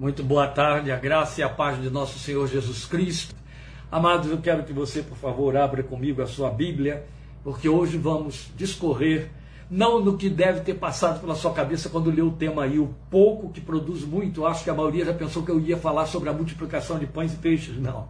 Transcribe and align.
Muito 0.00 0.24
boa 0.24 0.48
tarde, 0.48 0.90
a 0.90 0.96
graça 0.96 1.42
e 1.42 1.44
a 1.44 1.48
paz 1.50 1.78
de 1.78 1.90
nosso 1.90 2.18
Senhor 2.18 2.48
Jesus 2.48 2.86
Cristo. 2.86 3.34
Amados, 3.92 4.30
eu 4.30 4.38
quero 4.38 4.64
que 4.64 4.72
você, 4.72 5.02
por 5.02 5.18
favor, 5.18 5.54
abra 5.54 5.82
comigo 5.82 6.22
a 6.22 6.26
sua 6.26 6.48
Bíblia, 6.48 7.04
porque 7.44 7.68
hoje 7.68 7.98
vamos 7.98 8.50
discorrer 8.56 9.28
não 9.70 10.02
no 10.02 10.16
que 10.16 10.30
deve 10.30 10.60
ter 10.60 10.72
passado 10.72 11.20
pela 11.20 11.34
sua 11.34 11.52
cabeça 11.52 11.90
quando 11.90 12.10
leu 12.10 12.28
o 12.28 12.32
tema 12.32 12.64
aí, 12.64 12.78
o 12.78 12.94
pouco 13.10 13.50
que 13.50 13.60
produz 13.60 14.02
muito. 14.02 14.46
Acho 14.46 14.64
que 14.64 14.70
a 14.70 14.74
maioria 14.74 15.04
já 15.04 15.12
pensou 15.12 15.42
que 15.42 15.50
eu 15.50 15.60
ia 15.60 15.76
falar 15.76 16.06
sobre 16.06 16.30
a 16.30 16.32
multiplicação 16.32 16.98
de 16.98 17.04
pães 17.04 17.34
e 17.34 17.36
peixes. 17.36 17.76
Não. 17.76 18.08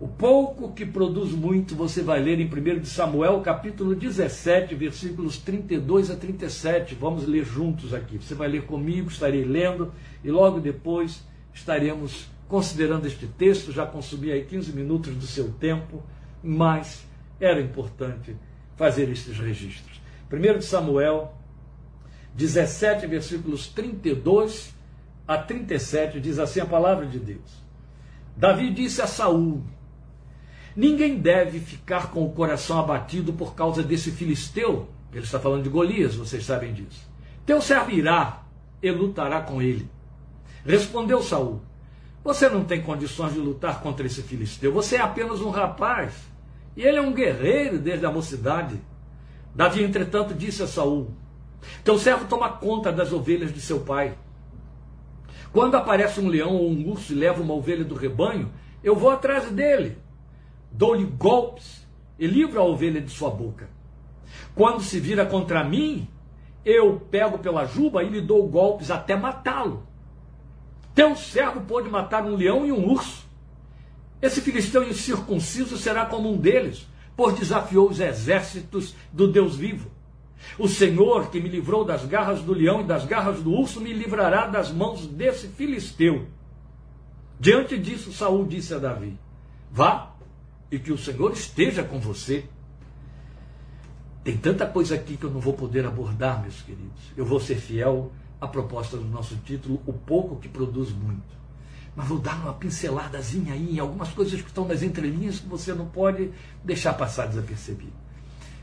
O 0.00 0.08
pouco 0.08 0.72
que 0.72 0.84
produz 0.84 1.30
muito 1.30 1.76
você 1.76 2.02
vai 2.02 2.20
ler 2.20 2.40
em 2.40 2.46
1 2.46 2.80
de 2.80 2.88
Samuel, 2.88 3.40
capítulo 3.42 3.94
17, 3.94 4.74
versículos 4.74 5.38
32 5.38 6.10
a 6.10 6.16
37. 6.16 6.96
Vamos 6.96 7.28
ler 7.28 7.44
juntos 7.44 7.94
aqui. 7.94 8.18
Você 8.18 8.34
vai 8.34 8.48
ler 8.48 8.66
comigo, 8.66 9.08
estarei 9.08 9.44
lendo 9.44 9.92
e 10.24 10.32
logo 10.32 10.58
depois 10.58 11.24
estaremos 11.54 12.26
considerando 12.48 13.06
este 13.06 13.28
texto. 13.28 13.70
Já 13.70 13.86
consumi 13.86 14.32
aí 14.32 14.44
15 14.44 14.72
minutos 14.72 15.14
do 15.14 15.28
seu 15.28 15.52
tempo, 15.52 16.02
mas 16.42 17.06
era 17.38 17.60
importante 17.60 18.36
fazer 18.76 19.08
estes 19.08 19.38
registros. 19.38 20.00
1 20.30 20.58
de 20.58 20.64
Samuel 20.64 21.32
17, 22.34 23.06
versículos 23.06 23.68
32 23.68 24.74
a 25.26 25.38
37, 25.38 26.18
diz 26.18 26.40
assim 26.40 26.58
a 26.58 26.66
palavra 26.66 27.06
de 27.06 27.20
Deus. 27.20 27.62
Davi 28.36 28.72
disse 28.72 29.00
a 29.00 29.06
Saul: 29.06 29.62
Ninguém 30.76 31.18
deve 31.18 31.60
ficar 31.60 32.10
com 32.10 32.24
o 32.24 32.32
coração 32.32 32.80
abatido 32.80 33.32
por 33.32 33.54
causa 33.54 33.82
desse 33.82 34.10
filisteu. 34.10 34.88
Ele 35.12 35.22
está 35.22 35.38
falando 35.38 35.62
de 35.62 35.68
Golias, 35.68 36.16
vocês 36.16 36.44
sabem 36.44 36.72
disso. 36.72 37.08
Teu 37.46 37.60
servo 37.60 37.92
irá 37.92 38.42
e 38.82 38.90
lutará 38.90 39.40
com 39.40 39.62
ele. 39.62 39.88
Respondeu 40.66 41.22
Saul: 41.22 41.62
Você 42.24 42.48
não 42.48 42.64
tem 42.64 42.82
condições 42.82 43.34
de 43.34 43.38
lutar 43.38 43.80
contra 43.80 44.04
esse 44.04 44.22
filisteu. 44.22 44.72
Você 44.72 44.96
é 44.96 45.00
apenas 45.00 45.40
um 45.40 45.50
rapaz. 45.50 46.14
E 46.76 46.82
ele 46.82 46.98
é 46.98 47.00
um 47.00 47.14
guerreiro 47.14 47.78
desde 47.78 48.04
a 48.04 48.10
mocidade. 48.10 48.80
Davi, 49.54 49.84
entretanto, 49.84 50.34
disse 50.34 50.60
a 50.64 50.66
Saul: 50.66 51.12
Teu 51.84 51.96
servo 51.98 52.24
toma 52.24 52.48
conta 52.48 52.90
das 52.90 53.12
ovelhas 53.12 53.54
de 53.54 53.60
seu 53.60 53.80
pai. 53.80 54.18
Quando 55.52 55.76
aparece 55.76 56.18
um 56.18 56.26
leão 56.26 56.56
ou 56.56 56.68
um 56.68 56.88
urso 56.90 57.12
e 57.12 57.16
leva 57.16 57.40
uma 57.40 57.54
ovelha 57.54 57.84
do 57.84 57.94
rebanho, 57.94 58.50
eu 58.82 58.96
vou 58.96 59.10
atrás 59.10 59.48
dele 59.52 60.02
dou-lhe 60.74 61.04
golpes 61.04 61.86
e 62.18 62.26
livro 62.26 62.60
a 62.60 62.64
ovelha 62.64 63.00
de 63.00 63.10
sua 63.10 63.30
boca. 63.30 63.68
Quando 64.54 64.82
se 64.82 64.98
vira 64.98 65.24
contra 65.24 65.64
mim, 65.64 66.08
eu 66.64 67.00
pego 67.10 67.38
pela 67.38 67.64
juba 67.64 68.02
e 68.02 68.08
lhe 68.08 68.20
dou 68.20 68.46
golpes 68.48 68.90
até 68.90 69.16
matá-lo. 69.16 69.86
Teu 70.94 71.14
servo 71.16 71.60
pôde 71.62 71.88
matar 71.88 72.24
um 72.24 72.34
leão 72.34 72.66
e 72.66 72.72
um 72.72 72.90
urso. 72.90 73.24
Esse 74.20 74.40
filisteu 74.40 74.82
incircunciso 74.88 75.76
será 75.76 76.06
como 76.06 76.32
um 76.32 76.36
deles, 76.36 76.86
pois 77.16 77.36
desafiou 77.36 77.88
os 77.88 78.00
exércitos 78.00 78.94
do 79.12 79.30
Deus 79.30 79.56
vivo. 79.56 79.90
O 80.58 80.68
Senhor, 80.68 81.30
que 81.30 81.40
me 81.40 81.48
livrou 81.48 81.84
das 81.84 82.04
garras 82.04 82.40
do 82.42 82.52
leão 82.52 82.80
e 82.80 82.84
das 82.84 83.04
garras 83.04 83.42
do 83.42 83.52
urso, 83.52 83.80
me 83.80 83.92
livrará 83.92 84.46
das 84.46 84.70
mãos 84.70 85.06
desse 85.06 85.48
filisteu. 85.48 86.26
Diante 87.38 87.76
disso, 87.78 88.12
Saul 88.12 88.46
disse 88.46 88.74
a 88.74 88.78
Davi: 88.78 89.18
Vá, 89.70 90.13
e 90.74 90.78
que 90.78 90.92
o 90.92 90.98
Senhor 90.98 91.32
esteja 91.32 91.84
com 91.84 92.00
você. 92.00 92.44
Tem 94.24 94.36
tanta 94.36 94.66
coisa 94.66 94.94
aqui 94.94 95.16
que 95.16 95.24
eu 95.24 95.30
não 95.30 95.40
vou 95.40 95.52
poder 95.52 95.86
abordar, 95.86 96.40
meus 96.42 96.60
queridos. 96.62 97.12
Eu 97.16 97.24
vou 97.24 97.38
ser 97.38 97.56
fiel 97.56 98.10
à 98.40 98.48
proposta 98.48 98.96
do 98.96 99.04
nosso 99.04 99.36
título, 99.36 99.80
O 99.86 99.92
Pouco 99.92 100.36
que 100.36 100.48
Produz 100.48 100.90
Muito. 100.90 101.34
Mas 101.94 102.08
vou 102.08 102.18
dar 102.18 102.34
uma 102.40 102.54
pinceladazinha 102.54 103.52
aí 103.52 103.76
em 103.76 103.78
algumas 103.78 104.08
coisas 104.08 104.40
que 104.40 104.48
estão 104.48 104.66
nas 104.66 104.82
entrelinhas 104.82 105.38
que 105.38 105.46
você 105.46 105.72
não 105.72 105.86
pode 105.86 106.30
deixar 106.64 106.94
passar 106.94 107.28
desapercebido. 107.28 107.92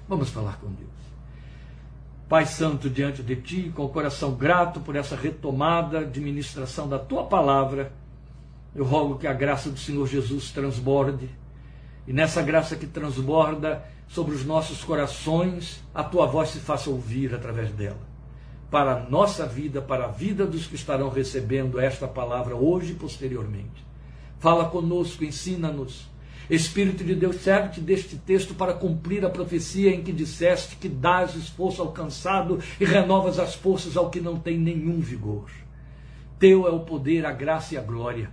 Vamos 0.07 0.29
falar 0.29 0.57
com 0.59 0.67
Deus. 0.67 0.89
Pai 2.27 2.45
Santo, 2.45 2.89
diante 2.89 3.23
de 3.23 3.35
Ti, 3.37 3.71
com 3.73 3.85
o 3.85 3.89
coração 3.89 4.33
grato 4.33 4.81
por 4.81 4.95
essa 4.95 5.15
retomada 5.15 6.05
de 6.05 6.19
ministração 6.19 6.89
da 6.89 6.99
Tua 6.99 7.25
palavra, 7.25 7.93
eu 8.75 8.83
rogo 8.83 9.17
que 9.17 9.27
a 9.27 9.33
graça 9.33 9.69
do 9.69 9.77
Senhor 9.77 10.07
Jesus 10.07 10.51
transborde 10.51 11.29
e 12.07 12.13
nessa 12.13 12.41
graça 12.41 12.75
que 12.75 12.87
transborda 12.87 13.83
sobre 14.07 14.35
os 14.35 14.43
nossos 14.43 14.83
corações, 14.83 15.81
a 15.93 16.03
tua 16.03 16.25
voz 16.25 16.49
se 16.49 16.59
faça 16.59 16.89
ouvir 16.89 17.33
através 17.33 17.71
dela. 17.71 18.09
Para 18.69 18.93
a 18.95 19.09
nossa 19.09 19.45
vida, 19.45 19.81
para 19.81 20.05
a 20.05 20.09
vida 20.09 20.45
dos 20.45 20.65
que 20.65 20.75
estarão 20.75 21.09
recebendo 21.09 21.79
esta 21.79 22.07
palavra 22.07 22.55
hoje 22.55 22.93
e 22.93 22.95
posteriormente. 22.95 23.85
Fala 24.39 24.65
conosco, 24.65 25.23
ensina-nos. 25.23 26.09
Espírito 26.49 27.03
de 27.03 27.15
Deus, 27.15 27.37
serve-te 27.37 27.79
deste 27.79 28.17
texto 28.17 28.53
para 28.53 28.73
cumprir 28.73 29.23
a 29.23 29.29
profecia 29.29 29.93
em 29.93 30.03
que 30.03 30.11
disseste 30.11 30.75
que 30.75 30.89
dás 30.89 31.35
esforço 31.35 31.81
alcançado 31.81 32.59
e 32.79 32.83
renovas 32.83 33.39
as 33.39 33.55
forças 33.55 33.95
ao 33.95 34.09
que 34.09 34.19
não 34.19 34.37
tem 34.37 34.57
nenhum 34.57 34.99
vigor. 34.99 35.49
Teu 36.37 36.67
é 36.67 36.71
o 36.71 36.81
poder, 36.81 37.25
a 37.25 37.31
graça 37.31 37.75
e 37.75 37.77
a 37.77 37.81
glória. 37.81 38.31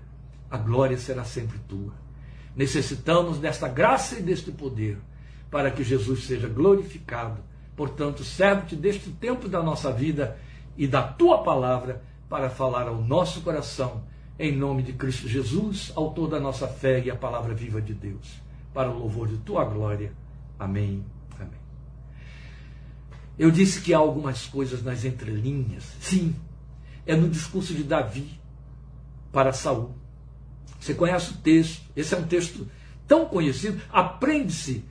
A 0.50 0.56
glória 0.56 0.96
será 0.96 1.22
sempre 1.24 1.58
tua. 1.68 2.07
Necessitamos 2.58 3.38
desta 3.38 3.68
graça 3.68 4.18
e 4.18 4.22
deste 4.22 4.50
poder 4.50 4.98
para 5.48 5.70
que 5.70 5.84
Jesus 5.84 6.24
seja 6.24 6.48
glorificado. 6.48 7.40
Portanto, 7.76 8.24
serve-te 8.24 8.74
deste 8.74 9.10
tempo 9.10 9.48
da 9.48 9.62
nossa 9.62 9.92
vida 9.92 10.36
e 10.76 10.84
da 10.88 11.00
tua 11.00 11.44
palavra 11.44 12.02
para 12.28 12.50
falar 12.50 12.88
ao 12.88 12.96
nosso 12.96 13.42
coração, 13.42 14.02
em 14.36 14.56
nome 14.56 14.82
de 14.82 14.92
Cristo 14.92 15.28
Jesus, 15.28 15.92
autor 15.94 16.30
da 16.30 16.40
nossa 16.40 16.66
fé 16.66 17.00
e 17.00 17.08
a 17.08 17.14
palavra 17.14 17.54
viva 17.54 17.80
de 17.80 17.94
Deus, 17.94 18.42
para 18.74 18.90
o 18.90 18.98
louvor 18.98 19.28
de 19.28 19.36
tua 19.38 19.64
glória. 19.64 20.12
Amém. 20.58 21.04
Amém. 21.38 21.60
Eu 23.38 23.52
disse 23.52 23.80
que 23.80 23.94
há 23.94 23.98
algumas 23.98 24.46
coisas 24.46 24.82
nas 24.82 25.04
entrelinhas. 25.04 25.84
Sim, 26.00 26.34
é 27.06 27.14
no 27.14 27.28
discurso 27.28 27.72
de 27.72 27.84
Davi 27.84 28.28
para 29.30 29.52
Saul. 29.52 29.94
Você 30.78 30.94
conhece 30.94 31.32
o 31.32 31.34
texto, 31.34 31.82
esse 31.96 32.14
é 32.14 32.18
um 32.18 32.24
texto 32.24 32.66
tão 33.06 33.26
conhecido, 33.26 33.80
aprende-se 33.90 34.84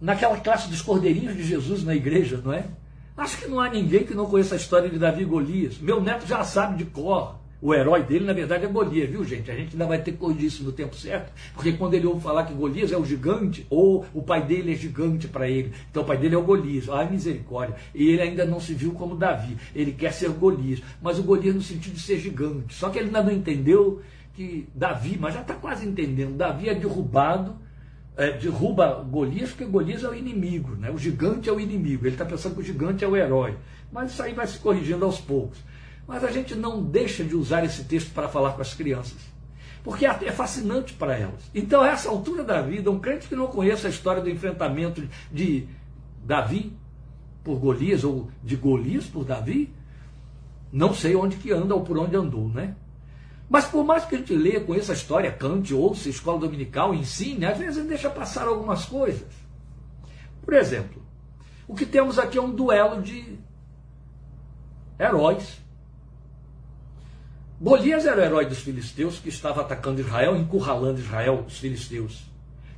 naquela 0.00 0.38
classe 0.38 0.68
dos 0.68 0.82
cordeirinhos 0.82 1.36
de 1.36 1.44
Jesus 1.44 1.82
na 1.82 1.94
igreja, 1.94 2.40
não 2.44 2.52
é? 2.52 2.66
Acho 3.16 3.38
que 3.38 3.48
não 3.48 3.60
há 3.60 3.70
ninguém 3.70 4.04
que 4.04 4.14
não 4.14 4.26
conheça 4.26 4.54
a 4.54 4.58
história 4.58 4.90
de 4.90 4.98
Davi 4.98 5.22
e 5.22 5.24
Golias. 5.24 5.78
Meu 5.78 6.02
neto 6.02 6.26
já 6.26 6.44
sabe 6.44 6.76
de 6.76 6.84
cor. 6.84 7.36
O 7.62 7.74
herói 7.74 8.02
dele, 8.02 8.26
na 8.26 8.34
verdade, 8.34 8.66
é 8.66 8.68
Golias, 8.68 9.08
viu, 9.08 9.24
gente? 9.24 9.50
A 9.50 9.54
gente 9.54 9.72
ainda 9.72 9.86
vai 9.86 10.02
ter 10.02 10.12
que 10.12 10.18
corrigir 10.18 10.48
isso 10.48 10.62
no 10.62 10.70
tempo 10.70 10.94
certo, 10.94 11.32
porque 11.54 11.72
quando 11.72 11.94
ele 11.94 12.06
ouve 12.06 12.20
falar 12.20 12.44
que 12.44 12.52
Golias 12.52 12.92
é 12.92 12.98
o 12.98 13.04
gigante, 13.04 13.66
ou 13.70 14.04
o 14.12 14.22
pai 14.22 14.44
dele 14.44 14.74
é 14.74 14.76
gigante 14.76 15.26
para 15.26 15.48
ele, 15.48 15.72
então 15.90 16.02
o 16.02 16.06
pai 16.06 16.18
dele 16.18 16.34
é 16.34 16.38
o 16.38 16.42
Golias, 16.42 16.90
ai 16.90 17.10
misericórdia. 17.10 17.74
E 17.94 18.10
ele 18.10 18.20
ainda 18.20 18.44
não 18.44 18.60
se 18.60 18.74
viu 18.74 18.92
como 18.92 19.16
Davi, 19.16 19.56
ele 19.74 19.92
quer 19.92 20.12
ser 20.12 20.28
Golias, 20.28 20.82
mas 21.00 21.18
o 21.18 21.22
Golias 21.22 21.54
no 21.54 21.62
sentido 21.62 21.94
de 21.94 22.02
ser 22.02 22.20
gigante. 22.20 22.74
Só 22.74 22.90
que 22.90 22.98
ele 22.98 23.06
ainda 23.06 23.22
não 23.22 23.32
entendeu 23.32 24.02
que 24.36 24.68
Davi, 24.74 25.16
mas 25.18 25.34
já 25.34 25.40
está 25.40 25.54
quase 25.54 25.86
entendendo, 25.88 26.36
Davi 26.36 26.68
é 26.68 26.74
derrubado, 26.74 27.56
é, 28.16 28.32
derruba 28.32 29.02
Golias, 29.10 29.50
porque 29.50 29.64
Golias 29.64 30.04
é 30.04 30.08
o 30.08 30.14
inimigo, 30.14 30.76
né? 30.76 30.90
o 30.90 30.98
gigante 30.98 31.48
é 31.48 31.52
o 31.52 31.58
inimigo, 31.58 32.06
ele 32.06 32.14
está 32.14 32.24
pensando 32.24 32.54
que 32.54 32.60
o 32.60 32.64
gigante 32.64 33.02
é 33.02 33.08
o 33.08 33.16
herói. 33.16 33.56
Mas 33.90 34.12
isso 34.12 34.22
aí 34.22 34.34
vai 34.34 34.46
se 34.46 34.58
corrigindo 34.58 35.04
aos 35.04 35.18
poucos. 35.18 35.58
Mas 36.06 36.22
a 36.22 36.30
gente 36.30 36.54
não 36.54 36.82
deixa 36.82 37.24
de 37.24 37.34
usar 37.34 37.64
esse 37.64 37.84
texto 37.84 38.12
para 38.12 38.28
falar 38.28 38.52
com 38.52 38.62
as 38.62 38.74
crianças. 38.74 39.18
Porque 39.82 40.04
é, 40.04 40.10
é 40.10 40.32
fascinante 40.32 40.92
para 40.92 41.16
elas. 41.16 41.50
Então, 41.54 41.80
a 41.80 41.88
essa 41.88 42.08
altura 42.08 42.44
da 42.44 42.60
vida, 42.60 42.90
um 42.90 42.98
crente 42.98 43.28
que 43.28 43.36
não 43.36 43.46
conheça 43.46 43.86
a 43.86 43.90
história 43.90 44.22
do 44.22 44.28
enfrentamento 44.28 45.02
de 45.32 45.66
Davi 46.24 46.72
por 47.42 47.58
Golias, 47.58 48.02
ou 48.04 48.28
de 48.42 48.56
Golias 48.56 49.06
por 49.06 49.24
Davi, 49.24 49.72
não 50.72 50.92
sei 50.92 51.14
onde 51.14 51.36
que 51.36 51.52
anda 51.52 51.74
ou 51.74 51.82
por 51.82 51.96
onde 51.96 52.16
andou, 52.16 52.48
né? 52.48 52.74
Mas 53.48 53.64
por 53.66 53.84
mais 53.84 54.04
que 54.04 54.16
a 54.16 54.18
gente 54.18 54.34
leia, 54.34 54.60
conheça 54.60 54.92
a 54.92 54.94
história, 54.94 55.30
cante, 55.30 55.72
ouça, 55.72 56.08
escola 56.08 56.38
dominical, 56.38 56.94
ensine, 56.94 57.44
às 57.44 57.58
vezes 57.58 57.78
ele 57.78 57.88
deixa 57.88 58.10
passar 58.10 58.48
algumas 58.48 58.84
coisas. 58.84 59.28
Por 60.44 60.54
exemplo, 60.54 61.02
o 61.68 61.74
que 61.74 61.86
temos 61.86 62.18
aqui 62.18 62.38
é 62.38 62.42
um 62.42 62.50
duelo 62.50 63.00
de 63.02 63.38
heróis. 64.98 65.60
Golias 67.60 68.04
era 68.04 68.20
o 68.20 68.24
herói 68.24 68.46
dos 68.46 68.58
filisteus 68.58 69.18
que 69.18 69.28
estava 69.28 69.60
atacando 69.60 70.00
Israel, 70.00 70.36
encurralando 70.36 71.00
Israel, 71.00 71.44
os 71.46 71.58
filisteus. 71.58 72.24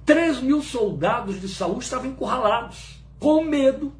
Três 0.04 0.40
mil 0.40 0.62
soldados 0.62 1.40
de 1.40 1.48
Saul 1.48 1.78
estavam 1.78 2.06
encurralados, 2.06 3.02
com 3.19 3.42
medo 3.42 3.92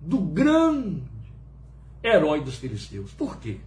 do 0.00 0.18
grande 0.18 1.02
herói 2.02 2.40
dos 2.40 2.56
filisteus. 2.56 3.12
Por 3.12 3.38
quê? 3.38 3.60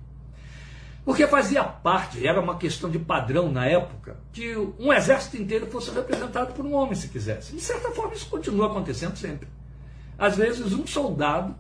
Porque 1.06 1.28
fazia 1.28 1.64
parte, 1.64 2.26
era 2.26 2.40
uma 2.40 2.58
questão 2.58 2.90
de 2.90 2.98
padrão 2.98 3.52
na 3.52 3.66
época, 3.66 4.18
que 4.32 4.56
um 4.80 4.92
exército 4.94 5.36
inteiro 5.36 5.68
fosse 5.68 5.92
representado 5.92 6.54
por 6.54 6.66
um 6.66 6.74
homem, 6.74 6.96
se 6.96 7.10
quisesse. 7.10 7.54
De 7.54 7.62
certa 7.62 7.92
forma, 7.92 8.14
isso 8.14 8.28
continua 8.28 8.68
acontecendo 8.68 9.18
sempre. 9.18 9.50
Às 10.18 10.38
vezes, 10.38 10.72
um 10.72 10.88
soldado 10.88 11.56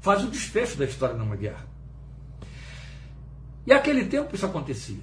faz 0.00 0.24
o 0.24 0.28
desfecho 0.28 0.76
da 0.76 0.84
história 0.84 1.14
numa 1.14 1.36
guerra. 1.36 1.66
E 3.64 3.70
naquele 3.70 4.06
tempo 4.06 4.34
isso 4.34 4.46
acontecia. 4.46 5.02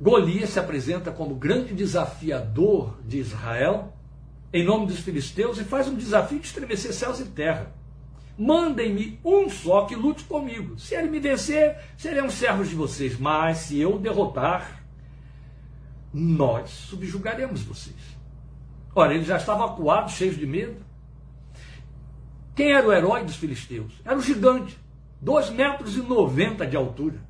Golias 0.00 0.50
se 0.50 0.58
apresenta 0.58 1.10
como 1.10 1.34
grande 1.36 1.72
desafiador 1.74 2.98
de 3.04 3.18
Israel, 3.18 3.92
em 4.52 4.64
nome 4.64 4.86
dos 4.86 4.98
filisteus, 4.98 5.58
e 5.58 5.64
faz 5.64 5.88
um 5.88 5.94
desafio 5.94 6.38
de 6.38 6.46
estremecer 6.46 6.92
céus 6.92 7.20
e 7.20 7.24
terra. 7.24 7.72
Mandem-me 8.38 9.18
um 9.24 9.48
só 9.48 9.86
que 9.86 9.94
lute 9.94 10.24
comigo. 10.24 10.78
Se 10.78 10.94
ele 10.94 11.08
me 11.08 11.18
vencer, 11.18 11.78
seremos 11.96 12.34
servos 12.34 12.68
de 12.68 12.74
vocês. 12.74 13.18
Mas 13.18 13.58
se 13.58 13.78
eu 13.80 13.98
derrotar, 13.98 14.82
nós 16.12 16.70
subjugaremos 16.70 17.62
vocês. 17.62 17.96
Ora, 18.94 19.14
ele 19.14 19.24
já 19.24 19.36
estava 19.36 19.64
acuado, 19.66 20.10
cheio 20.10 20.34
de 20.34 20.46
medo. 20.46 20.84
Quem 22.54 22.72
era 22.72 22.86
o 22.86 22.92
herói 22.92 23.24
dos 23.24 23.36
filisteus? 23.36 23.92
Era 24.02 24.16
o 24.16 24.22
gigante, 24.22 24.78
2 25.20 25.50
metros 25.50 25.96
e 25.96 26.00
90 26.00 26.66
de 26.66 26.76
altura. 26.76 27.20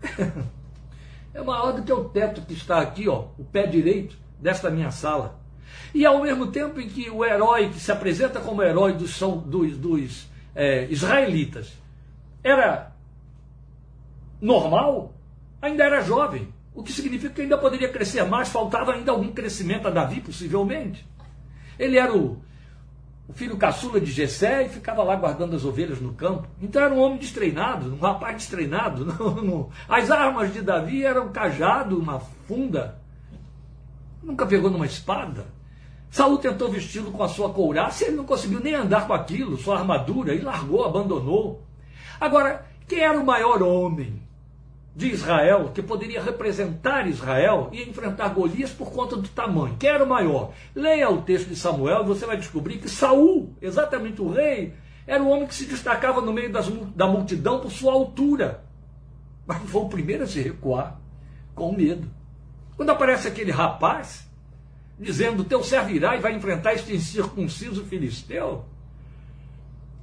é 1.34 1.42
maior 1.42 1.72
do 1.72 1.82
que 1.82 1.92
o 1.92 2.04
teto 2.04 2.42
que 2.42 2.54
está 2.54 2.80
aqui, 2.80 3.08
ó, 3.08 3.28
o 3.36 3.44
pé 3.44 3.66
direito 3.66 4.16
desta 4.38 4.70
minha 4.70 4.92
sala. 4.92 5.41
E 5.94 6.06
ao 6.06 6.22
mesmo 6.22 6.46
tempo 6.46 6.80
em 6.80 6.88
que 6.88 7.10
o 7.10 7.24
herói 7.24 7.68
que 7.68 7.80
se 7.80 7.92
apresenta 7.92 8.40
como 8.40 8.62
herói 8.62 8.92
dos, 8.94 9.18
dos, 9.46 9.76
dos 9.76 10.28
é, 10.54 10.86
israelitas 10.86 11.72
era 12.42 12.92
normal, 14.40 15.14
ainda 15.60 15.84
era 15.84 16.00
jovem. 16.00 16.52
O 16.74 16.82
que 16.82 16.92
significa 16.92 17.34
que 17.34 17.42
ainda 17.42 17.58
poderia 17.58 17.88
crescer 17.88 18.24
mais, 18.24 18.48
faltava 18.48 18.92
ainda 18.92 19.12
algum 19.12 19.30
crescimento 19.30 19.86
a 19.86 19.90
Davi, 19.90 20.20
possivelmente. 20.20 21.06
Ele 21.78 21.98
era 21.98 22.16
o, 22.16 22.42
o 23.28 23.32
filho 23.32 23.56
caçula 23.56 24.00
de 24.00 24.10
Jessé 24.10 24.64
e 24.64 24.68
ficava 24.68 25.02
lá 25.02 25.14
guardando 25.16 25.54
as 25.54 25.64
ovelhas 25.64 26.00
no 26.00 26.14
campo. 26.14 26.48
Então 26.60 26.82
era 26.82 26.92
um 26.92 26.98
homem 26.98 27.18
destreinado, 27.18 27.94
um 27.94 27.98
rapaz 27.98 28.36
destreinado. 28.36 29.06
As 29.88 30.10
armas 30.10 30.52
de 30.52 30.62
Davi 30.62 31.04
eram 31.04 31.26
um 31.26 31.32
cajado, 31.32 31.98
uma 31.98 32.20
funda. 32.20 33.01
Nunca 34.22 34.46
pegou 34.46 34.70
numa 34.70 34.86
espada. 34.86 35.46
Saul 36.10 36.38
tentou 36.38 36.70
vesti-lo 36.70 37.10
com 37.10 37.22
a 37.22 37.28
sua 37.28 37.50
couraça 37.50 38.04
e 38.04 38.08
ele 38.08 38.16
não 38.16 38.24
conseguiu 38.24 38.60
nem 38.60 38.74
andar 38.74 39.06
com 39.06 39.14
aquilo, 39.14 39.56
sua 39.56 39.78
armadura, 39.78 40.34
e 40.34 40.40
largou, 40.40 40.84
abandonou. 40.84 41.62
Agora, 42.20 42.66
quem 42.86 43.00
era 43.00 43.18
o 43.18 43.24
maior 43.24 43.62
homem 43.62 44.22
de 44.94 45.08
Israel, 45.08 45.70
que 45.74 45.82
poderia 45.82 46.22
representar 46.22 47.08
Israel 47.08 47.70
e 47.72 47.82
enfrentar 47.82 48.28
Golias 48.28 48.70
por 48.70 48.92
conta 48.92 49.16
do 49.16 49.28
tamanho? 49.28 49.76
Quem 49.78 49.88
era 49.88 50.04
o 50.04 50.08
maior? 50.08 50.52
Leia 50.74 51.10
o 51.10 51.22
texto 51.22 51.48
de 51.48 51.56
Samuel 51.56 52.02
e 52.02 52.06
você 52.06 52.26
vai 52.26 52.36
descobrir 52.36 52.76
que 52.76 52.90
Saul, 52.90 53.54
exatamente 53.62 54.20
o 54.20 54.30
rei, 54.30 54.74
era 55.06 55.22
o 55.22 55.30
homem 55.30 55.46
que 55.46 55.54
se 55.54 55.64
destacava 55.64 56.20
no 56.20 56.32
meio 56.32 56.52
das, 56.52 56.68
da 56.94 57.06
multidão 57.06 57.60
por 57.60 57.72
sua 57.72 57.94
altura. 57.94 58.62
Mas 59.46 59.58
foi 59.62 59.80
o 59.80 59.88
primeiro 59.88 60.24
a 60.24 60.26
se 60.26 60.40
recuar, 60.40 61.00
com 61.54 61.72
medo. 61.72 62.08
Quando 62.76 62.90
aparece 62.90 63.28
aquele 63.28 63.50
rapaz, 63.50 64.26
dizendo: 64.98 65.44
Teu 65.44 65.62
servo 65.62 65.90
irá 65.90 66.16
e 66.16 66.20
vai 66.20 66.34
enfrentar 66.34 66.74
este 66.74 66.94
incircunciso 66.94 67.84
filisteu. 67.84 68.64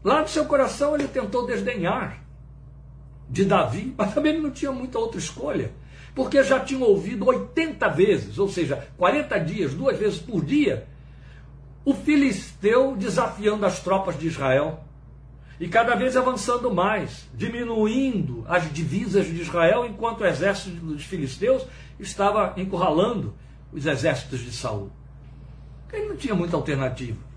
Lá 0.04 0.22
no 0.22 0.28
seu 0.28 0.46
coração 0.46 0.96
ele 0.96 1.08
tentou 1.08 1.46
desdenhar 1.46 2.24
de 3.30 3.46
Davi, 3.46 3.94
mas 3.98 4.14
também 4.14 4.34
ele 4.34 4.42
não 4.42 4.52
tinha 4.52 4.72
muita 4.72 5.00
outra 5.00 5.20
escolha, 5.20 5.72
porque 6.16 6.44
já 6.44 6.60
tinha 6.60 6.84
ouvido 6.84 7.26
80 7.26 7.88
vezes, 7.90 8.40
ou 8.40 8.50
seja, 8.50 8.88
40 8.98 9.40
dias, 9.40 9.74
duas 9.74 9.98
vezes 9.98 10.20
por 10.20 10.44
dia, 10.44 10.88
o 11.86 11.94
filisteu 11.94 12.96
desafiando 12.96 13.66
as 13.66 13.80
tropas 13.80 14.18
de 14.20 14.28
Israel. 14.28 14.84
E 15.60 15.68
cada 15.68 15.96
vez 15.96 16.16
avançando 16.16 16.74
mais, 16.74 17.28
diminuindo 17.34 18.46
as 18.48 18.72
divisas 18.72 19.26
de 19.26 19.42
Israel, 19.42 19.86
enquanto 19.86 20.22
o 20.22 20.26
exército 20.26 20.78
dos 20.78 21.04
filisteus 21.04 21.66
estava 22.00 22.54
encurralando 22.56 23.34
os 23.74 23.86
exércitos 23.86 24.40
de 24.40 24.52
Saul. 24.52 24.90
Ele 25.92 26.08
não 26.08 26.16
tinha 26.16 26.34
muita 26.34 26.56
alternativa. 26.56 27.30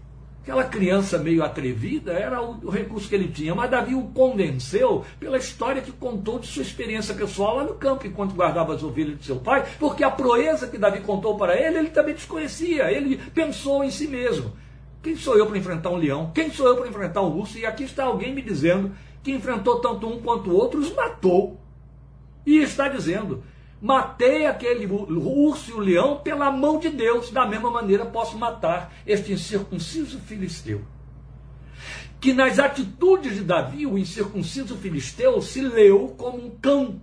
Aquela 0.43 0.65
criança 0.65 1.19
meio 1.19 1.45
atrevida 1.45 2.13
era 2.15 2.43
o, 2.43 2.69
recurso 2.69 3.09
que 3.09 3.15
ele 3.15 3.29
tinha, 3.29 3.55
mas 3.55 3.71
Davi 3.71 3.95
o 3.95 4.03
convenceu 4.09 5.05
pela 5.21 5.39
história 5.39 5.81
que 5.81 5.93
contou 5.93 6.41
de 6.41 6.49
sua 6.49 6.63
experiência 6.63 7.15
pessoal 7.15 7.59
lá 7.59 7.65
no 7.65 7.75
campo, 7.75 8.09
enquanto 8.09 8.35
guardava 8.35 8.75
as 8.75 8.83
ovelhas 8.83 9.21
de 9.21 9.25
seu 9.25 9.37
pai, 9.37 9.65
porque 9.79 10.03
a 10.03 10.11
proeza 10.11 10.67
que 10.67 10.77
Davi 10.77 11.01
contou 11.01 11.37
para 11.37 11.57
ele, 11.57 11.79
ele 11.79 11.91
também 11.91 12.15
desconhecia. 12.15 12.91
Ele 12.91 13.19
pensou 13.33 13.85
em 13.85 13.91
si 13.91 14.09
mesmo: 14.09 14.53
quem 15.03 15.17
sou 15.17 15.37
eu 15.37 15.47
para 15.47 15.59
enfrentar 15.59 15.91
um 15.91 15.97
leão? 15.97 16.31
Quem 16.33 16.51
sou 16.51 16.67
eu 16.69 16.77
para 16.77 16.89
enfrentar 16.89 17.23
um 17.23 17.37
urso? 17.37 17.59
E 17.59 17.67
aqui 17.67 17.83
está 17.83 18.05
alguém 18.05 18.33
me 18.33 18.41
dizendo 18.41 18.95
que 19.23 19.33
enfrentou 19.33 19.81
tanto 19.81 20.07
um 20.07 20.21
quanto 20.23 20.51
o 20.51 20.55
outro, 20.55 20.81
os 20.81 20.95
matou. 20.95 21.61
E 22.47 22.59
está 22.59 22.89
dizendo: 22.89 23.43
matei 23.81 24.47
aquele 24.47 24.87
urso 24.87 25.71
e 25.71 25.75
o 25.75 25.81
leão 25.81 26.19
pela 26.19 26.53
mão 26.53 26.79
de 26.79 26.89
Deus, 26.89 27.31
da 27.31 27.45
mesma 27.45 27.71
maneira 27.71 28.07
posso 28.07 28.39
matar 28.39 28.93
este 29.05 29.33
incircunciso 29.33 30.21
filisteu. 30.21 30.83
Que 32.21 32.33
nas 32.33 32.61
atitudes 32.61 33.35
de 33.35 33.43
Davi, 33.43 33.85
o 33.85 33.99
incircunciso 33.99 34.77
filisteu 34.77 35.43
se 35.43 35.61
leu 35.61 36.15
como 36.17 36.47
um 36.47 36.51
cão. 36.51 37.03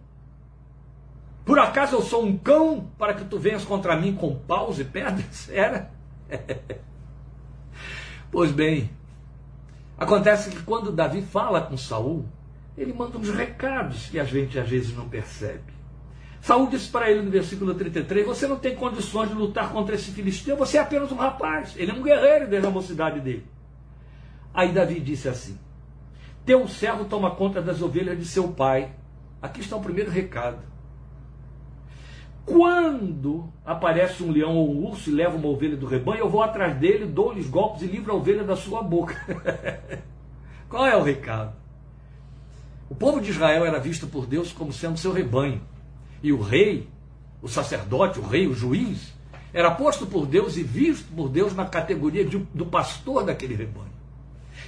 Por 1.44 1.60
acaso 1.60 1.98
eu 1.98 2.02
sou 2.02 2.24
um 2.24 2.38
cão 2.38 2.90
para 2.98 3.14
que 3.14 3.26
tu 3.26 3.38
venhas 3.38 3.66
contra 3.66 3.98
mim 3.98 4.16
com 4.16 4.36
paus 4.36 4.80
e 4.80 4.86
pedras? 4.86 5.50
Era. 5.52 5.92
Pois 8.32 8.52
bem, 8.52 8.90
acontece 9.98 10.50
que 10.50 10.62
quando 10.64 10.92
Davi 10.92 11.22
fala 11.22 11.62
com 11.62 11.78
Saul, 11.78 12.26
ele 12.78 12.94
manda 12.94 13.18
uns 13.18 13.30
recados 13.30 14.08
que 14.08 14.20
a 14.20 14.24
gente 14.24 14.58
às 14.58 14.70
vezes 14.70 14.96
não 14.96 15.10
percebe. 15.10 15.80
Saúl 16.42 16.68
disse 16.68 16.90
para 16.90 17.12
ele 17.12 17.22
no 17.22 17.30
versículo 17.30 17.74
33: 17.74 18.26
Você 18.26 18.48
não 18.48 18.58
tem 18.58 18.76
condições 18.76 19.30
de 19.30 19.36
lutar 19.36 19.72
contra 19.72 19.96
esse 19.96 20.12
filisteu, 20.12 20.56
você 20.56 20.78
é 20.78 20.82
apenas 20.82 21.12
um 21.12 21.18
rapaz. 21.18 21.74
Ele 21.76 21.92
é 21.92 21.94
um 21.94 22.02
guerreiro 22.02 22.48
desde 22.48 22.68
a 22.68 22.72
mocidade 22.72 23.20
dele. 23.20 23.46
Aí 24.54 24.72
Davi 24.72 25.00
disse 25.00 25.28
assim: 25.28 25.58
Teu 26.46 26.68
servo 26.68 27.06
toma 27.06 27.32
conta 27.32 27.62
das 27.62 27.82
ovelhas 27.82 28.18
de 28.18 28.26
seu 28.26 28.48
pai. 28.48 28.94
Aqui 29.42 29.60
está 29.60 29.76
o 29.76 29.82
primeiro 29.82 30.10
recado. 30.10 30.69
Quando 32.50 33.48
aparece 33.64 34.24
um 34.24 34.32
leão 34.32 34.56
ou 34.56 34.74
um 34.74 34.88
urso 34.88 35.12
e 35.12 35.14
leva 35.14 35.38
uma 35.38 35.48
ovelha 35.48 35.78
do 35.78 35.86
rebanho, 35.86 36.22
eu 36.22 36.30
vou 36.30 36.42
atrás 36.42 36.76
dele, 36.78 37.06
dou-lhe 37.06 37.42
os 37.42 37.48
golpes 37.48 37.84
e 37.84 37.86
livro 37.86 38.12
a 38.12 38.16
ovelha 38.16 38.44
da 38.44 38.56
sua 38.56 38.82
boca. 38.82 39.16
Qual 40.68 40.84
é 40.84 40.98
o 40.98 41.04
recado? 41.04 41.54
O 42.90 42.96
povo 42.96 43.22
de 43.22 43.30
Israel 43.30 43.66
era 43.66 43.80
visto 43.80 44.08
por 44.08 44.26
Deus 44.26 44.52
como 44.52 44.74
sendo 44.74 44.98
seu 44.98 45.14
rebanho. 45.14 45.62
E 46.24 46.34
o 46.34 46.42
rei, 46.42 46.90
o 47.40 47.48
sacerdote, 47.48 48.18
o 48.18 48.24
rei, 48.24 48.48
o 48.48 48.56
juiz, 48.56 49.14
era 49.54 49.70
posto 49.70 50.08
por 50.08 50.26
Deus 50.26 50.58
e 50.58 50.64
visto 50.64 51.08
por 51.16 51.30
Deus 51.30 51.54
na 51.54 51.68
categoria 51.68 52.26
de, 52.26 52.40
do 52.52 52.66
pastor 52.66 53.24
daquele 53.26 53.54
rebanho. 53.54 53.94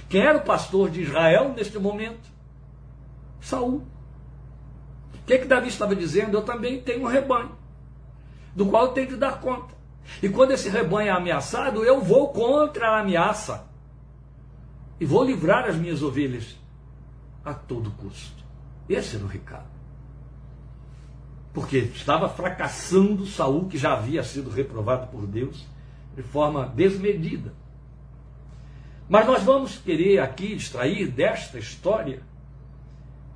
Quem 0.08 0.22
era 0.22 0.38
o 0.38 0.42
pastor 0.42 0.88
de 0.88 1.02
Israel 1.02 1.52
neste 1.52 1.80
momento? 1.80 2.30
Saul. 3.40 3.82
O 5.14 5.24
que, 5.26 5.38
que 5.38 5.46
Davi 5.46 5.66
estava 5.66 5.96
dizendo? 5.96 6.36
Eu 6.36 6.42
também 6.42 6.80
tenho 6.80 7.02
um 7.02 7.08
rebanho, 7.08 7.50
do 8.54 8.66
qual 8.66 8.86
eu 8.86 8.92
tenho 8.92 9.08
que 9.08 9.16
dar 9.16 9.40
conta. 9.40 9.74
E 10.22 10.28
quando 10.28 10.52
esse 10.52 10.68
rebanho 10.68 11.08
é 11.08 11.12
ameaçado, 11.12 11.84
eu 11.84 12.00
vou 12.00 12.28
contra 12.28 12.90
a 12.90 13.00
ameaça. 13.00 13.66
E 15.00 15.04
vou 15.04 15.24
livrar 15.24 15.64
as 15.68 15.76
minhas 15.76 16.02
ovelhas 16.02 16.56
a 17.44 17.54
todo 17.54 17.90
custo. 17.92 18.42
Esse 18.88 19.16
era 19.16 19.24
o 19.24 19.28
recado 19.28 19.72
porque 21.52 21.78
estava 21.78 22.28
fracassando 22.28 23.26
Saul, 23.26 23.68
que 23.68 23.76
já 23.76 23.92
havia 23.92 24.22
sido 24.22 24.50
reprovado 24.50 25.08
por 25.08 25.26
Deus, 25.26 25.66
de 26.16 26.22
forma 26.22 26.66
desmedida. 26.66 27.52
Mas 29.08 29.26
nós 29.26 29.42
vamos 29.42 29.76
querer 29.76 30.20
aqui 30.20 30.54
extrair 30.54 31.08
desta 31.08 31.58
história 31.58 32.22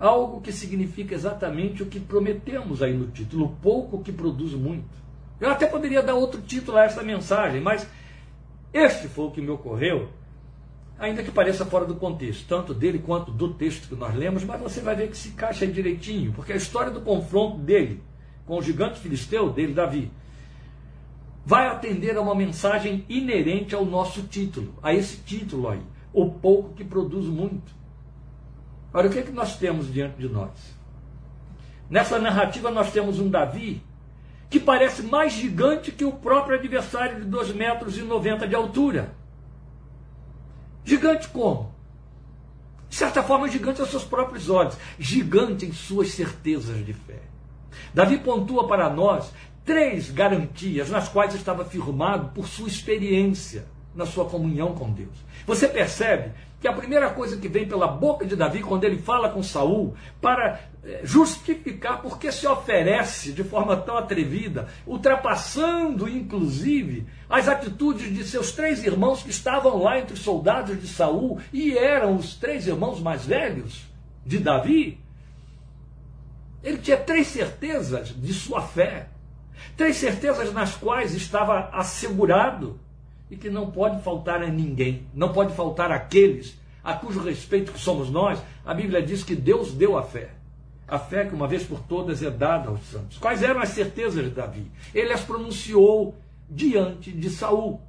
algo 0.00 0.40
que 0.40 0.52
significa 0.52 1.14
exatamente 1.14 1.82
o 1.82 1.86
que 1.86 2.00
prometemos 2.00 2.82
aí 2.82 2.94
no 2.94 3.08
título, 3.08 3.56
pouco 3.62 4.02
que 4.02 4.12
produz 4.12 4.52
muito. 4.52 5.05
Eu 5.40 5.50
até 5.50 5.66
poderia 5.66 6.02
dar 6.02 6.14
outro 6.14 6.40
título 6.40 6.78
a 6.78 6.84
essa 6.84 7.02
mensagem, 7.02 7.60
mas 7.60 7.86
este 8.72 9.08
foi 9.08 9.26
o 9.26 9.30
que 9.30 9.40
me 9.40 9.50
ocorreu, 9.50 10.08
ainda 10.98 11.22
que 11.22 11.30
pareça 11.30 11.66
fora 11.66 11.84
do 11.84 11.96
contexto, 11.96 12.46
tanto 12.48 12.72
dele 12.72 12.98
quanto 12.98 13.30
do 13.30 13.52
texto 13.54 13.88
que 13.88 13.94
nós 13.94 14.14
lemos, 14.14 14.44
mas 14.44 14.60
você 14.60 14.80
vai 14.80 14.94
ver 14.94 15.08
que 15.08 15.16
se 15.16 15.28
encaixa 15.28 15.66
direitinho, 15.66 16.32
porque 16.32 16.52
a 16.52 16.56
história 16.56 16.90
do 16.90 17.00
confronto 17.00 17.58
dele 17.58 18.02
com 18.46 18.58
o 18.58 18.62
gigante 18.62 19.00
filisteu 19.00 19.50
dele, 19.50 19.74
Davi, 19.74 20.10
vai 21.44 21.66
atender 21.66 22.16
a 22.16 22.20
uma 22.20 22.34
mensagem 22.34 23.04
inerente 23.08 23.74
ao 23.74 23.84
nosso 23.84 24.22
título, 24.22 24.74
a 24.82 24.94
esse 24.94 25.18
título 25.18 25.68
aí, 25.68 25.82
o 26.12 26.30
pouco 26.30 26.74
que 26.74 26.84
produz 26.84 27.26
muito. 27.26 27.74
Olha 28.94 29.08
o 29.08 29.12
que, 29.12 29.18
é 29.18 29.22
que 29.22 29.32
nós 29.32 29.56
temos 29.58 29.92
diante 29.92 30.16
de 30.16 30.28
nós. 30.28 30.50
Nessa 31.90 32.18
narrativa 32.18 32.70
nós 32.70 32.92
temos 32.92 33.20
um 33.20 33.28
Davi 33.28 33.82
que 34.48 34.60
parece 34.60 35.02
mais 35.02 35.32
gigante 35.32 35.90
que 35.90 36.04
o 36.04 36.12
próprio 36.12 36.58
adversário 36.58 37.20
de 37.20 37.24
2 37.24 37.52
metros 37.52 37.98
e 37.98 38.02
90 38.02 38.46
de 38.46 38.54
altura. 38.54 39.14
Gigante 40.84 41.28
como? 41.28 41.74
De 42.88 42.94
certa 42.94 43.22
forma, 43.22 43.48
gigante 43.48 43.80
aos 43.80 43.90
seus 43.90 44.04
próprios 44.04 44.48
olhos, 44.48 44.76
gigante 44.98 45.66
em 45.66 45.72
suas 45.72 46.10
certezas 46.10 46.84
de 46.86 46.92
fé. 46.92 47.20
Davi 47.92 48.18
pontua 48.18 48.68
para 48.68 48.88
nós 48.88 49.32
três 49.64 50.10
garantias 50.10 50.90
nas 50.90 51.08
quais 51.08 51.34
estava 51.34 51.64
firmado 51.64 52.30
por 52.32 52.46
sua 52.46 52.68
experiência 52.68 53.66
na 53.94 54.06
sua 54.06 54.26
comunhão 54.26 54.74
com 54.74 54.92
Deus. 54.92 55.16
Você 55.46 55.66
percebe 55.66 56.32
que 56.66 56.70
a 56.70 56.72
primeira 56.72 57.10
coisa 57.10 57.36
que 57.36 57.46
vem 57.46 57.68
pela 57.68 57.86
boca 57.86 58.26
de 58.26 58.34
Davi 58.34 58.60
quando 58.60 58.82
ele 58.82 58.98
fala 58.98 59.28
com 59.28 59.40
Saul 59.40 59.94
para 60.20 60.58
eh, 60.82 61.00
justificar 61.04 62.02
porque 62.02 62.32
se 62.32 62.44
oferece 62.44 63.32
de 63.32 63.44
forma 63.44 63.76
tão 63.76 63.96
atrevida, 63.96 64.66
ultrapassando 64.84 66.08
inclusive 66.08 67.06
as 67.30 67.46
atitudes 67.46 68.12
de 68.12 68.24
seus 68.24 68.50
três 68.50 68.82
irmãos 68.82 69.22
que 69.22 69.30
estavam 69.30 69.80
lá 69.80 70.00
entre 70.00 70.14
os 70.14 70.20
soldados 70.22 70.80
de 70.80 70.88
Saul 70.88 71.38
e 71.52 71.78
eram 71.78 72.16
os 72.16 72.34
três 72.34 72.66
irmãos 72.66 73.00
mais 73.00 73.24
velhos 73.24 73.84
de 74.24 74.40
Davi. 74.40 74.98
Ele 76.64 76.78
tinha 76.78 76.96
três 76.96 77.28
certezas 77.28 78.08
de 78.08 78.34
sua 78.34 78.60
fé, 78.60 79.06
três 79.76 79.98
certezas 79.98 80.52
nas 80.52 80.74
quais 80.74 81.14
estava 81.14 81.70
assegurado 81.72 82.80
e 83.30 83.36
que 83.36 83.50
não 83.50 83.70
pode 83.70 84.02
faltar 84.02 84.42
a 84.42 84.48
ninguém, 84.48 85.06
não 85.14 85.32
pode 85.32 85.54
faltar 85.54 85.90
àqueles 85.90 86.58
a 86.82 86.94
cujo 86.94 87.20
respeito 87.20 87.72
que 87.72 87.80
somos 87.80 88.08
nós. 88.08 88.40
A 88.64 88.72
Bíblia 88.72 89.02
diz 89.02 89.24
que 89.24 89.34
Deus 89.34 89.72
deu 89.72 89.98
a 89.98 90.02
fé. 90.02 90.30
A 90.86 91.00
fé 91.00 91.24
que 91.24 91.34
uma 91.34 91.48
vez 91.48 91.64
por 91.64 91.80
todas 91.80 92.22
é 92.22 92.30
dada 92.30 92.68
aos 92.68 92.84
santos. 92.84 93.18
Quais 93.18 93.42
eram 93.42 93.60
as 93.60 93.70
certezas 93.70 94.24
de 94.24 94.30
Davi? 94.30 94.70
Ele 94.94 95.12
as 95.12 95.20
pronunciou 95.20 96.14
diante 96.48 97.10
de 97.10 97.28
Saul. 97.28 97.80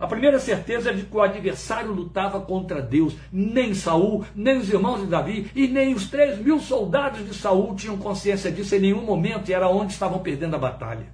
A 0.00 0.06
primeira 0.06 0.38
certeza 0.38 0.90
é 0.90 0.92
de 0.94 1.02
que 1.02 1.16
o 1.16 1.20
adversário 1.20 1.92
lutava 1.92 2.40
contra 2.40 2.80
Deus. 2.80 3.14
Nem 3.30 3.74
Saul, 3.74 4.24
nem 4.34 4.56
os 4.56 4.70
irmãos 4.70 5.00
de 5.00 5.06
Davi 5.06 5.50
e 5.54 5.68
nem 5.68 5.94
os 5.94 6.08
três 6.08 6.38
mil 6.38 6.58
soldados 6.58 7.24
de 7.26 7.34
Saul 7.34 7.76
tinham 7.76 7.98
consciência 7.98 8.50
disso 8.50 8.74
em 8.74 8.80
nenhum 8.80 9.02
momento 9.02 9.50
e 9.50 9.54
era 9.54 9.68
onde 9.68 9.92
estavam 9.92 10.18
perdendo 10.20 10.56
a 10.56 10.58
batalha. 10.58 11.06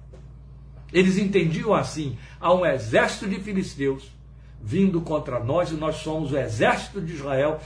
Eles 0.91 1.17
entendiam 1.17 1.73
assim: 1.73 2.17
há 2.39 2.53
um 2.53 2.65
exército 2.65 3.27
de 3.29 3.39
filisteus 3.39 4.11
vindo 4.61 5.01
contra 5.01 5.39
nós 5.43 5.71
e 5.71 5.75
nós 5.75 5.97
somos 5.97 6.31
o 6.31 6.37
exército 6.37 7.01
de 7.01 7.13
Israel 7.13 7.59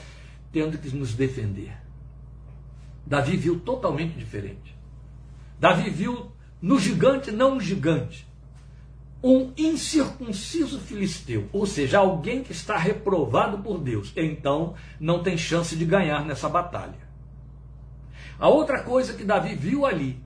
tendo 0.52 0.78
que 0.78 0.96
nos 0.96 1.14
defender. 1.14 1.76
Davi 3.06 3.36
viu 3.36 3.60
totalmente 3.60 4.18
diferente. 4.18 4.76
Davi 5.60 5.90
viu 5.90 6.32
no 6.62 6.80
gigante, 6.80 7.32
não 7.32 7.58
um 7.58 7.60
gigante, 7.60 8.26
um 9.22 9.52
incircunciso 9.58 10.80
filisteu, 10.80 11.50
ou 11.52 11.66
seja, 11.66 12.00
alguém 12.00 12.44
que 12.44 12.52
está 12.52 12.78
reprovado 12.78 13.60
por 13.60 13.80
Deus. 13.80 14.14
Então 14.16 14.76
não 15.00 15.22
tem 15.22 15.38
chance 15.38 15.76
de 15.76 15.86
ganhar 15.86 16.24
nessa 16.26 16.48
batalha. 16.48 17.06
A 18.40 18.48
outra 18.48 18.84
coisa 18.84 19.14
que 19.14 19.24
Davi 19.24 19.56
viu 19.56 19.86
ali, 19.86 20.22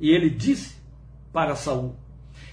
e 0.00 0.10
ele 0.10 0.30
disse 0.30 0.76
para 1.32 1.54
Saul: 1.54 1.96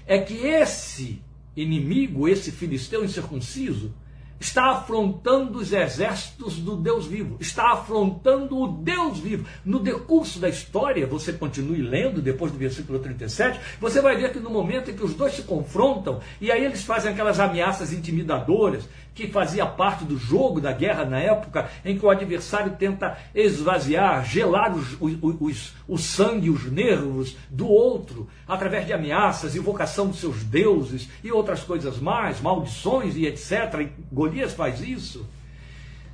é 0.08 0.18
que 0.20 0.34
esse 0.48 1.22
inimigo, 1.56 2.28
esse 2.28 2.52
filisteu 2.52 3.04
incircunciso, 3.04 3.94
está 4.40 4.72
afrontando 4.72 5.60
os 5.60 5.74
exércitos 5.74 6.58
do 6.60 6.76
Deus 6.76 7.08
vivo, 7.08 7.38
está 7.40 7.72
afrontando 7.72 8.58
o 8.58 8.68
Deus 8.68 9.20
vivo. 9.20 9.48
No 9.66 9.80
decurso 9.80 10.40
da 10.40 10.48
história, 10.48 11.08
você 11.08 11.34
continue 11.34 11.82
lendo, 11.82 12.22
depois 12.22 12.52
do 12.52 12.58
versículo 12.58 13.00
37, 13.00 13.60
você 13.80 14.02
vai 14.02 14.16
ver 14.16 14.32
que 14.32 14.40
no 14.40 14.50
momento 14.50 14.92
em 14.92 14.96
que 14.96 15.04
os 15.04 15.14
dois 15.14 15.34
se 15.34 15.44
confrontam, 15.44 16.20
e 16.40 16.52
aí 16.52 16.64
eles 16.64 16.84
fazem 16.84 17.12
aquelas 17.12 17.40
ameaças 17.40 17.92
intimidadoras, 17.92 18.88
que 19.18 19.28
fazia 19.28 19.66
parte 19.66 20.06
do 20.06 20.16
jogo 20.16 20.62
da 20.62 20.72
guerra 20.72 21.04
na 21.04 21.20
época, 21.20 21.68
em 21.84 21.98
que 21.98 22.06
o 22.06 22.10
adversário 22.12 22.76
tenta 22.78 23.18
esvaziar, 23.34 24.24
gelar 24.24 24.78
os, 24.78 24.96
os, 25.02 25.18
os, 25.42 25.74
o 25.88 25.98
sangue, 25.98 26.52
os 26.52 26.72
nervos 26.72 27.36
do 27.50 27.68
outro, 27.68 28.30
através 28.48 28.86
de 28.86 28.94
ameaças, 28.94 29.56
invocação 29.56 30.08
dos 30.08 30.20
seus 30.20 30.44
deuses 30.44 31.10
e 31.24 31.32
outras 31.32 31.64
coisas 31.64 31.98
mais, 31.98 32.40
maldições 32.40 33.16
e 33.16 33.26
etc. 33.26 33.82
E 33.82 33.92
Golias 34.14 34.54
faz 34.54 34.82
isso. 34.82 35.28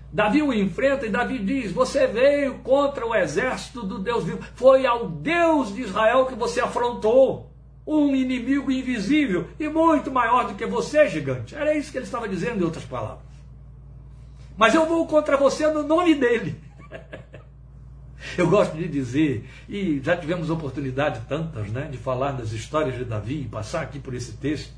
Davi 0.10 0.42
o 0.42 0.54
enfrenta 0.54 1.06
e 1.06 1.10
Davi 1.10 1.40
diz: 1.40 1.74
Você 1.74 2.08
veio 2.08 2.60
contra 2.60 3.06
o 3.06 3.14
exército 3.14 3.84
do 3.84 4.00
Deus 4.00 4.24
vivo. 4.24 4.40
Foi 4.56 4.86
ao 4.86 5.10
Deus 5.10 5.74
de 5.74 5.82
Israel 5.82 6.26
que 6.28 6.36
você 6.36 6.62
afrontou 6.62 7.53
um 7.86 8.16
inimigo 8.16 8.72
invisível 8.72 9.50
e 9.60 9.68
muito 9.68 10.12
maior 10.12 10.48
do 10.48 10.56
que 10.56 10.66
você, 10.66 11.08
gigante. 11.08 11.56
Era 11.56 11.76
isso 11.76 11.92
que 11.92 11.98
ele 11.98 12.06
estava 12.06 12.28
dizendo, 12.28 12.62
em 12.62 12.66
outras 12.66 12.86
palavras. 12.86 13.34
Mas 14.56 14.74
eu 14.74 14.86
vou 14.86 15.06
contra 15.08 15.36
você 15.36 15.68
no 15.68 15.84
nome 15.84 16.16
dele. 16.16 16.56
Eu 18.38 18.50
gosto 18.50 18.78
de 18.78 18.88
dizer, 18.88 19.48
e 19.68 20.00
já 20.02 20.16
tivemos 20.16 20.50
oportunidade 20.50 21.22
tantas, 21.28 21.68
né, 21.68 21.90
de 21.92 21.98
falar 21.98 22.32
das 22.32 22.54
histórias 22.54 22.96
de 22.96 23.04
Davi 23.04 23.42
e 23.42 23.48
passar 23.50 23.82
aqui 23.82 24.00
por 24.00 24.14
esse 24.14 24.38
texto, 24.38 24.74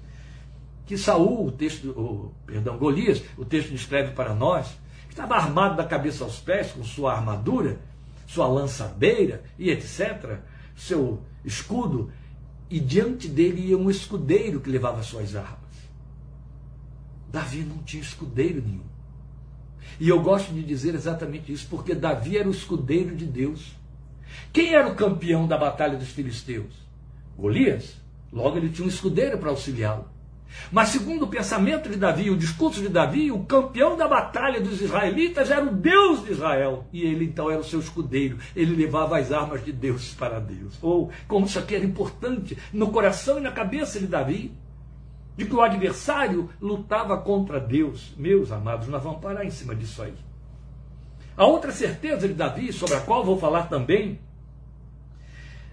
que 0.85 0.97
Saul, 0.97 1.47
o 1.47 1.51
texto, 1.51 1.89
o, 1.91 2.33
perdão, 2.45 2.77
Golias, 2.77 3.23
o 3.37 3.45
texto 3.45 3.69
descreve 3.69 4.13
para 4.13 4.33
nós, 4.33 4.75
estava 5.09 5.35
armado 5.35 5.77
da 5.77 5.83
cabeça 5.83 6.23
aos 6.23 6.39
pés 6.39 6.71
com 6.71 6.83
sua 6.83 7.13
armadura, 7.13 7.79
sua 8.27 8.47
lançadeira 8.47 9.43
e 9.57 9.69
etc, 9.69 10.39
seu 10.75 11.21
escudo, 11.43 12.11
e 12.69 12.79
diante 12.79 13.27
dele 13.27 13.67
ia 13.67 13.77
um 13.77 13.89
escudeiro 13.89 14.59
que 14.59 14.69
levava 14.69 15.03
suas 15.03 15.35
armas. 15.35 15.59
Davi 17.31 17.61
não 17.61 17.77
tinha 17.79 18.01
escudeiro 18.01 18.61
nenhum. 18.61 18.85
E 19.99 20.09
eu 20.09 20.21
gosto 20.21 20.53
de 20.53 20.63
dizer 20.63 20.95
exatamente 20.95 21.51
isso, 21.51 21.67
porque 21.69 21.93
Davi 21.93 22.37
era 22.37 22.47
o 22.47 22.51
escudeiro 22.51 23.15
de 23.15 23.25
Deus. 23.25 23.75
Quem 24.51 24.73
era 24.73 24.87
o 24.87 24.95
campeão 24.95 25.47
da 25.47 25.57
batalha 25.57 25.97
dos 25.97 26.09
filisteus? 26.09 26.73
Golias. 27.37 27.95
Logo 28.31 28.57
ele 28.57 28.69
tinha 28.69 28.85
um 28.85 28.89
escudeiro 28.89 29.37
para 29.37 29.49
auxiliá-lo. 29.49 30.09
Mas, 30.71 30.89
segundo 30.89 31.23
o 31.23 31.27
pensamento 31.27 31.89
de 31.89 31.97
Davi, 31.97 32.29
o 32.29 32.37
discurso 32.37 32.81
de 32.81 32.89
Davi, 32.89 33.31
o 33.31 33.45
campeão 33.45 33.95
da 33.95 34.07
batalha 34.07 34.59
dos 34.59 34.81
israelitas 34.81 35.51
era 35.51 35.63
o 35.63 35.75
Deus 35.75 36.23
de 36.23 36.31
Israel. 36.31 36.85
E 36.91 37.03
ele 37.03 37.25
então 37.25 37.49
era 37.49 37.59
o 37.59 37.63
seu 37.63 37.79
escudeiro. 37.79 38.37
Ele 38.55 38.75
levava 38.75 39.17
as 39.17 39.31
armas 39.31 39.63
de 39.63 39.71
Deus 39.71 40.13
para 40.13 40.39
Deus. 40.39 40.77
Ou, 40.81 41.11
como 41.27 41.45
isso 41.45 41.59
aqui 41.59 41.75
era 41.75 41.85
importante, 41.85 42.57
no 42.73 42.89
coração 42.91 43.37
e 43.37 43.41
na 43.41 43.51
cabeça 43.51 43.99
de 43.99 44.07
Davi, 44.07 44.51
de 45.37 45.45
que 45.45 45.55
o 45.55 45.61
adversário 45.61 46.49
lutava 46.61 47.17
contra 47.17 47.59
Deus. 47.59 48.13
Meus 48.17 48.51
amados, 48.51 48.87
nós 48.87 49.03
vamos 49.03 49.21
parar 49.21 49.45
em 49.45 49.51
cima 49.51 49.75
disso 49.75 50.01
aí. 50.01 50.13
A 51.37 51.45
outra 51.45 51.71
certeza 51.71 52.27
de 52.27 52.33
Davi, 52.33 52.71
sobre 52.71 52.95
a 52.95 53.01
qual 53.01 53.23
vou 53.23 53.37
falar 53.37 53.63
também, 53.63 54.19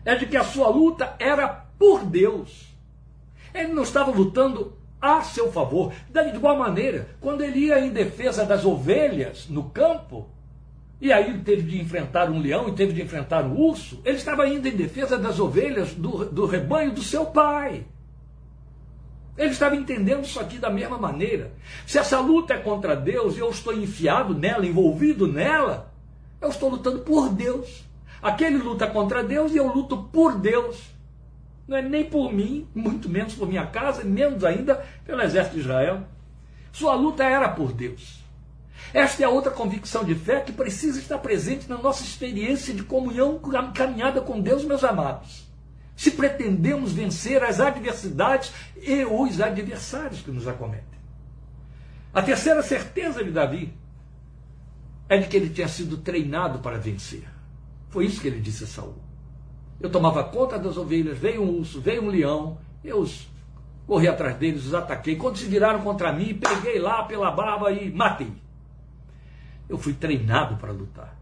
é 0.05 0.17
de 0.17 0.27
que 0.27 0.37
a 0.37 0.43
sua 0.43 0.69
luta 0.69 1.15
era 1.19 1.47
por 1.79 2.05
Deus. 2.05 2.72
Ele 3.55 3.73
não 3.73 3.83
estava 3.83 4.11
lutando 4.11 4.73
a 5.01 5.23
seu 5.23 5.51
favor. 5.51 5.93
De 6.09 6.21
igual 6.29 6.57
maneira, 6.57 7.09
quando 7.21 7.43
ele 7.43 7.67
ia 7.67 7.81
em 7.81 7.91
defesa 7.91 8.45
das 8.45 8.65
ovelhas 8.65 9.49
no 9.49 9.65
campo, 9.65 10.29
e 11.01 11.13
aí 11.13 11.31
ele 11.31 11.43
teve 11.43 11.63
de 11.63 11.81
enfrentar 11.81 12.31
um 12.31 12.39
leão 12.39 12.69
e 12.69 12.73
teve 12.73 12.93
de 12.93 13.03
enfrentar 13.03 13.45
um 13.45 13.59
urso, 13.59 14.01
ele 14.05 14.17
estava 14.17 14.47
indo 14.47 14.69
em 14.69 14.77
defesa 14.77 15.19
das 15.19 15.41
ovelhas 15.41 15.93
do, 15.95 16.25
do 16.27 16.47
rebanho 16.47 16.93
do 16.93 17.03
seu 17.03 17.27
pai. 17.27 17.85
Ele 19.37 19.51
estava 19.51 19.75
entendendo 19.75 20.25
isso 20.25 20.39
aqui 20.39 20.59
da 20.59 20.71
mesma 20.71 20.99
maneira. 20.99 21.53
Se 21.87 21.99
essa 21.99 22.21
luta 22.21 22.55
é 22.55 22.59
contra 22.59 22.95
Deus 22.95 23.37
e 23.37 23.41
eu 23.41 23.51
estou 23.51 23.73
enfiado 23.73 24.33
nela, 24.33 24.65
envolvido 24.65 25.27
nela, 25.27 25.93
eu 26.41 26.51
estou 26.51 26.69
lutando 26.69 27.01
por 27.01 27.31
Deus. 27.31 27.83
Aquele 28.23 28.59
luta 28.59 28.87
contra 28.87 29.25
Deus 29.25 29.53
e 29.53 29.57
eu 29.57 29.67
luto 29.67 30.05
por 30.05 30.39
Deus. 30.39 30.92
Não 31.67 31.77
é 31.77 31.83
nem 31.83 32.05
por 32.05 32.33
mim, 32.33 32.67
muito 32.75 33.09
menos 33.09 33.35
por 33.35 33.49
minha 33.49 33.67
casa, 33.67 34.05
menos 34.05 34.45
ainda 34.45 34.85
pelo 35.05 35.23
exército 35.23 35.57
de 35.57 35.63
Israel. 35.63 36.03
Sua 36.73 36.95
luta 36.95 37.25
era 37.25 37.49
por 37.49 37.73
Deus. 37.73 38.23
Esta 38.93 39.23
é 39.23 39.27
a 39.27 39.31
outra 39.31 39.51
convicção 39.51 40.05
de 40.05 40.15
fé 40.15 40.41
que 40.41 40.53
precisa 40.53 40.99
estar 40.99 41.19
presente 41.19 41.69
na 41.69 41.79
nossa 41.79 42.03
experiência 42.03 42.75
de 42.75 42.83
comunhão 42.83 43.41
caminhada 43.75 44.21
com 44.21 44.41
Deus, 44.41 44.65
meus 44.65 44.85
amados. 44.85 45.47
Se 45.97 46.11
pretendemos 46.11 46.93
vencer 46.93 47.43
as 47.45 47.61
adversidades 47.61 48.53
e 48.77 49.05
os 49.05 49.41
adversários 49.41 50.21
que 50.21 50.31
nos 50.31 50.49
acometem. 50.49 51.01
A 52.13 52.23
terceira 52.23 52.63
certeza 52.63 53.23
de 53.25 53.31
Davi 53.31 53.73
é 55.09 55.19
de 55.19 55.29
que 55.29 55.37
ele 55.37 55.51
tinha 55.51 55.69
sido 55.69 55.99
treinado 55.99 56.59
para 56.59 56.77
vencer. 56.77 57.25
Foi 57.89 58.07
isso 58.07 58.21
que 58.21 58.27
ele 58.27 58.41
disse 58.41 58.65
a 58.65 58.67
Saul. 58.67 58.97
Eu 59.83 59.91
tomava 59.91 60.23
conta 60.23 60.57
das 60.59 60.77
ovelhas, 60.77 61.19
veio 61.19 61.43
um 61.43 61.59
urso, 61.59 61.81
veio 61.81 62.05
um 62.05 62.09
leão, 62.09 62.57
eu 62.85 63.01
os 63.01 63.27
corri 63.85 64.07
atrás 64.07 64.37
deles, 64.37 64.65
os 64.65 64.75
ataquei. 64.75 65.17
Quando 65.17 65.37
se 65.37 65.45
viraram 65.47 65.81
contra 65.81 66.13
mim, 66.13 66.35
peguei 66.35 66.79
lá 66.79 67.03
pela 67.03 67.33
barba 67.33 67.73
e 67.73 67.91
matei. 67.91 68.33
Eu 69.69 69.77
fui 69.77 69.93
treinado 69.93 70.57
para 70.57 70.71
lutar. 70.71 71.19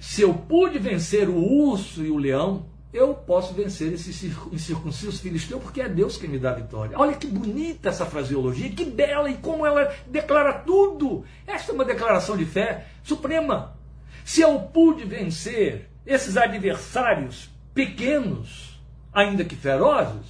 Se 0.00 0.22
eu 0.22 0.32
pude 0.32 0.78
vencer 0.78 1.28
o 1.28 1.36
urso 1.36 2.02
e 2.02 2.10
o 2.10 2.16
leão, 2.16 2.64
eu 2.90 3.12
posso 3.12 3.52
vencer 3.52 3.92
esse 3.92 4.34
incircunciso 4.50 5.20
filisteu 5.20 5.60
porque 5.60 5.82
é 5.82 5.88
Deus 5.88 6.16
que 6.16 6.26
me 6.26 6.38
dá 6.38 6.52
a 6.52 6.54
vitória. 6.54 6.98
Olha 6.98 7.14
que 7.14 7.26
bonita 7.26 7.90
essa 7.90 8.06
fraseologia, 8.06 8.70
que 8.70 8.84
bela 8.86 9.30
e 9.30 9.36
como 9.36 9.66
ela 9.66 9.94
declara 10.06 10.54
tudo. 10.54 11.22
Esta 11.46 11.70
é 11.70 11.74
uma 11.74 11.84
declaração 11.84 12.34
de 12.34 12.46
fé 12.46 12.86
suprema. 13.04 13.76
Se 14.24 14.40
eu 14.40 14.58
pude 14.58 15.04
vencer 15.04 15.90
esses 16.06 16.38
adversários 16.38 17.50
pequenos, 17.80 18.78
ainda 19.10 19.42
que 19.42 19.56
ferozes, 19.56 20.26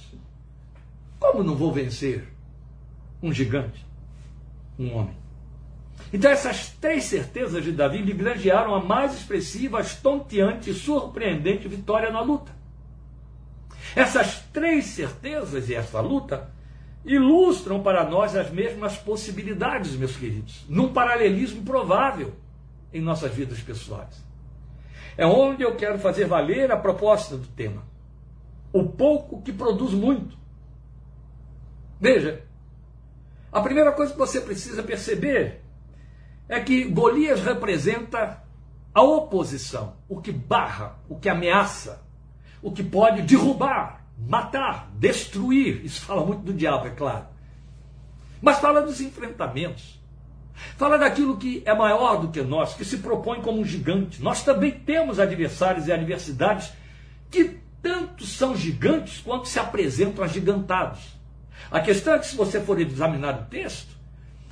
como 1.19 1.43
não 1.43 1.53
vou 1.53 1.73
vencer 1.73 2.25
um 3.21 3.33
gigante, 3.33 3.85
um 4.79 4.95
homem? 4.95 5.17
Então, 6.13 6.31
essas 6.31 6.69
três 6.69 7.03
certezas 7.03 7.61
de 7.61 7.73
Davi 7.73 7.97
lhe 7.97 8.13
granjearam 8.13 8.73
a 8.73 8.81
mais 8.81 9.13
expressiva, 9.13 9.81
estonteante 9.81 10.69
e 10.69 10.73
surpreendente 10.73 11.67
vitória 11.67 12.09
na 12.09 12.21
luta. 12.21 12.53
Essas 13.97 14.39
três 14.53 14.85
certezas 14.85 15.67
e 15.67 15.75
essa 15.75 15.99
luta 15.99 16.49
ilustram 17.03 17.83
para 17.83 18.09
nós 18.09 18.33
as 18.33 18.49
mesmas 18.49 18.95
possibilidades, 18.95 19.97
meus 19.97 20.15
queridos, 20.15 20.65
num 20.69 20.93
paralelismo 20.93 21.63
provável 21.63 22.33
em 22.93 23.01
nossas 23.01 23.33
vidas 23.33 23.59
pessoais. 23.59 24.30
É 25.17 25.25
onde 25.25 25.63
eu 25.63 25.75
quero 25.75 25.99
fazer 25.99 26.25
valer 26.25 26.71
a 26.71 26.77
proposta 26.77 27.37
do 27.37 27.47
tema. 27.47 27.83
O 28.71 28.85
pouco 28.85 29.41
que 29.41 29.51
produz 29.51 29.93
muito. 29.93 30.37
Veja, 31.99 32.43
a 33.51 33.61
primeira 33.61 33.91
coisa 33.91 34.13
que 34.13 34.17
você 34.17 34.41
precisa 34.41 34.81
perceber 34.81 35.61
é 36.47 36.59
que 36.59 36.85
Golias 36.85 37.41
representa 37.41 38.41
a 38.93 39.01
oposição, 39.01 39.95
o 40.09 40.21
que 40.21 40.31
barra, 40.31 40.99
o 41.07 41.17
que 41.17 41.29
ameaça, 41.29 42.03
o 42.61 42.71
que 42.71 42.83
pode 42.83 43.21
derrubar, 43.21 44.05
matar, 44.17 44.89
destruir. 44.95 45.85
Isso 45.85 46.01
fala 46.01 46.25
muito 46.25 46.41
do 46.41 46.53
diabo, 46.53 46.87
é 46.87 46.91
claro. 46.91 47.27
Mas 48.41 48.59
fala 48.59 48.81
dos 48.81 48.99
enfrentamentos. 48.99 50.00
Fala 50.77 50.97
daquilo 50.97 51.37
que 51.37 51.63
é 51.65 51.73
maior 51.73 52.21
do 52.21 52.29
que 52.29 52.41
nós, 52.41 52.73
que 52.73 52.85
se 52.85 52.97
propõe 52.97 53.41
como 53.41 53.59
um 53.59 53.65
gigante. 53.65 54.21
Nós 54.21 54.43
também 54.43 54.71
temos 54.71 55.19
adversários 55.19 55.87
e 55.87 55.91
adversidades 55.91 56.71
que 57.29 57.57
tanto 57.81 58.25
são 58.25 58.55
gigantes 58.55 59.19
quanto 59.21 59.47
se 59.47 59.59
apresentam 59.59 60.23
agigantados. 60.23 60.99
A 61.69 61.79
questão 61.79 62.13
é 62.13 62.19
que, 62.19 62.27
se 62.27 62.35
você 62.35 62.59
for 62.59 62.79
examinar 62.79 63.39
o 63.39 63.45
texto, 63.45 63.95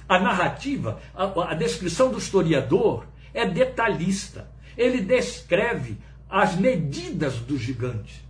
a 0.08 0.20
narrativa, 0.20 1.00
a, 1.14 1.52
a 1.52 1.54
descrição 1.54 2.12
do 2.12 2.18
historiador 2.18 3.06
é 3.34 3.46
detalhista. 3.46 4.50
Ele 4.76 5.02
descreve 5.02 5.98
as 6.30 6.56
medidas 6.56 7.36
do 7.36 7.58
gigante. 7.58 8.26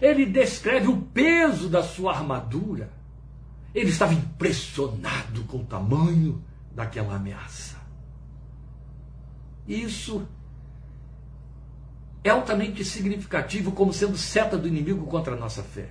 Ele 0.00 0.26
descreve 0.26 0.88
o 0.88 0.96
peso 0.96 1.68
da 1.68 1.82
sua 1.82 2.12
armadura. 2.12 2.90
Ele 3.74 3.90
estava 3.90 4.12
impressionado 4.12 5.42
com 5.44 5.58
o 5.58 5.64
tamanho 5.64 6.42
daquela 6.74 7.16
ameaça. 7.16 7.76
Isso 9.66 10.26
é 12.22 12.30
altamente 12.30 12.84
significativo 12.84 13.72
como 13.72 13.92
sendo 13.92 14.16
seta 14.16 14.56
do 14.56 14.68
inimigo 14.68 15.06
contra 15.06 15.34
a 15.34 15.38
nossa 15.38 15.62
fé. 15.62 15.90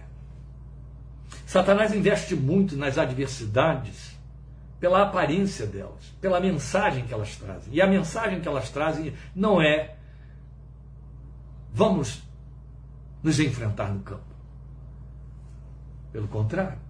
Satanás 1.46 1.94
investe 1.94 2.36
muito 2.36 2.76
nas 2.76 2.98
adversidades 2.98 4.18
pela 4.80 5.04
aparência 5.04 5.66
delas, 5.66 6.14
pela 6.20 6.40
mensagem 6.40 7.06
que 7.06 7.14
elas 7.14 7.36
trazem. 7.36 7.74
E 7.74 7.82
a 7.82 7.88
mensagem 7.88 8.42
que 8.42 8.48
elas 8.48 8.70
trazem 8.70 9.14
não 9.36 9.62
é 9.62 9.96
vamos 11.74 12.22
nos 13.24 13.40
enfrentar 13.40 13.92
no 13.92 14.02
campo. 14.02 14.34
Pelo 16.12 16.28
contrário. 16.28 16.83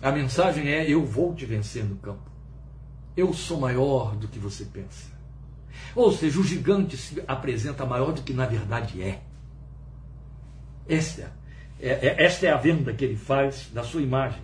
A 0.00 0.12
mensagem 0.12 0.68
é: 0.68 0.88
eu 0.88 1.04
vou 1.04 1.34
te 1.34 1.44
vencer 1.44 1.84
no 1.84 1.96
campo. 1.96 2.30
Eu 3.16 3.32
sou 3.32 3.60
maior 3.60 4.14
do 4.16 4.28
que 4.28 4.38
você 4.38 4.64
pensa. 4.64 5.10
Ou 5.94 6.12
seja, 6.12 6.38
o 6.38 6.44
gigante 6.44 6.96
se 6.96 7.22
apresenta 7.26 7.84
maior 7.84 8.12
do 8.12 8.22
que 8.22 8.32
na 8.32 8.46
verdade 8.46 9.02
é. 9.02 9.22
Esta 10.88 11.32
é, 11.80 11.90
é, 11.90 12.24
esta 12.24 12.46
é 12.46 12.50
a 12.50 12.56
venda 12.56 12.92
que 12.92 13.04
ele 13.04 13.16
faz 13.16 13.68
da 13.72 13.82
sua 13.82 14.02
imagem. 14.02 14.42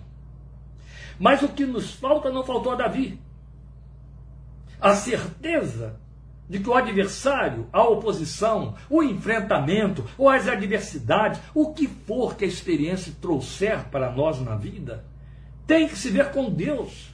Mas 1.19 1.43
o 1.43 1.49
que 1.49 1.65
nos 1.65 1.93
falta 1.93 2.31
não 2.31 2.45
faltou 2.45 2.73
a 2.73 2.77
Davi. 2.77 3.21
A 4.81 4.95
certeza 4.95 5.99
de 6.49 6.59
que 6.59 6.69
o 6.69 6.75
adversário, 6.75 7.69
a 7.73 7.83
oposição, 7.83 8.75
o 8.91 9.03
enfrentamento 9.03 10.05
ou 10.19 10.29
as 10.29 10.47
adversidades, 10.47 11.41
o 11.55 11.73
que 11.73 11.89
for 11.89 12.37
que 12.37 12.45
a 12.45 12.49
experiência 12.49 13.13
trouxer 13.21 13.85
para 13.89 14.11
nós 14.11 14.41
na 14.41 14.55
vida, 14.55 15.05
tem 15.67 15.89
que 15.89 15.97
se 15.97 16.11
ver 16.11 16.31
com 16.31 16.51
Deus. 16.51 17.13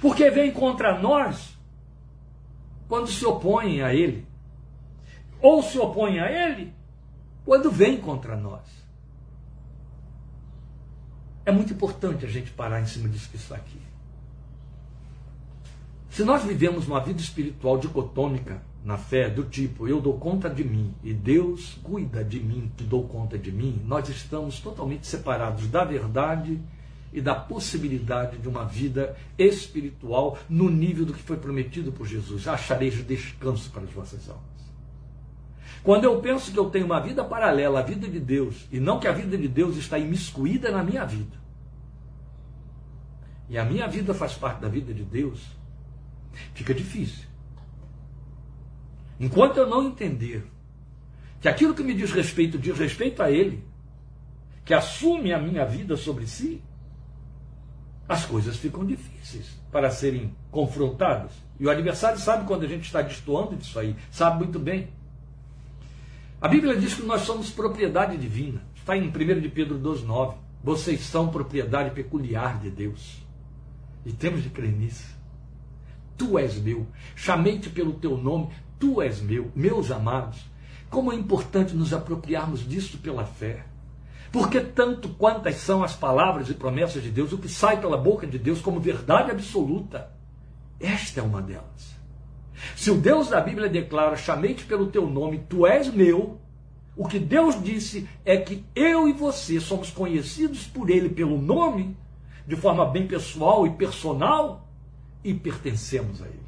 Porque 0.00 0.30
vem 0.30 0.52
contra 0.52 0.98
nós 0.98 1.56
quando 2.88 3.08
se 3.08 3.24
opõem 3.24 3.82
a 3.82 3.94
Ele. 3.94 4.26
Ou 5.40 5.62
se 5.62 5.78
opõem 5.78 6.20
a 6.20 6.30
Ele 6.30 6.72
quando 7.44 7.70
vem 7.70 7.98
contra 7.98 8.36
nós. 8.36 8.64
É 11.44 11.52
muito 11.52 11.72
importante 11.72 12.26
a 12.26 12.28
gente 12.28 12.50
parar 12.50 12.80
em 12.80 12.86
cima 12.86 13.08
disso 13.08 13.30
que 13.30 13.36
está 13.36 13.54
aqui. 13.54 13.80
Se 16.10 16.24
nós 16.24 16.42
vivemos 16.42 16.88
uma 16.88 16.98
vida 16.98 17.20
espiritual 17.20 17.78
dicotômica 17.78 18.60
na 18.82 18.96
fé, 18.96 19.28
do 19.28 19.44
tipo 19.44 19.86
eu 19.86 20.00
dou 20.00 20.18
conta 20.18 20.48
de 20.48 20.64
mim 20.64 20.94
e 21.04 21.12
Deus 21.12 21.78
cuida 21.82 22.24
de 22.24 22.40
mim 22.40 22.72
que 22.76 22.84
dou 22.84 23.06
conta 23.06 23.38
de 23.38 23.52
mim, 23.52 23.82
nós 23.84 24.08
estamos 24.08 24.58
totalmente 24.58 25.06
separados 25.06 25.68
da 25.68 25.84
verdade 25.84 26.60
e 27.16 27.20
da 27.22 27.34
possibilidade 27.34 28.36
de 28.36 28.46
uma 28.46 28.66
vida 28.66 29.16
espiritual 29.38 30.38
no 30.50 30.68
nível 30.68 31.06
do 31.06 31.14
que 31.14 31.22
foi 31.22 31.38
prometido 31.38 31.90
por 31.90 32.06
Jesus. 32.06 32.46
Achareis 32.46 33.02
descanso 33.06 33.70
para 33.70 33.84
as 33.84 33.90
vossas 33.90 34.28
almas. 34.28 34.44
Quando 35.82 36.04
eu 36.04 36.20
penso 36.20 36.52
que 36.52 36.58
eu 36.58 36.68
tenho 36.68 36.84
uma 36.84 37.00
vida 37.00 37.24
paralela 37.24 37.80
à 37.80 37.82
vida 37.82 38.06
de 38.06 38.20
Deus, 38.20 38.68
e 38.70 38.78
não 38.78 39.00
que 39.00 39.08
a 39.08 39.12
vida 39.12 39.38
de 39.38 39.48
Deus 39.48 39.78
está 39.78 39.98
imiscuída 39.98 40.70
na 40.70 40.84
minha 40.84 41.06
vida, 41.06 41.40
e 43.48 43.56
a 43.56 43.64
minha 43.64 43.88
vida 43.88 44.12
faz 44.12 44.34
parte 44.34 44.60
da 44.60 44.68
vida 44.68 44.92
de 44.92 45.02
Deus, 45.02 45.42
fica 46.52 46.74
difícil. 46.74 47.24
Enquanto 49.18 49.56
eu 49.56 49.66
não 49.66 49.86
entender 49.86 50.44
que 51.40 51.48
aquilo 51.48 51.72
que 51.72 51.82
me 51.82 51.94
diz 51.94 52.12
respeito 52.12 52.58
diz 52.58 52.76
respeito 52.76 53.22
a 53.22 53.30
Ele, 53.30 53.64
que 54.66 54.74
assume 54.74 55.32
a 55.32 55.38
minha 55.38 55.64
vida 55.64 55.96
sobre 55.96 56.26
si, 56.26 56.60
as 58.08 58.24
coisas 58.24 58.56
ficam 58.56 58.84
difíceis 58.84 59.58
para 59.70 59.90
serem 59.90 60.34
confrontadas. 60.50 61.32
E 61.58 61.66
o 61.66 61.70
adversário 61.70 62.18
sabe 62.18 62.46
quando 62.46 62.64
a 62.64 62.68
gente 62.68 62.84
está 62.84 63.02
destoando 63.02 63.56
disso 63.56 63.78
aí, 63.78 63.96
sabe 64.10 64.38
muito 64.38 64.58
bem. 64.58 64.88
A 66.40 66.48
Bíblia 66.48 66.76
diz 66.76 66.94
que 66.94 67.02
nós 67.02 67.22
somos 67.22 67.50
propriedade 67.50 68.16
divina. 68.16 68.62
Está 68.76 68.96
em 68.96 69.08
1 69.08 69.40
de 69.40 69.48
Pedro 69.48 69.78
2,9. 69.78 70.34
Vocês 70.62 71.00
são 71.00 71.28
propriedade 71.28 71.90
peculiar 71.90 72.60
de 72.60 72.70
Deus. 72.70 73.22
E 74.04 74.12
temos 74.12 74.42
de 74.42 74.50
crer 74.50 74.72
nisso. 74.72 75.16
Tu 76.16 76.38
és 76.38 76.56
meu. 76.60 76.86
Chamei-te 77.14 77.70
pelo 77.70 77.94
teu 77.94 78.16
nome. 78.16 78.50
Tu 78.78 79.00
és 79.02 79.20
meu. 79.20 79.50
Meus 79.56 79.90
amados. 79.90 80.38
Como 80.90 81.12
é 81.12 81.16
importante 81.16 81.74
nos 81.74 81.92
apropriarmos 81.92 82.66
disso 82.66 82.98
pela 82.98 83.24
fé. 83.24 83.64
Porque 84.32 84.60
tanto 84.60 85.08
quantas 85.10 85.56
são 85.56 85.82
as 85.82 85.94
palavras 85.94 86.50
e 86.50 86.54
promessas 86.54 87.02
de 87.02 87.10
Deus, 87.10 87.32
o 87.32 87.38
que 87.38 87.48
sai 87.48 87.80
pela 87.80 87.96
boca 87.96 88.26
de 88.26 88.38
Deus 88.38 88.60
como 88.60 88.80
verdade 88.80 89.30
absoluta, 89.30 90.10
esta 90.80 91.20
é 91.20 91.22
uma 91.22 91.40
delas. 91.40 91.96
Se 92.74 92.90
o 92.90 92.96
Deus 92.96 93.28
da 93.28 93.40
Bíblia 93.40 93.68
declara: 93.68 94.16
chamei-te 94.16 94.64
pelo 94.64 94.88
teu 94.88 95.08
nome, 95.08 95.44
tu 95.48 95.66
és 95.66 95.92
meu, 95.92 96.40
o 96.96 97.06
que 97.06 97.18
Deus 97.18 97.62
disse 97.62 98.08
é 98.24 98.36
que 98.36 98.64
eu 98.74 99.08
e 99.08 99.12
você 99.12 99.60
somos 99.60 99.90
conhecidos 99.90 100.66
por 100.66 100.90
Ele 100.90 101.08
pelo 101.08 101.40
nome, 101.40 101.96
de 102.46 102.56
forma 102.56 102.86
bem 102.86 103.06
pessoal 103.06 103.66
e 103.66 103.70
personal, 103.70 104.68
e 105.22 105.34
pertencemos 105.34 106.22
a 106.22 106.26
Ele. 106.26 106.46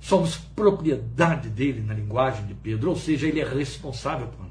Somos 0.00 0.36
propriedade 0.36 1.50
dele 1.50 1.82
na 1.82 1.92
linguagem 1.92 2.46
de 2.46 2.54
Pedro, 2.54 2.90
ou 2.90 2.96
seja, 2.96 3.28
ele 3.28 3.40
é 3.40 3.44
responsável 3.44 4.28
por 4.28 4.49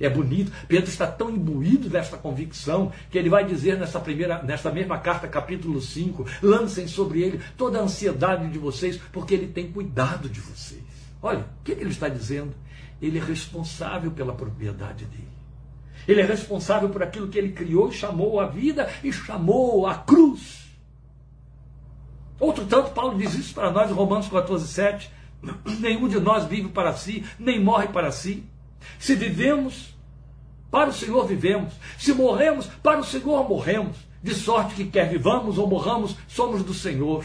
é 0.00 0.08
bonito. 0.08 0.52
Pedro 0.66 0.88
está 0.88 1.06
tão 1.06 1.30
imbuído 1.30 1.88
desta 1.88 2.16
convicção 2.16 2.92
que 3.10 3.18
ele 3.18 3.28
vai 3.28 3.44
dizer 3.44 3.78
nessa 3.78 4.00
primeira, 4.00 4.42
nesta 4.42 4.70
mesma 4.70 4.98
carta, 4.98 5.26
capítulo 5.28 5.80
5, 5.80 6.26
lancem 6.42 6.86
sobre 6.86 7.22
ele 7.22 7.40
toda 7.56 7.78
a 7.78 7.82
ansiedade 7.82 8.48
de 8.48 8.58
vocês, 8.58 8.98
porque 9.12 9.34
ele 9.34 9.48
tem 9.48 9.70
cuidado 9.70 10.28
de 10.28 10.40
vocês. 10.40 10.82
Olha, 11.22 11.40
o 11.40 11.64
que 11.64 11.72
ele 11.72 11.90
está 11.90 12.08
dizendo? 12.08 12.54
Ele 13.00 13.18
é 13.18 13.22
responsável 13.22 14.10
pela 14.10 14.32
propriedade 14.32 15.04
dele. 15.04 15.28
Ele 16.06 16.20
é 16.20 16.24
responsável 16.24 16.88
por 16.88 17.02
aquilo 17.02 17.28
que 17.28 17.38
ele 17.38 17.52
criou, 17.52 17.92
chamou 17.92 18.40
a 18.40 18.46
vida 18.46 18.88
e 19.02 19.12
chamou 19.12 19.86
a 19.86 19.94
cruz. 19.94 20.68
Outro 22.40 22.64
tanto, 22.66 22.90
Paulo 22.90 23.18
diz 23.18 23.34
isso 23.34 23.52
para 23.52 23.70
nós 23.70 23.90
em 23.90 23.94
Romanos 23.94 24.28
14, 24.28 24.66
7. 24.68 25.10
Nenhum 25.80 26.08
de 26.08 26.20
nós 26.20 26.44
vive 26.44 26.68
para 26.68 26.92
si, 26.94 27.24
nem 27.38 27.60
morre 27.60 27.88
para 27.88 28.12
si. 28.12 28.44
Se 28.98 29.14
vivemos, 29.14 29.96
para 30.70 30.90
o 30.90 30.92
Senhor 30.92 31.26
vivemos. 31.26 31.72
Se 31.98 32.12
morremos, 32.12 32.66
para 32.82 33.00
o 33.00 33.04
Senhor 33.04 33.48
morremos. 33.48 33.96
De 34.22 34.34
sorte 34.34 34.74
que 34.74 34.86
quer 34.86 35.08
vivamos 35.08 35.58
ou 35.58 35.66
morramos, 35.66 36.16
somos 36.26 36.62
do 36.62 36.74
Senhor. 36.74 37.24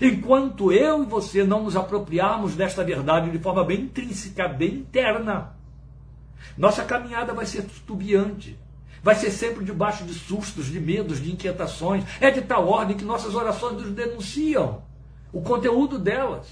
Enquanto 0.00 0.72
eu 0.72 1.02
e 1.02 1.06
você 1.06 1.44
não 1.44 1.64
nos 1.64 1.76
apropriarmos 1.76 2.54
desta 2.54 2.84
verdade 2.84 3.30
de 3.30 3.38
forma 3.38 3.64
bem 3.64 3.82
intrínseca, 3.82 4.48
bem 4.48 4.74
interna, 4.74 5.54
nossa 6.56 6.84
caminhada 6.84 7.32
vai 7.32 7.46
ser 7.46 7.64
tubiante. 7.86 8.58
Vai 9.02 9.14
ser 9.14 9.30
sempre 9.30 9.64
debaixo 9.64 10.04
de 10.04 10.12
sustos, 10.12 10.66
de 10.66 10.78
medos, 10.78 11.22
de 11.22 11.32
inquietações. 11.32 12.04
É 12.20 12.30
de 12.30 12.42
tal 12.42 12.68
ordem 12.68 12.96
que 12.96 13.04
nossas 13.04 13.34
orações 13.34 13.80
nos 13.80 13.92
denunciam 13.92 14.82
o 15.32 15.40
conteúdo 15.40 15.98
delas. 15.98 16.48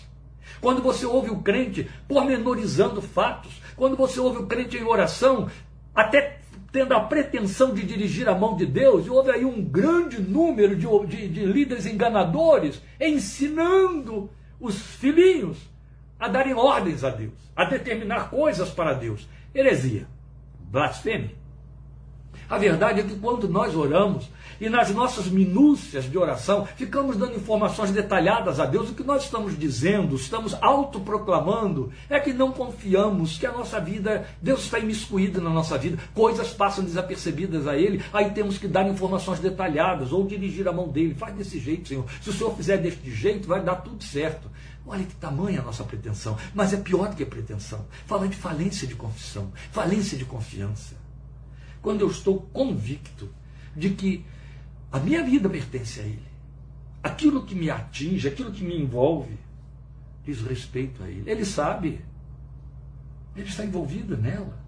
Quando 0.60 0.82
você 0.82 1.04
ouve 1.04 1.30
o 1.30 1.42
crente 1.42 1.90
pormenorizando 2.06 3.02
fatos, 3.02 3.60
quando 3.78 3.96
você 3.96 4.20
ouve 4.20 4.38
o 4.38 4.46
crente 4.46 4.76
em 4.76 4.84
oração, 4.84 5.48
até 5.94 6.40
tendo 6.70 6.92
a 6.92 7.00
pretensão 7.00 7.72
de 7.72 7.82
dirigir 7.82 8.28
a 8.28 8.34
mão 8.34 8.56
de 8.56 8.66
Deus, 8.66 9.06
e 9.06 9.10
houve 9.10 9.30
aí 9.30 9.44
um 9.44 9.62
grande 9.62 10.20
número 10.20 10.76
de, 10.76 10.86
de, 11.06 11.28
de 11.28 11.46
líderes 11.46 11.86
enganadores 11.86 12.82
ensinando 13.00 14.28
os 14.60 14.78
filhinhos 14.78 15.56
a 16.18 16.28
darem 16.28 16.52
ordens 16.52 17.04
a 17.04 17.10
Deus, 17.10 17.32
a 17.54 17.64
determinar 17.64 18.28
coisas 18.28 18.68
para 18.68 18.92
Deus. 18.92 19.26
Heresia, 19.54 20.06
blasfêmia. 20.58 21.36
A 22.50 22.58
verdade 22.58 23.00
é 23.00 23.02
que 23.04 23.16
quando 23.18 23.48
nós 23.48 23.74
oramos 23.76 24.28
e 24.60 24.68
nas 24.68 24.90
nossas 24.90 25.26
minúcias 25.28 26.10
de 26.10 26.18
oração 26.18 26.66
ficamos 26.76 27.16
dando 27.16 27.36
informações 27.36 27.90
detalhadas 27.90 28.60
a 28.60 28.66
Deus, 28.66 28.90
o 28.90 28.94
que 28.94 29.02
nós 29.02 29.24
estamos 29.24 29.58
dizendo, 29.58 30.16
estamos 30.16 30.54
autoproclamando, 30.60 31.92
é 32.08 32.18
que 32.18 32.32
não 32.32 32.52
confiamos 32.52 33.38
que 33.38 33.46
a 33.46 33.52
nossa 33.52 33.80
vida, 33.80 34.26
Deus 34.40 34.64
está 34.64 34.78
imiscuído 34.78 35.40
na 35.40 35.50
nossa 35.50 35.78
vida, 35.78 35.98
coisas 36.14 36.52
passam 36.52 36.84
desapercebidas 36.84 37.66
a 37.66 37.76
Ele, 37.76 38.02
aí 38.12 38.30
temos 38.30 38.58
que 38.58 38.68
dar 38.68 38.88
informações 38.88 39.38
detalhadas 39.38 40.12
ou 40.12 40.26
dirigir 40.26 40.66
a 40.68 40.72
mão 40.72 40.88
dele. 40.88 41.14
Faz 41.14 41.34
desse 41.34 41.58
jeito, 41.58 41.88
Senhor. 41.88 42.04
Se 42.20 42.30
o 42.30 42.32
Senhor 42.32 42.54
fizer 42.56 42.78
deste 42.78 43.10
jeito, 43.10 43.48
vai 43.48 43.62
dar 43.62 43.76
tudo 43.76 44.02
certo. 44.02 44.50
Olha 44.86 45.04
que 45.04 45.14
tamanha 45.16 45.60
a 45.60 45.64
nossa 45.64 45.84
pretensão, 45.84 46.36
mas 46.54 46.72
é 46.72 46.76
pior 46.78 47.08
do 47.08 47.16
que 47.16 47.22
a 47.22 47.26
pretensão. 47.26 47.84
Fala 48.06 48.26
de 48.26 48.36
falência 48.36 48.86
de 48.86 48.94
confissão, 48.94 49.52
falência 49.70 50.16
de 50.16 50.24
confiança 50.24 50.96
quando 51.82 52.02
eu 52.02 52.10
estou 52.10 52.42
convicto 52.52 53.28
de 53.76 53.90
que 53.90 54.24
a 54.90 54.98
minha 54.98 55.22
vida 55.22 55.48
pertence 55.48 56.00
a 56.00 56.04
Ele. 56.04 56.28
Aquilo 57.02 57.44
que 57.44 57.54
me 57.54 57.70
atinge, 57.70 58.26
aquilo 58.26 58.50
que 58.50 58.64
me 58.64 58.80
envolve, 58.80 59.38
diz 60.24 60.40
respeito 60.40 61.02
a 61.02 61.08
Ele. 61.08 61.30
Ele 61.30 61.44
sabe. 61.44 62.04
Ele 63.36 63.48
está 63.48 63.64
envolvido 63.64 64.16
nela. 64.16 64.58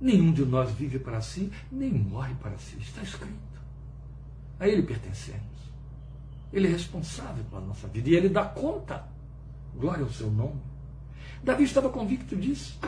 Nenhum 0.00 0.32
de 0.32 0.44
nós 0.44 0.70
vive 0.72 0.98
para 0.98 1.20
si, 1.20 1.50
nem 1.72 1.92
morre 1.92 2.34
para 2.34 2.58
si. 2.58 2.76
Está 2.78 3.02
escrito. 3.02 3.34
A 4.60 4.68
Ele 4.68 4.82
pertencemos. 4.82 5.56
Ele 6.52 6.68
é 6.68 6.70
responsável 6.70 7.44
pela 7.44 7.62
nossa 7.62 7.88
vida 7.88 8.08
e 8.10 8.14
Ele 8.14 8.28
dá 8.28 8.44
conta. 8.44 9.08
Glória 9.74 10.04
ao 10.04 10.10
seu 10.10 10.30
nome. 10.30 10.60
Davi 11.42 11.64
estava 11.64 11.88
convicto 11.88 12.36
disso. 12.36 12.78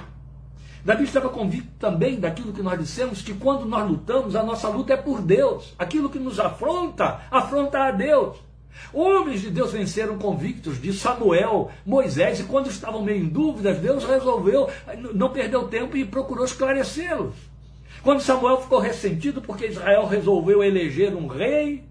Davi 0.84 1.04
estava 1.04 1.28
convicto 1.28 1.70
também 1.78 2.18
daquilo 2.18 2.52
que 2.52 2.62
nós 2.62 2.78
dissemos, 2.78 3.22
que 3.22 3.34
quando 3.34 3.66
nós 3.66 3.88
lutamos, 3.88 4.36
a 4.36 4.42
nossa 4.42 4.68
luta 4.68 4.94
é 4.94 4.96
por 4.96 5.20
Deus. 5.20 5.74
Aquilo 5.78 6.08
que 6.08 6.18
nos 6.18 6.38
afronta, 6.38 7.22
afronta 7.30 7.84
a 7.84 7.90
Deus. 7.90 8.36
Homens 8.92 9.40
de 9.40 9.50
Deus 9.50 9.72
venceram 9.72 10.18
convictos 10.18 10.80
de 10.80 10.92
Samuel, 10.92 11.70
Moisés, 11.84 12.40
e 12.40 12.44
quando 12.44 12.70
estavam 12.70 13.02
meio 13.02 13.24
em 13.24 13.28
dúvidas, 13.28 13.78
Deus 13.78 14.04
resolveu, 14.04 14.68
não 15.14 15.30
perdeu 15.30 15.68
tempo 15.68 15.96
e 15.96 16.04
procurou 16.04 16.44
esclarecê-los. 16.44 17.34
Quando 18.02 18.20
Samuel 18.20 18.60
ficou 18.60 18.78
ressentido 18.78 19.42
porque 19.42 19.66
Israel 19.66 20.06
resolveu 20.06 20.62
eleger 20.62 21.14
um 21.14 21.26
rei, 21.26 21.84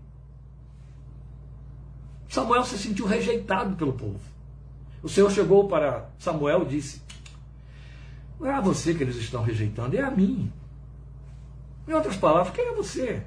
Samuel 2.30 2.64
se 2.64 2.78
sentiu 2.78 3.06
rejeitado 3.06 3.76
pelo 3.76 3.94
povo. 3.94 4.20
O 5.04 5.10
Senhor 5.10 5.30
chegou 5.32 5.68
para 5.68 6.10
Samuel 6.18 6.64
e 6.64 6.66
disse: 6.66 7.02
não 8.40 8.48
é 8.48 8.54
a 8.54 8.62
você 8.62 8.94
que 8.94 9.04
eles 9.04 9.16
estão 9.16 9.42
rejeitando, 9.42 9.96
é 9.96 10.02
a 10.02 10.12
mim. 10.12 10.52
Em 11.88 11.94
outras 11.94 12.16
palavras, 12.16 12.54
quem 12.54 12.66
é 12.66 12.74
você? 12.74 13.24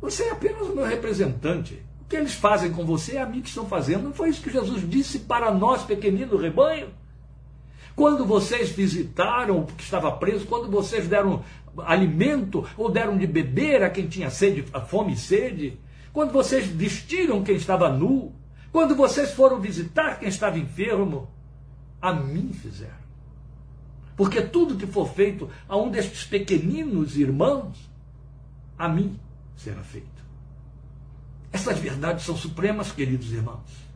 Você 0.00 0.24
é 0.24 0.30
apenas 0.30 0.68
o 0.68 0.74
meu 0.74 0.84
representante. 0.84 1.82
O 2.02 2.04
que 2.04 2.16
eles 2.16 2.34
fazem 2.34 2.72
com 2.72 2.84
você 2.84 3.16
é 3.16 3.22
a 3.22 3.26
mim 3.26 3.40
que 3.40 3.48
estão 3.48 3.66
fazendo. 3.66 4.04
Não 4.04 4.12
foi 4.12 4.28
isso 4.28 4.42
que 4.42 4.50
Jesus 4.50 4.88
disse 4.88 5.20
para 5.20 5.50
nós, 5.52 5.82
pequenino 5.82 6.36
rebanho? 6.36 6.88
Quando 7.94 8.24
vocês 8.24 8.70
visitaram 8.70 9.60
o 9.60 9.66
que 9.66 9.82
estava 9.82 10.10
preso, 10.12 10.46
quando 10.46 10.70
vocês 10.70 11.08
deram 11.08 11.44
alimento 11.78 12.66
ou 12.76 12.90
deram 12.90 13.16
de 13.16 13.26
beber 13.26 13.82
a 13.82 13.90
quem 13.90 14.06
tinha 14.06 14.30
sede, 14.30 14.64
fome 14.88 15.14
e 15.14 15.16
sede, 15.16 15.78
quando 16.12 16.32
vocês 16.32 16.66
vestiram 16.66 17.42
quem 17.42 17.56
estava 17.56 17.88
nu, 17.88 18.32
quando 18.70 18.94
vocês 18.94 19.32
foram 19.32 19.60
visitar 19.60 20.18
quem 20.18 20.28
estava 20.28 20.58
enfermo, 20.58 21.28
a 22.00 22.12
mim 22.12 22.52
fizeram. 22.52 23.01
Porque 24.16 24.42
tudo 24.42 24.76
que 24.76 24.86
for 24.86 25.08
feito 25.08 25.48
a 25.68 25.76
um 25.76 25.90
destes 25.90 26.24
pequeninos 26.24 27.16
irmãos, 27.16 27.76
a 28.78 28.88
mim 28.88 29.18
será 29.56 29.82
feito. 29.82 30.08
Essas 31.52 31.78
verdades 31.78 32.24
são 32.24 32.36
supremas, 32.36 32.92
queridos 32.92 33.32
irmãos. 33.32 33.92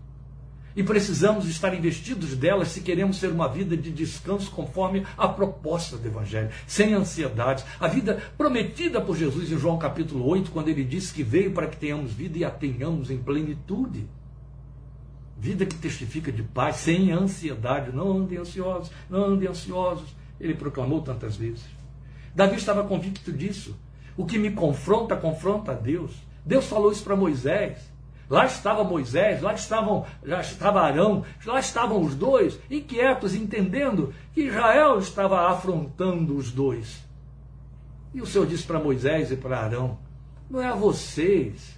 E 0.76 0.82
precisamos 0.82 1.48
estar 1.48 1.74
investidos 1.74 2.36
delas 2.36 2.68
se 2.68 2.82
queremos 2.82 3.16
ser 3.16 3.32
uma 3.32 3.48
vida 3.48 3.74
de 3.74 3.90
descanso 3.90 4.50
conforme 4.50 5.06
a 5.16 5.26
proposta 5.26 5.96
do 5.96 6.06
Evangelho, 6.06 6.50
sem 6.66 6.92
ansiedades. 6.92 7.64
A 7.80 7.88
vida 7.88 8.22
prometida 8.36 9.00
por 9.00 9.16
Jesus 9.16 9.50
em 9.50 9.58
João 9.58 9.78
capítulo 9.78 10.28
8, 10.28 10.50
quando 10.50 10.68
ele 10.68 10.84
disse 10.84 11.14
que 11.14 11.22
veio 11.22 11.52
para 11.52 11.66
que 11.66 11.78
tenhamos 11.78 12.12
vida 12.12 12.36
e 12.36 12.44
a 12.44 12.50
tenhamos 12.50 13.10
em 13.10 13.16
plenitude. 13.16 14.06
Vida 15.38 15.66
que 15.66 15.76
testifica 15.76 16.32
de 16.32 16.42
paz, 16.42 16.76
sem 16.76 17.12
ansiedade. 17.12 17.94
Não 17.94 18.18
andem 18.18 18.38
ansiosos, 18.38 18.90
não 19.08 19.24
andem 19.24 19.48
ansiosos. 19.48 20.14
Ele 20.40 20.54
proclamou 20.54 21.02
tantas 21.02 21.36
vezes. 21.36 21.64
Davi 22.34 22.56
estava 22.56 22.84
convicto 22.84 23.32
disso. 23.32 23.76
O 24.16 24.24
que 24.24 24.38
me 24.38 24.50
confronta, 24.50 25.16
confronta 25.16 25.72
a 25.72 25.74
Deus. 25.74 26.12
Deus 26.44 26.66
falou 26.66 26.90
isso 26.90 27.04
para 27.04 27.16
Moisés. 27.16 27.78
Lá 28.28 28.44
estava 28.44 28.82
Moisés, 28.82 29.40
lá 29.40 29.54
estavam, 29.54 30.04
já 30.24 30.40
estava 30.40 30.80
Arão, 30.80 31.24
lá 31.44 31.60
estavam 31.60 32.02
os 32.02 32.16
dois, 32.16 32.58
inquietos, 32.68 33.36
entendendo 33.36 34.12
que 34.34 34.42
Israel 34.42 34.98
estava 34.98 35.48
afrontando 35.48 36.36
os 36.36 36.50
dois. 36.50 37.04
E 38.12 38.20
o 38.20 38.26
Senhor 38.26 38.46
disse 38.48 38.64
para 38.64 38.80
Moisés 38.80 39.30
e 39.30 39.36
para 39.36 39.60
Arão: 39.60 39.98
não 40.50 40.60
é 40.60 40.66
a 40.66 40.74
vocês 40.74 41.76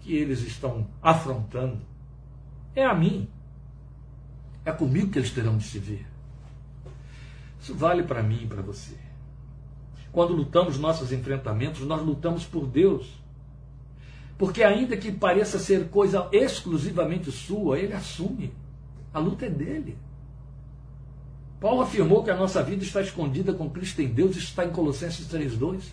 que 0.00 0.14
eles 0.14 0.40
estão 0.40 0.86
afrontando, 1.00 1.80
é 2.74 2.84
a 2.84 2.94
mim. 2.94 3.28
É 4.64 4.72
comigo 4.72 5.10
que 5.10 5.18
eles 5.18 5.30
terão 5.30 5.56
de 5.58 5.64
se 5.64 5.78
ver. 5.78 6.06
Isso 7.60 7.74
vale 7.74 8.02
para 8.02 8.22
mim 8.22 8.40
e 8.42 8.46
para 8.46 8.62
você. 8.62 8.96
Quando 10.10 10.34
lutamos 10.34 10.78
nossos 10.78 11.12
enfrentamentos, 11.12 11.80
nós 11.82 12.02
lutamos 12.02 12.44
por 12.44 12.66
Deus. 12.66 13.20
Porque, 14.36 14.62
ainda 14.62 14.96
que 14.96 15.12
pareça 15.12 15.58
ser 15.58 15.88
coisa 15.88 16.28
exclusivamente 16.32 17.30
sua, 17.30 17.78
Ele 17.78 17.92
assume. 17.92 18.52
A 19.14 19.18
luta 19.18 19.46
é 19.46 19.50
dele. 19.50 19.96
Paulo 21.60 21.82
afirmou 21.82 22.24
que 22.24 22.30
a 22.30 22.36
nossa 22.36 22.62
vida 22.62 22.82
está 22.82 23.00
escondida 23.00 23.52
com 23.52 23.70
Cristo 23.70 24.02
em 24.02 24.08
Deus, 24.08 24.36
está 24.36 24.64
em 24.64 24.70
Colossenses 24.70 25.28
3,2. 25.28 25.84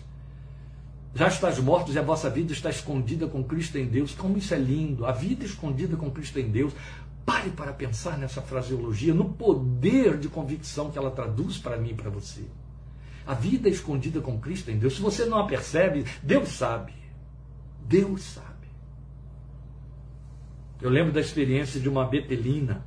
Já 1.14 1.26
estás 1.26 1.58
mortos 1.58 1.94
e 1.94 1.98
a 1.98 2.02
vossa 2.02 2.30
vida 2.30 2.52
está 2.52 2.70
escondida 2.70 3.26
com 3.26 3.42
Cristo 3.42 3.76
em 3.76 3.86
Deus. 3.86 4.14
Como 4.14 4.38
isso 4.38 4.54
é 4.54 4.58
lindo! 4.58 5.04
A 5.04 5.12
vida 5.12 5.44
escondida 5.44 5.96
com 5.96 6.10
Cristo 6.10 6.38
em 6.38 6.48
Deus. 6.48 6.72
Pare 7.26 7.50
para 7.50 7.72
pensar 7.72 8.16
nessa 8.16 8.40
fraseologia, 8.40 9.12
no 9.12 9.26
poder 9.26 10.16
de 10.16 10.28
convicção 10.28 10.90
que 10.90 10.98
ela 10.98 11.10
traduz 11.10 11.58
para 11.58 11.76
mim 11.76 11.90
e 11.90 11.94
para 11.94 12.10
você. 12.10 12.44
A 13.26 13.34
vida 13.34 13.68
escondida 13.68 14.20
com 14.20 14.38
Cristo 14.38 14.70
em 14.70 14.78
Deus. 14.78 14.94
Se 14.94 15.02
você 15.02 15.24
não 15.26 15.38
a 15.38 15.46
percebe, 15.46 16.04
Deus 16.22 16.48
sabe. 16.50 16.92
Deus 17.86 18.22
sabe. 18.22 18.46
Eu 20.80 20.90
lembro 20.90 21.12
da 21.12 21.20
experiência 21.20 21.80
de 21.80 21.88
uma 21.88 22.04
betelina 22.04 22.86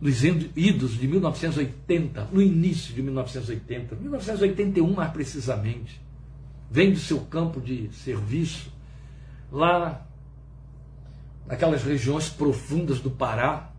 nos 0.00 0.24
idos 0.24 0.98
de 0.98 1.06
1980, 1.06 2.28
no 2.32 2.40
início 2.40 2.94
de 2.94 3.02
1980, 3.02 3.94
1981 3.96 4.92
mais 4.94 5.12
precisamente 5.12 6.00
vem 6.70 6.92
do 6.92 6.98
seu 6.98 7.20
campo 7.20 7.60
de 7.60 7.92
serviço, 7.92 8.72
lá 9.50 10.06
naquelas 11.46 11.82
regiões 11.82 12.28
profundas 12.28 13.00
do 13.00 13.10
Pará, 13.10 13.72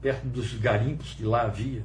perto 0.00 0.26
dos 0.26 0.54
garimpos 0.54 1.12
que 1.12 1.22
lá 1.22 1.42
havia. 1.42 1.84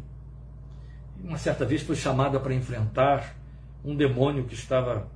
Uma 1.22 1.38
certa 1.38 1.66
vez 1.66 1.82
foi 1.82 1.96
chamada 1.96 2.40
para 2.40 2.54
enfrentar 2.54 3.36
um 3.84 3.96
demônio 3.96 4.46
que 4.46 4.54
estava 4.54 5.08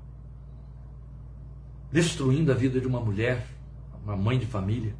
destruindo 1.91 2.51
a 2.51 2.55
vida 2.55 2.81
de 2.81 2.87
uma 2.87 2.99
mulher, 2.99 3.47
uma 4.03 4.17
mãe 4.17 4.37
de 4.37 4.45
família. 4.45 4.93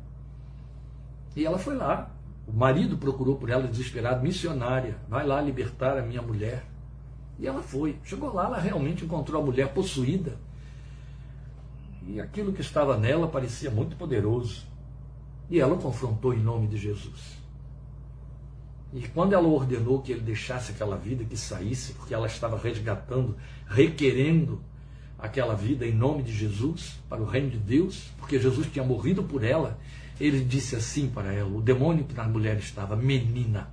E 1.36 1.46
ela 1.46 1.58
foi 1.58 1.76
lá, 1.76 2.10
O 2.48 2.52
marido 2.52 2.98
procurou 2.98 3.38
por 3.38 3.50
ela 3.50 3.68
desesperado, 3.68 4.22
missionária, 4.22 4.98
vai 5.08 5.26
lá 5.26 5.42
libertar 5.42 5.98
a 5.98 6.02
minha 6.02 6.22
mulher. 6.22 6.64
E 7.39 7.48
ela 7.48 7.62
foi. 7.62 7.98
Chegou 8.04 8.34
lá, 8.34 8.46
ela 8.46 8.60
realmente 8.60 9.04
encontrou 9.06 9.41
a 9.41 9.46
mulher 9.46 9.74
possuída. 9.74 10.38
E 12.08 12.19
aquilo 12.19 12.54
que 12.54 12.62
estava 12.62 12.98
nela 12.98 13.28
parecia 13.28 13.72
muito 13.72 13.96
poderoso. 13.96 14.65
E 15.50 15.60
ela 15.60 15.74
o 15.74 15.78
confrontou 15.78 16.34
em 16.34 16.39
nome 16.39 16.67
de 16.67 16.78
Jesus. 16.78 17.43
E 18.93 19.02
quando 19.08 19.34
ela 19.34 19.48
ordenou 19.48 20.02
que 20.02 20.12
ele 20.12 20.22
deixasse 20.22 20.72
aquela 20.72 20.96
vida, 20.96 21.24
que 21.24 21.36
saísse, 21.36 21.93
porque 21.93 22.13
ela 22.13 22.28
estava 22.28 22.58
resgatando, 22.58 23.36
requerendo 23.67 24.62
aquela 25.17 25.56
vida 25.56 25.86
em 25.86 25.93
nome 25.93 26.22
de 26.22 26.32
Jesus, 26.32 27.00
para 27.10 27.22
o 27.22 27.26
reino 27.26 27.50
de 27.50 27.58
Deus, 27.58 28.12
porque 28.19 28.39
Jesus 28.39 28.67
tinha 28.72 28.86
morrido 28.86 29.24
por 29.24 29.43
ela, 29.43 29.80
ele 30.19 30.43
disse 30.43 30.76
assim 30.76 31.10
para 31.10 31.34
ela: 31.34 31.50
o 31.50 31.62
demônio 31.62 32.04
que 32.04 32.13
na 32.13 32.26
mulher 32.26 32.58
estava, 32.58 32.96
menina, 32.96 33.72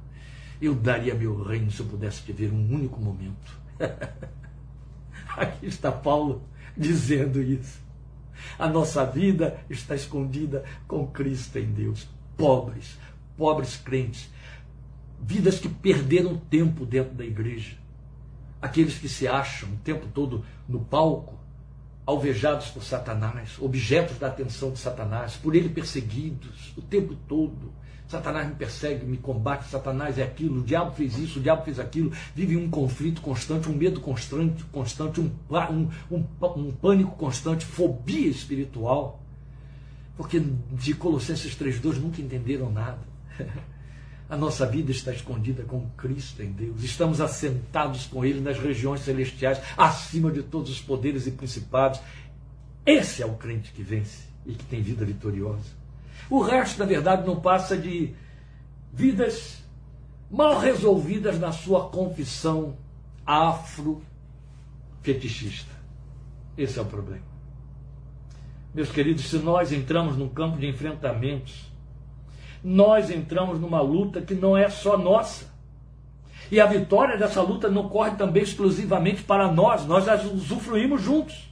eu 0.61 0.75
daria 0.75 1.15
meu 1.15 1.43
reino 1.43 1.71
se 1.71 1.81
eu 1.81 1.87
pudesse 1.87 2.23
te 2.23 2.33
ver 2.33 2.53
um 2.53 2.75
único 2.75 3.01
momento. 3.01 3.59
Aqui 5.37 5.67
está 5.67 5.91
Paulo 5.91 6.43
dizendo 6.77 7.43
isso. 7.43 7.81
A 8.59 8.69
nossa 8.69 9.05
vida 9.05 9.59
está 9.71 9.95
escondida 9.95 10.65
com 10.87 11.07
Cristo 11.07 11.59
em 11.59 11.73
Deus. 11.73 12.07
Pobres, 12.37 12.99
pobres 13.37 13.77
crentes, 13.77 14.31
vidas 15.21 15.59
que 15.59 15.69
perderam 15.69 16.37
tempo 16.37 16.85
dentro 16.85 17.15
da 17.15 17.25
igreja. 17.25 17.77
Aqueles 18.61 18.99
que 18.99 19.09
se 19.09 19.27
acham 19.27 19.71
o 19.71 19.77
tempo 19.79 20.07
todo 20.13 20.45
no 20.69 20.81
palco, 20.81 21.40
alvejados 22.11 22.69
por 22.69 22.83
Satanás, 22.83 23.57
objetos 23.61 24.19
da 24.19 24.27
atenção 24.27 24.73
de 24.73 24.79
Satanás, 24.79 25.37
por 25.37 25.55
ele 25.55 25.69
perseguidos 25.69 26.73
o 26.77 26.83
tempo 26.83 27.15
todo. 27.29 27.73
Satanás 28.09 28.49
me 28.49 28.55
persegue, 28.57 29.07
me 29.07 29.17
combate, 29.17 29.69
Satanás 29.69 30.19
é 30.19 30.25
aquilo, 30.25 30.61
o 30.61 30.65
diabo 30.65 30.91
fez 30.91 31.17
isso, 31.17 31.39
o 31.39 31.43
diabo 31.43 31.65
fez 31.65 31.79
aquilo, 31.79 32.13
vive 32.35 32.57
um 32.57 32.69
conflito 32.69 33.21
constante, 33.21 33.69
um 33.69 33.75
medo 33.75 34.01
constante, 34.01 34.65
constante 34.65 35.21
um, 35.21 35.31
um, 35.49 35.89
um, 36.11 36.25
um 36.57 36.73
pânico 36.73 37.13
constante, 37.13 37.65
fobia 37.65 38.29
espiritual. 38.29 39.23
Porque 40.17 40.41
de 40.73 40.93
Colossenses 40.95 41.57
3,2 41.57 41.99
nunca 41.99 42.21
entenderam 42.21 42.71
nada. 42.71 42.99
A 44.31 44.37
nossa 44.37 44.65
vida 44.65 44.93
está 44.93 45.13
escondida 45.13 45.65
com 45.65 45.91
Cristo 45.97 46.41
em 46.41 46.53
Deus. 46.53 46.85
Estamos 46.85 47.21
assentados 47.21 48.07
com 48.07 48.25
Ele 48.25 48.41
nas 48.41 48.61
regiões 48.61 49.01
celestiais, 49.01 49.61
acima 49.77 50.31
de 50.31 50.45
todos 50.45 50.71
os 50.71 50.81
poderes 50.81 51.27
e 51.27 51.33
principados. 51.33 52.01
Esse 52.87 53.25
é 53.25 53.27
o 53.27 53.35
crente 53.35 53.73
que 53.73 53.83
vence 53.83 54.29
e 54.47 54.55
que 54.55 54.65
tem 54.65 54.83
vida 54.83 55.05
vitoriosa. 55.05 55.81
O 56.31 56.41
resto, 56.43 56.79
na 56.79 56.85
verdade, 56.85 57.27
não 57.27 57.41
passa 57.41 57.77
de 57.77 58.15
vidas 58.93 59.65
mal 60.31 60.61
resolvidas 60.61 61.41
na 61.41 61.51
sua 61.51 61.89
confissão 61.89 62.77
afro-fetichista. 63.27 65.73
Esse 66.57 66.79
é 66.79 66.83
o 66.83 66.87
problema. 66.87 67.29
Meus 68.73 68.91
queridos, 68.91 69.25
se 69.25 69.39
nós 69.39 69.73
entramos 69.73 70.17
num 70.17 70.29
campo 70.29 70.57
de 70.57 70.69
enfrentamentos 70.69 71.69
nós 72.63 73.11
entramos 73.11 73.59
numa 73.59 73.81
luta 73.81 74.21
que 74.21 74.35
não 74.35 74.57
é 74.57 74.69
só 74.69 74.97
nossa. 74.99 75.51
E 76.51 76.61
a 76.61 76.67
vitória 76.67 77.17
dessa 77.17 77.41
luta 77.41 77.69
não 77.69 77.89
corre 77.89 78.13
também 78.17 78.43
exclusivamente 78.43 79.23
para 79.23 79.51
nós, 79.51 79.87
nós 79.87 80.09
as 80.09 80.25
usufruímos 80.25 81.01
juntos. 81.01 81.49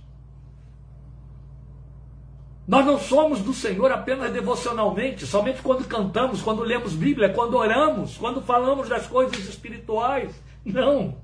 Nós 2.67 2.85
não 2.85 2.99
somos 2.99 3.41
do 3.41 3.55
Senhor 3.55 3.91
apenas 3.91 4.31
devocionalmente, 4.31 5.27
somente 5.27 5.63
quando 5.63 5.87
cantamos, 5.87 6.43
quando 6.43 6.63
lemos 6.63 6.93
Bíblia, 6.93 7.33
quando 7.33 7.57
oramos, 7.57 8.19
quando 8.19 8.43
falamos 8.43 8.91
das 8.91 9.07
coisas 9.07 9.39
espirituais. 9.49 10.35
Não. 10.63 11.17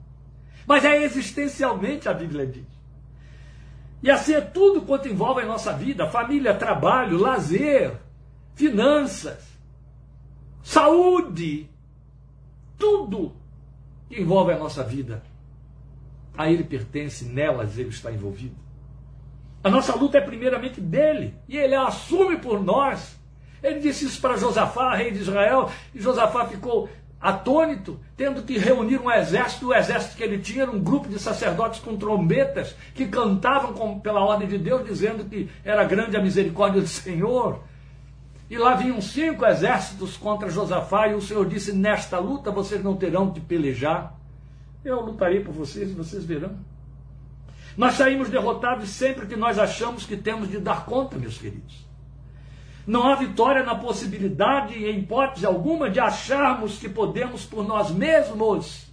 Mas 0.66 0.84
é 0.86 1.02
existencialmente 1.02 2.08
a 2.08 2.14
Bíblia 2.14 2.46
diz. 2.46 2.64
E 4.02 4.10
assim 4.10 4.34
é 4.34 4.40
tudo 4.40 4.82
quanto 4.82 5.08
envolve 5.08 5.42
a 5.42 5.46
nossa 5.46 5.72
vida: 5.74 6.06
família, 6.06 6.54
trabalho, 6.54 7.18
lazer, 7.18 7.92
finanças, 8.54 9.53
saúde, 10.64 11.70
tudo 12.76 13.36
que 14.08 14.20
envolve 14.20 14.52
a 14.52 14.58
nossa 14.58 14.82
vida. 14.82 15.22
A 16.36 16.50
Ele 16.50 16.64
pertence, 16.64 17.24
nelas 17.24 17.78
Ele 17.78 17.90
está 17.90 18.10
envolvido. 18.10 18.56
A 19.62 19.70
nossa 19.70 19.94
luta 19.94 20.18
é 20.18 20.20
primeiramente 20.20 20.80
dele, 20.80 21.36
e 21.48 21.56
Ele 21.56 21.74
a 21.74 21.86
assume 21.86 22.38
por 22.38 22.62
nós. 22.62 23.16
Ele 23.62 23.78
disse 23.78 24.06
isso 24.06 24.20
para 24.20 24.36
Josafá, 24.36 24.94
rei 24.94 25.10
de 25.12 25.20
Israel, 25.20 25.70
e 25.94 26.00
Josafá 26.00 26.46
ficou 26.46 26.88
atônito, 27.20 27.98
tendo 28.14 28.42
que 28.42 28.58
reunir 28.58 29.00
um 29.00 29.10
exército. 29.10 29.68
O 29.68 29.74
exército 29.74 30.16
que 30.16 30.22
ele 30.22 30.38
tinha 30.38 30.64
era 30.64 30.70
um 30.70 30.78
grupo 30.78 31.08
de 31.08 31.18
sacerdotes 31.18 31.80
com 31.80 31.96
trombetas 31.96 32.76
que 32.94 33.06
cantavam 33.06 33.72
com, 33.72 33.98
pela 33.98 34.20
ordem 34.22 34.46
de 34.46 34.58
Deus, 34.58 34.84
dizendo 34.84 35.24
que 35.24 35.48
era 35.64 35.84
grande 35.84 36.16
a 36.16 36.22
misericórdia 36.22 36.82
do 36.82 36.86
Senhor. 36.86 37.60
E 38.48 38.58
lá 38.58 38.74
vinham 38.74 39.00
cinco 39.00 39.44
exércitos 39.46 40.16
contra 40.16 40.50
Josafá, 40.50 41.08
e 41.08 41.14
o 41.14 41.20
Senhor 41.20 41.46
disse: 41.46 41.72
Nesta 41.72 42.18
luta 42.18 42.50
vocês 42.50 42.82
não 42.82 42.96
terão 42.96 43.30
de 43.30 43.40
pelejar. 43.40 44.14
Eu 44.84 45.00
lutarei 45.00 45.40
por 45.40 45.52
vocês 45.52 45.90
e 45.90 45.94
vocês 45.94 46.24
verão. 46.24 46.58
Nós 47.76 47.94
saímos 47.94 48.28
derrotados 48.28 48.90
sempre 48.90 49.26
que 49.26 49.34
nós 49.34 49.58
achamos 49.58 50.04
que 50.04 50.16
temos 50.16 50.48
de 50.48 50.58
dar 50.58 50.84
conta, 50.84 51.16
meus 51.16 51.38
queridos. 51.38 51.84
Não 52.86 53.08
há 53.08 53.14
vitória 53.14 53.64
na 53.64 53.74
possibilidade, 53.74 54.74
em 54.74 54.98
hipótese 54.98 55.46
alguma, 55.46 55.88
de 55.88 55.98
acharmos 55.98 56.78
que 56.78 56.88
podemos 56.88 57.44
por 57.44 57.66
nós 57.66 57.90
mesmos. 57.90 58.92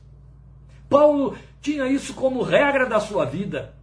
Paulo 0.89 1.37
tinha 1.61 1.87
isso 1.87 2.13
como 2.13 2.41
regra 2.41 2.87
da 2.87 2.99
sua 2.99 3.25
vida. 3.25 3.73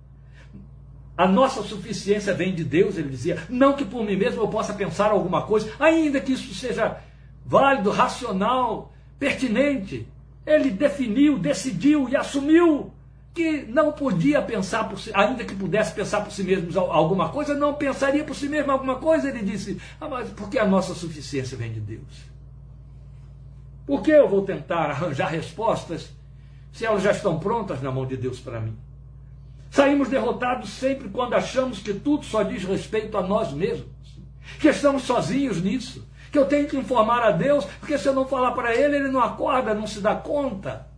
A 1.19 1.27
nossa 1.27 1.65
suficiência 1.65 2.33
vem 2.33 2.55
de 2.55 2.63
Deus, 2.63 2.97
ele 2.97 3.09
dizia. 3.09 3.43
Não 3.49 3.73
que 3.73 3.85
por 3.85 4.05
mim 4.05 4.15
mesmo 4.15 4.41
eu 4.41 4.47
possa 4.47 4.73
pensar 4.73 5.11
alguma 5.11 5.43
coisa, 5.43 5.69
ainda 5.81 6.21
que 6.21 6.33
isso 6.33 6.55
seja 6.55 6.99
válido, 7.45 7.91
racional, 7.91 8.93
pertinente. 9.19 10.07
Ele 10.47 10.71
definiu, 10.71 11.37
decidiu 11.37 12.09
e 12.09 12.17
assumiu 12.17 12.93
que 13.35 13.63
não 13.69 13.91
podia 13.91 14.41
pensar 14.41 14.89
por 14.89 15.01
si, 15.01 15.11
ainda 15.13 15.45
que 15.45 15.57
pudesse 15.57 15.93
pensar 15.93 16.21
por 16.21 16.31
si 16.31 16.45
mesmo 16.45 16.79
alguma 16.79 17.31
coisa, 17.31 17.53
não 17.53 17.75
pensaria 17.75 18.23
por 18.23 18.37
si 18.37 18.49
mesmo 18.49 18.71
alguma 18.71 18.95
coisa. 18.95 19.29
Ele 19.29 19.43
disse: 19.43 19.81
ah, 20.01 20.09
mas 20.09 20.31
porque 20.31 20.57
a 20.57 20.67
nossa 20.67 20.95
suficiência 20.95 21.59
vem 21.59 21.73
de 21.73 21.81
Deus. 21.81 22.29
Por 23.85 24.03
que 24.03 24.13
eu 24.13 24.29
vou 24.29 24.43
tentar 24.43 24.91
arranjar 24.91 25.31
respostas 25.31 26.11
se 26.71 26.87
elas 26.87 27.03
já 27.03 27.11
estão 27.11 27.41
prontas 27.41 27.83
na 27.83 27.91
mão 27.91 28.07
de 28.07 28.17
Deus 28.17 28.39
para 28.39 28.61
mim? 28.61 28.77
Saímos 29.79 30.09
derrotados 30.09 30.71
sempre 30.71 31.09
quando 31.09 31.35
achamos 31.35 31.79
que 31.79 31.95
tudo 31.95 32.25
só 32.25 32.43
diz 32.43 32.65
respeito 32.65 33.17
a 33.17 33.23
nós 33.23 33.53
mesmos, 33.53 33.87
que 34.59 34.67
estamos 34.67 35.05
sozinhos 35.05 35.63
nisso, 35.63 36.05
que 36.33 36.39
eu 36.39 36.47
tenho 36.47 36.67
que 36.67 36.77
informar 36.77 37.23
a 37.23 37.31
Deus, 37.31 37.65
porque 37.79 37.97
se 37.97 38.09
eu 38.09 38.13
não 38.13 38.27
falar 38.27 38.51
para 38.51 38.75
Ele, 38.75 38.97
Ele 38.97 39.09
não 39.09 39.21
acorda, 39.21 39.73
não 39.75 39.87
se 39.87 40.01
dá 40.01 40.17
conta. 40.17 40.89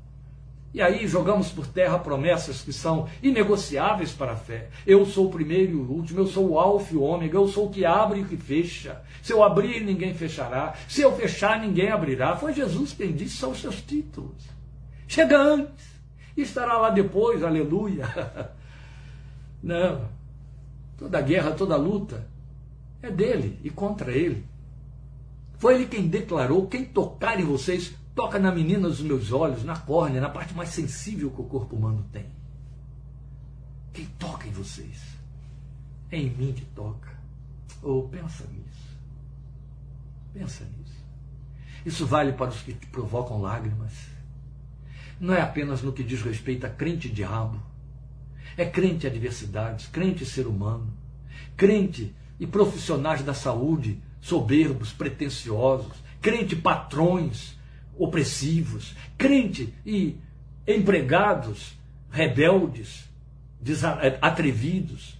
E 0.72 0.80
aí 0.80 1.06
jogamos 1.06 1.50
por 1.50 1.66
terra 1.66 1.98
promessas 1.98 2.62
que 2.62 2.72
são 2.72 3.06
inegociáveis 3.22 4.12
para 4.12 4.32
a 4.32 4.36
fé. 4.36 4.70
Eu 4.86 5.04
sou 5.04 5.26
o 5.26 5.30
primeiro 5.30 5.72
e 5.72 5.74
o 5.74 5.92
último, 5.92 6.20
eu 6.20 6.26
sou 6.26 6.48
o 6.48 6.58
alfa 6.58 6.94
e 6.94 6.96
o 6.96 7.02
ômega, 7.02 7.36
eu 7.36 7.48
sou 7.48 7.66
o 7.66 7.70
que 7.70 7.84
abre 7.84 8.20
e 8.20 8.22
o 8.22 8.26
que 8.26 8.38
fecha. 8.38 9.02
Se 9.22 9.30
eu 9.30 9.44
abrir, 9.44 9.84
ninguém 9.84 10.14
fechará. 10.14 10.72
Se 10.88 11.02
eu 11.02 11.14
fechar, 11.14 11.60
ninguém 11.60 11.90
abrirá. 11.90 12.34
Foi 12.34 12.54
Jesus 12.54 12.94
quem 12.94 13.12
disse, 13.12 13.36
são 13.36 13.50
os 13.50 13.60
seus 13.60 13.82
títulos. 13.82 14.42
Chega 15.06 15.38
antes 15.38 15.84
e 16.34 16.40
estará 16.40 16.78
lá 16.78 16.88
depois, 16.88 17.44
aleluia. 17.44 18.08
Não. 19.62 20.08
Toda 20.96 21.20
guerra, 21.20 21.52
toda 21.52 21.76
luta 21.76 22.26
é 23.02 23.10
dele 23.10 23.58
e 23.62 23.70
contra 23.70 24.12
ele. 24.12 24.46
Foi 25.58 25.74
ele 25.74 25.86
quem 25.86 26.08
declarou: 26.08 26.66
quem 26.66 26.84
tocar 26.84 27.38
em 27.40 27.44
vocês, 27.44 27.94
toca 28.14 28.38
na 28.38 28.52
menina 28.52 28.88
dos 28.88 29.00
meus 29.00 29.32
olhos, 29.32 29.64
na 29.64 29.76
córnea, 29.76 30.20
na 30.20 30.28
parte 30.28 30.54
mais 30.54 30.70
sensível 30.70 31.30
que 31.30 31.40
o 31.40 31.44
corpo 31.44 31.76
humano 31.76 32.06
tem. 32.12 32.26
Quem 33.92 34.06
toca 34.18 34.46
em 34.46 34.52
vocês? 34.52 35.02
É 36.10 36.18
em 36.18 36.30
mim 36.30 36.52
que 36.52 36.64
toca. 36.66 37.10
Ou 37.82 38.04
oh, 38.04 38.08
pensa 38.08 38.44
nisso. 38.44 38.98
Pensa 40.32 40.64
nisso. 40.64 41.00
Isso 41.84 42.06
vale 42.06 42.32
para 42.32 42.50
os 42.50 42.62
que 42.62 42.74
te 42.74 42.86
provocam 42.86 43.40
lágrimas. 43.40 43.92
Não 45.18 45.34
é 45.34 45.40
apenas 45.40 45.82
no 45.82 45.92
que 45.92 46.02
diz 46.02 46.22
respeito 46.22 46.66
a 46.66 46.70
crente 46.70 47.08
diabo 47.08 47.69
é 48.60 48.66
crente 48.66 49.06
em 49.06 49.10
adversidades, 49.10 49.86
crente 49.86 50.26
ser 50.26 50.46
humano, 50.46 50.92
crente 51.56 52.14
e 52.38 52.46
profissionais 52.46 53.22
da 53.22 53.32
saúde 53.32 53.98
soberbos, 54.20 54.92
pretensiosos, 54.92 55.96
crente 56.20 56.54
patrões 56.54 57.56
opressivos, 57.98 58.94
crente 59.16 59.72
e 59.84 60.18
empregados 60.66 61.74
rebeldes, 62.10 63.08
é, 64.02 64.18
atrevidos, 64.20 65.18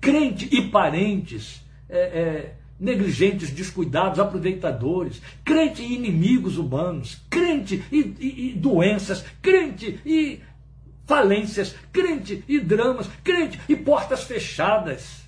crente 0.00 0.48
e 0.50 0.70
parentes 0.70 1.62
é, 1.86 1.98
é, 1.98 2.54
negligentes, 2.80 3.50
descuidados, 3.50 4.18
aproveitadores, 4.18 5.20
crente 5.44 5.82
em 5.82 5.92
inimigos 5.92 6.56
humanos, 6.56 7.20
crente 7.28 7.84
e, 7.92 7.98
e, 8.18 8.50
e 8.50 8.54
doenças, 8.54 9.22
crente 9.42 10.00
e 10.06 10.40
falências, 11.10 11.74
crente 11.92 12.44
e 12.46 12.60
dramas, 12.60 13.10
crente 13.24 13.60
e 13.68 13.74
portas 13.74 14.22
fechadas 14.22 15.24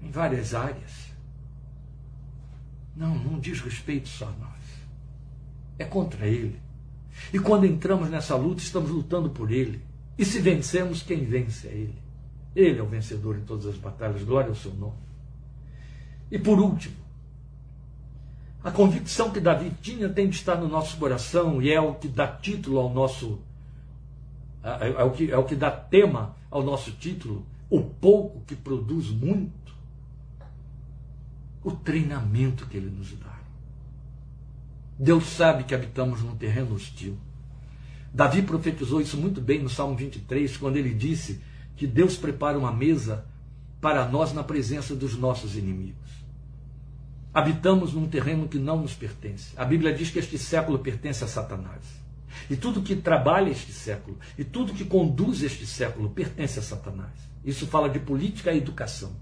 em 0.00 0.10
várias 0.10 0.54
áreas. 0.54 1.12
Não, 2.96 3.14
não 3.14 3.38
diz 3.38 3.60
respeito 3.60 4.08
só 4.08 4.24
a 4.24 4.30
nós. 4.30 4.64
É 5.78 5.84
contra 5.84 6.26
ele. 6.26 6.58
E 7.30 7.38
quando 7.38 7.66
entramos 7.66 8.08
nessa 8.08 8.34
luta, 8.36 8.62
estamos 8.62 8.90
lutando 8.90 9.28
por 9.28 9.52
ele. 9.52 9.82
E 10.16 10.24
se 10.24 10.40
vencemos, 10.40 11.02
quem 11.02 11.26
vence 11.26 11.68
é 11.68 11.72
ele. 11.72 11.98
Ele 12.56 12.78
é 12.78 12.82
o 12.82 12.86
vencedor 12.86 13.36
em 13.36 13.42
todas 13.42 13.66
as 13.66 13.76
batalhas. 13.76 14.24
Glória 14.24 14.48
ao 14.48 14.54
seu 14.54 14.72
nome. 14.72 14.96
E 16.30 16.38
por 16.38 16.58
último, 16.58 16.96
a 18.64 18.70
convicção 18.70 19.30
que 19.30 19.40
Davi 19.40 19.70
tinha 19.82 20.08
tem 20.08 20.26
de 20.26 20.36
estar 20.36 20.56
no 20.56 20.68
nosso 20.68 20.96
coração 20.96 21.60
e 21.60 21.70
é 21.70 21.78
o 21.78 21.96
que 21.96 22.08
dá 22.08 22.26
título 22.26 22.78
ao 22.78 22.88
nosso. 22.88 23.46
É, 24.80 25.00
é 25.00 25.04
o 25.04 25.10
que, 25.10 25.30
é 25.30 25.36
o 25.36 25.44
que 25.44 25.54
dá 25.54 25.70
tema 25.70 26.36
ao 26.50 26.62
nosso 26.62 26.92
título, 26.92 27.46
o 27.70 27.80
pouco 27.80 28.40
que 28.46 28.56
produz 28.56 29.08
muito. 29.08 29.72
O 31.62 31.72
treinamento 31.72 32.66
que 32.66 32.76
ele 32.76 32.90
nos 32.90 33.12
dá. 33.12 33.38
Deus 34.98 35.26
sabe 35.26 35.64
que 35.64 35.74
habitamos 35.74 36.22
num 36.22 36.34
terreno 36.34 36.74
hostil. 36.74 37.16
Davi 38.12 38.42
profetizou 38.42 39.00
isso 39.00 39.16
muito 39.16 39.40
bem 39.40 39.62
no 39.62 39.68
Salmo 39.68 39.96
23, 39.96 40.56
quando 40.56 40.76
ele 40.76 40.94
disse 40.94 41.40
que 41.76 41.86
Deus 41.86 42.16
prepara 42.16 42.58
uma 42.58 42.72
mesa 42.72 43.24
para 43.80 44.08
nós 44.08 44.32
na 44.32 44.42
presença 44.42 44.94
dos 44.94 45.16
nossos 45.16 45.56
inimigos. 45.56 46.10
Habitamos 47.32 47.92
num 47.92 48.08
terreno 48.08 48.48
que 48.48 48.58
não 48.58 48.82
nos 48.82 48.94
pertence. 48.94 49.52
A 49.56 49.64
Bíblia 49.64 49.94
diz 49.94 50.10
que 50.10 50.18
este 50.18 50.38
século 50.38 50.78
pertence 50.80 51.22
a 51.22 51.28
Satanás. 51.28 51.97
E 52.50 52.56
tudo 52.56 52.82
que 52.82 52.96
trabalha 52.96 53.50
este 53.50 53.72
século, 53.72 54.18
e 54.36 54.44
tudo 54.44 54.74
que 54.74 54.84
conduz 54.84 55.42
este 55.42 55.66
século, 55.66 56.10
pertence 56.10 56.58
a 56.58 56.62
Satanás. 56.62 57.12
Isso 57.44 57.66
fala 57.66 57.88
de 57.88 57.98
política 57.98 58.52
e 58.52 58.58
educação. 58.58 59.12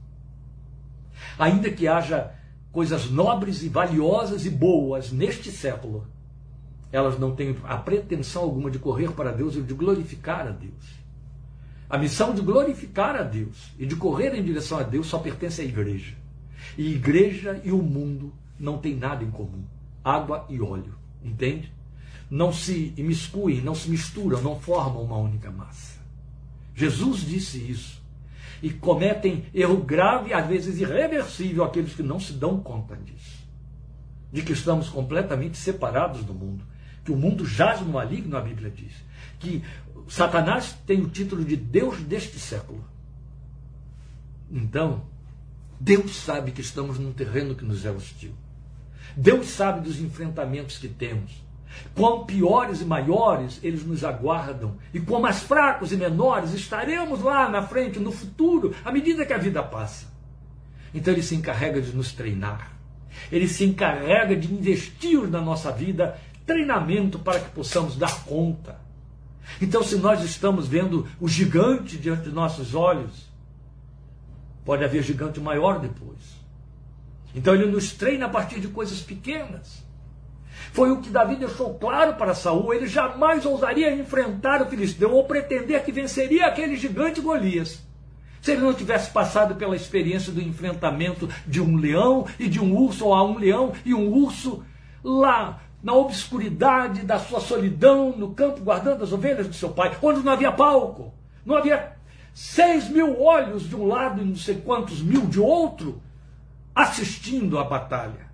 Ainda 1.38 1.71
que 1.71 1.87
haja 1.87 2.33
coisas 2.73 3.11
nobres 3.11 3.62
e 3.62 3.69
valiosas 3.69 4.45
e 4.45 4.51
boas 4.51 5.11
neste 5.11 5.51
século, 5.51 6.07
elas 6.92 7.19
não 7.19 7.35
têm 7.35 7.57
a 7.64 7.77
pretensão 7.77 8.42
alguma 8.42 8.71
de 8.71 8.79
correr 8.79 9.12
para 9.12 9.33
Deus 9.33 9.57
e 9.57 9.62
de 9.62 9.75
glorificar 9.75 10.47
a 10.47 10.51
Deus. 10.51 11.07
A 11.88 11.99
missão 11.99 12.35
de 12.35 12.42
glorificar 12.42 13.16
a 13.16 13.23
Deus 13.23 13.73
e 13.79 13.87
de 13.87 13.97
correr 13.97 14.35
em 14.35 14.42
direção 14.42 14.79
a 14.79 14.83
Deus 14.83 15.07
só 15.07 15.19
pertence 15.19 15.61
à 15.61 15.64
igreja. 15.64 16.16
E 16.77 16.95
igreja 16.95 17.61
e 17.64 17.71
o 17.71 17.83
mundo 17.83 18.33
não 18.59 18.79
têm 18.79 18.97
nada 18.97 19.23
em 19.23 19.31
comum. 19.31 19.64
Água 20.03 20.47
e 20.49 20.61
óleo, 20.61 20.95
entende? 21.23 21.73
Não 22.31 22.53
se 22.53 22.93
imiscuem, 22.97 23.61
não 23.61 23.75
se 23.75 23.89
misturam, 23.89 24.43
não 24.43 24.59
formam 24.59 25.03
uma 25.03 25.17
única 25.17 25.51
massa. 25.51 26.01
Jesus 26.75 27.21
disse 27.21 27.59
isso. 27.59 28.03
E 28.62 28.71
cometem 28.71 29.45
erro 29.55 29.77
grave, 29.77 30.33
às 30.33 30.47
vezes 30.47 30.81
irreversível, 30.81 31.62
aqueles 31.65 31.95
que 31.95 32.03
não 32.03 32.19
se 32.19 32.33
dão 32.33 32.61
conta 32.61 32.97
disso. 32.97 33.47
De 34.33 34.43
que 34.43 34.53
estamos 34.53 34.89
completamente 34.89 35.57
separados 35.57 36.25
do 36.25 36.35
mundo. 36.35 36.65
Que 37.05 37.12
o 37.12 37.17
mundo 37.17 37.47
jaz 37.47 37.81
no 37.81 37.93
maligno, 37.93 38.37
a 38.37 38.41
Bíblia 38.41 38.71
diz. 38.71 38.93
Que 39.39 39.62
Satanás 40.09 40.77
tem 40.87 41.01
o 41.01 41.09
título 41.09 41.45
de 41.45 41.57
Deus 41.57 42.01
deste 42.01 42.39
século. 42.39 42.85
Então, 44.51 45.05
Deus 45.79 46.17
sabe 46.17 46.53
que 46.53 46.61
estamos 46.61 46.99
num 46.99 47.12
terreno 47.12 47.55
que 47.55 47.65
nos 47.65 47.85
é 47.85 47.91
hostil. 47.91 48.33
Deus 49.17 49.49
sabe 49.49 49.81
dos 49.81 50.01
enfrentamentos 50.01 50.79
que 50.79 50.89
temos. 50.89 51.45
Quão 51.94 52.24
piores 52.24 52.81
e 52.81 52.85
maiores 52.85 53.61
eles 53.62 53.85
nos 53.85 54.05
aguardam, 54.05 54.76
e 54.94 55.00
quão 55.00 55.20
mais 55.20 55.42
fracos 55.42 55.92
e 55.92 55.96
menores 55.96 56.52
estaremos 56.52 57.22
lá 57.22 57.48
na 57.48 57.62
frente, 57.62 57.98
no 57.98 58.12
futuro, 58.12 58.74
à 58.85 58.92
medida 58.92 59.26
que 59.26 59.33
a 59.33 59.38
vida 59.38 59.62
passa. 59.62 60.07
Então 60.94 61.12
ele 61.12 61.22
se 61.22 61.35
encarrega 61.35 61.81
de 61.81 61.94
nos 61.94 62.12
treinar. 62.12 62.72
Ele 63.31 63.48
se 63.48 63.64
encarrega 63.64 64.37
de 64.37 64.52
investir 64.52 65.29
na 65.29 65.40
nossa 65.40 65.72
vida 65.72 66.18
treinamento 66.46 67.18
para 67.18 67.40
que 67.40 67.50
possamos 67.50 67.96
dar 67.96 68.24
conta 68.24 68.87
então, 69.61 69.83
se 69.83 69.96
nós 69.96 70.22
estamos 70.22 70.66
vendo 70.66 71.09
o 71.20 71.29
gigante 71.29 71.96
diante 71.96 72.24
de 72.24 72.31
nossos 72.31 72.74
olhos, 72.74 73.26
pode 74.64 74.85
haver 74.85 75.02
gigante 75.02 75.40
maior 75.40 75.79
depois. 75.79 76.37
Então, 77.35 77.55
ele 77.55 77.66
nos 77.66 77.92
treina 77.92 78.26
a 78.26 78.29
partir 78.29 78.61
de 78.61 78.68
coisas 78.68 79.00
pequenas. 79.00 79.85
Foi 80.77 80.91
o 80.91 80.99
que 80.99 81.09
Davi 81.09 81.37
deixou 81.37 81.73
claro 81.73 82.17
para 82.17 82.35
Saul. 82.35 82.75
Ele 82.75 82.87
jamais 82.87 83.47
ousaria 83.47 83.95
enfrentar 83.95 84.61
o 84.61 84.67
filisteu 84.67 85.11
ou 85.11 85.25
pretender 85.25 85.83
que 85.83 85.91
venceria 85.91 86.45
aquele 86.45 86.77
gigante 86.77 87.19
Golias. 87.19 87.83
Se 88.43 88.53
ele 88.53 88.61
não 88.61 88.75
tivesse 88.75 89.11
passado 89.11 89.55
pela 89.55 89.75
experiência 89.75 90.31
do 90.31 90.43
enfrentamento 90.43 91.31
de 91.47 91.62
um 91.62 91.77
leão 91.77 92.27
e 92.39 92.47
de 92.47 92.61
um 92.61 92.77
urso, 92.77 93.07
ou 93.07 93.15
a 93.15 93.25
um 93.25 93.39
leão 93.39 93.73
e 93.87 93.95
um 93.95 94.07
urso 94.12 94.67
lá 95.03 95.62
na 95.83 95.95
obscuridade 95.95 97.07
da 97.07 97.19
sua 97.19 97.41
solidão, 97.41 98.15
no 98.15 98.35
campo, 98.35 98.61
guardando 98.61 99.03
as 99.03 99.15
ovelhas 99.15 99.49
do 99.49 99.55
seu 99.55 99.71
pai, 99.71 99.97
onde 100.03 100.21
não 100.21 100.33
havia 100.35 100.53
palco, 100.53 101.11
não 101.47 101.57
havia 101.57 101.97
seis 102.35 102.87
mil 102.91 103.23
olhos 103.23 103.67
de 103.67 103.75
um 103.75 103.87
lado 103.87 104.21
e 104.21 104.27
não 104.27 104.37
sei 104.37 104.57
quantos 104.57 105.01
mil 105.01 105.23
de 105.23 105.41
outro, 105.41 106.03
assistindo 106.75 107.59
à 107.59 107.65
batalha. 107.65 108.26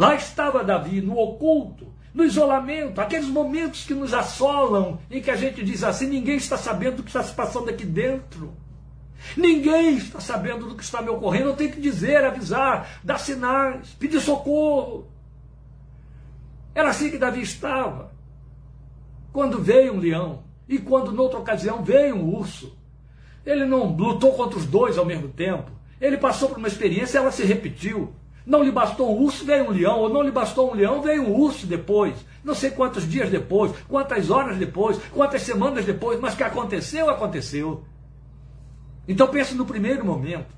Lá 0.00 0.14
estava 0.14 0.64
Davi, 0.64 1.02
no 1.02 1.18
oculto, 1.18 1.92
no 2.14 2.24
isolamento, 2.24 3.02
aqueles 3.02 3.26
momentos 3.26 3.84
que 3.84 3.92
nos 3.92 4.14
assolam, 4.14 4.98
em 5.10 5.20
que 5.20 5.30
a 5.30 5.36
gente 5.36 5.62
diz 5.62 5.84
assim: 5.84 6.06
ninguém 6.06 6.36
está 6.36 6.56
sabendo 6.56 6.96
do 6.96 7.02
que 7.02 7.10
está 7.10 7.22
se 7.22 7.34
passando 7.34 7.68
aqui 7.68 7.84
dentro. 7.84 8.54
Ninguém 9.36 9.98
está 9.98 10.18
sabendo 10.18 10.66
do 10.66 10.74
que 10.74 10.82
está 10.82 11.02
me 11.02 11.10
ocorrendo. 11.10 11.50
Eu 11.50 11.54
tenho 11.54 11.72
que 11.72 11.80
dizer, 11.82 12.24
avisar, 12.24 12.98
dar 13.04 13.18
sinais, 13.18 13.90
pedir 13.98 14.22
socorro. 14.22 15.06
Era 16.74 16.88
assim 16.88 17.10
que 17.10 17.18
Davi 17.18 17.42
estava. 17.42 18.10
Quando 19.34 19.62
veio 19.62 19.92
um 19.92 20.00
leão 20.00 20.44
e 20.66 20.78
quando, 20.78 21.12
noutra 21.12 21.38
ocasião, 21.38 21.84
veio 21.84 22.16
um 22.16 22.34
urso. 22.34 22.74
Ele 23.44 23.66
não 23.66 23.94
lutou 23.94 24.32
contra 24.32 24.58
os 24.58 24.64
dois 24.64 24.96
ao 24.96 25.04
mesmo 25.04 25.28
tempo. 25.28 25.70
Ele 26.00 26.16
passou 26.16 26.48
por 26.48 26.56
uma 26.56 26.68
experiência 26.68 27.18
e 27.18 27.20
ela 27.20 27.30
se 27.30 27.44
repetiu. 27.44 28.14
Não 28.46 28.62
lhe 28.62 28.70
bastou 28.70 29.14
um 29.14 29.22
urso, 29.22 29.44
veio 29.44 29.64
um 29.64 29.70
leão. 29.70 29.98
Ou 30.00 30.08
não 30.08 30.22
lhe 30.22 30.30
bastou 30.30 30.70
um 30.70 30.74
leão, 30.74 31.02
veio 31.02 31.22
um 31.22 31.34
urso 31.34 31.66
depois. 31.66 32.14
Não 32.42 32.54
sei 32.54 32.70
quantos 32.70 33.08
dias 33.08 33.30
depois, 33.30 33.72
quantas 33.86 34.30
horas 34.30 34.56
depois, 34.56 34.98
quantas 35.12 35.42
semanas 35.42 35.84
depois, 35.84 36.18
mas 36.18 36.34
que 36.34 36.42
aconteceu, 36.42 37.10
aconteceu. 37.10 37.84
Então 39.06 39.28
pense 39.28 39.54
no 39.54 39.66
primeiro 39.66 40.04
momento. 40.04 40.54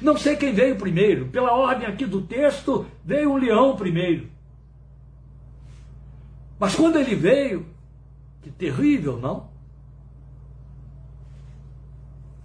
Não 0.00 0.16
sei 0.16 0.36
quem 0.36 0.52
veio 0.52 0.76
primeiro. 0.76 1.26
Pela 1.28 1.52
ordem 1.52 1.86
aqui 1.86 2.04
do 2.04 2.22
texto, 2.22 2.86
veio 3.04 3.32
um 3.32 3.36
leão 3.36 3.76
primeiro. 3.76 4.28
Mas 6.58 6.74
quando 6.74 6.98
ele 6.98 7.14
veio, 7.14 7.66
que 8.42 8.50
terrível, 8.50 9.18
não? 9.18 9.50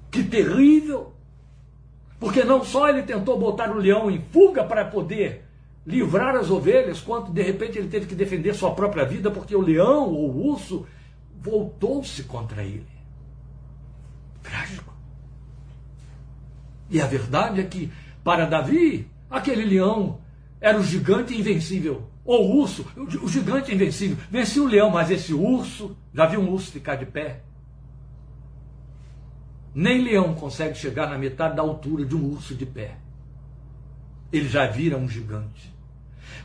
Que 0.09 0.23
terrível! 0.23 1.16
Porque 2.19 2.43
não 2.43 2.63
só 2.63 2.89
ele 2.89 3.03
tentou 3.03 3.37
botar 3.37 3.69
o 3.69 3.77
leão 3.77 4.09
em 4.09 4.21
fuga 4.31 4.63
para 4.63 4.85
poder 4.85 5.45
livrar 5.85 6.35
as 6.35 6.49
ovelhas, 6.49 6.99
quanto 6.99 7.31
de 7.31 7.41
repente 7.41 7.77
ele 7.77 7.87
teve 7.87 8.07
que 8.07 8.15
defender 8.15 8.53
sua 8.53 8.73
própria 8.73 9.05
vida, 9.05 9.31
porque 9.31 9.55
o 9.55 9.61
leão 9.61 10.09
ou 10.09 10.29
o 10.29 10.47
urso 10.51 10.85
voltou-se 11.39 12.23
contra 12.23 12.63
ele. 12.63 12.87
Trágico. 14.43 14.93
E 16.89 17.01
a 17.01 17.05
verdade 17.05 17.61
é 17.61 17.63
que, 17.63 17.91
para 18.23 18.45
Davi, 18.45 19.09
aquele 19.29 19.63
leão 19.63 20.19
era 20.59 20.79
o 20.79 20.83
gigante 20.83 21.37
invencível 21.37 22.07
ou 22.27 22.51
o 22.51 22.59
urso, 22.59 22.85
o 23.23 23.29
gigante 23.29 23.73
invencível. 23.73 24.17
Vencia 24.29 24.61
o 24.61 24.67
leão, 24.67 24.89
mas 24.89 25.09
esse 25.09 25.33
urso, 25.33 25.95
já 26.13 26.25
viu 26.25 26.41
um 26.41 26.49
urso 26.49 26.71
ficar 26.71 26.95
de 26.95 27.05
pé? 27.05 27.41
Nem 29.77 30.01
leão 30.01 30.33
consegue 30.33 30.73
chegar 30.73 31.07
na 31.07 31.19
metade 31.19 31.55
da 31.55 31.61
altura 31.61 32.03
de 32.03 32.15
um 32.15 32.31
urso 32.31 32.55
de 32.55 32.65
pé. 32.65 32.97
Ele 34.33 34.49
já 34.49 34.65
vira 34.65 34.97
um 34.97 35.07
gigante. 35.07 35.71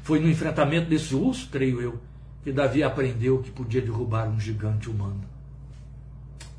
Foi 0.02 0.20
no 0.20 0.28
enfrentamento 0.28 0.90
desse 0.90 1.14
urso, 1.14 1.48
creio 1.48 1.80
eu, 1.80 1.98
que 2.44 2.52
Davi 2.52 2.82
aprendeu 2.82 3.42
que 3.42 3.50
podia 3.50 3.80
derrubar 3.80 4.28
um 4.28 4.38
gigante 4.38 4.90
humano. 4.90 5.24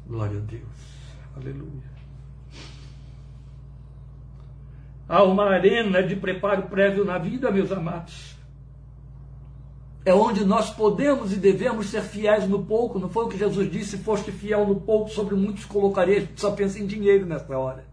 Glória 0.08 0.39
a 0.39 0.41
Deus. 0.41 0.64
Aleluia. 1.36 1.93
Há 5.08 5.22
uma 5.22 5.45
arena 5.52 6.02
de 6.02 6.16
preparo 6.16 6.64
prévio 6.64 7.06
na 7.06 7.20
vida, 7.20 7.52
meus 7.52 7.72
amados 7.72 8.33
é 10.06 10.14
onde 10.14 10.43
nós 10.43 10.70
podemos 10.70 11.32
e 11.32 11.38
devemos 11.38 11.89
ser 11.89 12.01
fiéis 12.01 12.47
no 12.47 12.66
pouco. 12.66 12.99
Não 12.99 13.10
foi 13.10 13.26
o 13.26 13.30
que 13.30 13.38
Jesus 13.38 13.72
disse: 13.72 13.97
foste 13.97 14.32
fiel 14.32 14.68
no 14.68 14.82
pouco, 14.82 15.10
sobre 15.10 15.36
muitos 15.36 15.66
colocarei. 15.66 16.30
Só 16.36 16.51
pensa 16.51 16.80
em 16.80 16.86
dinheiro 16.86 17.26
nessa 17.26 17.58
hora. 17.58 17.86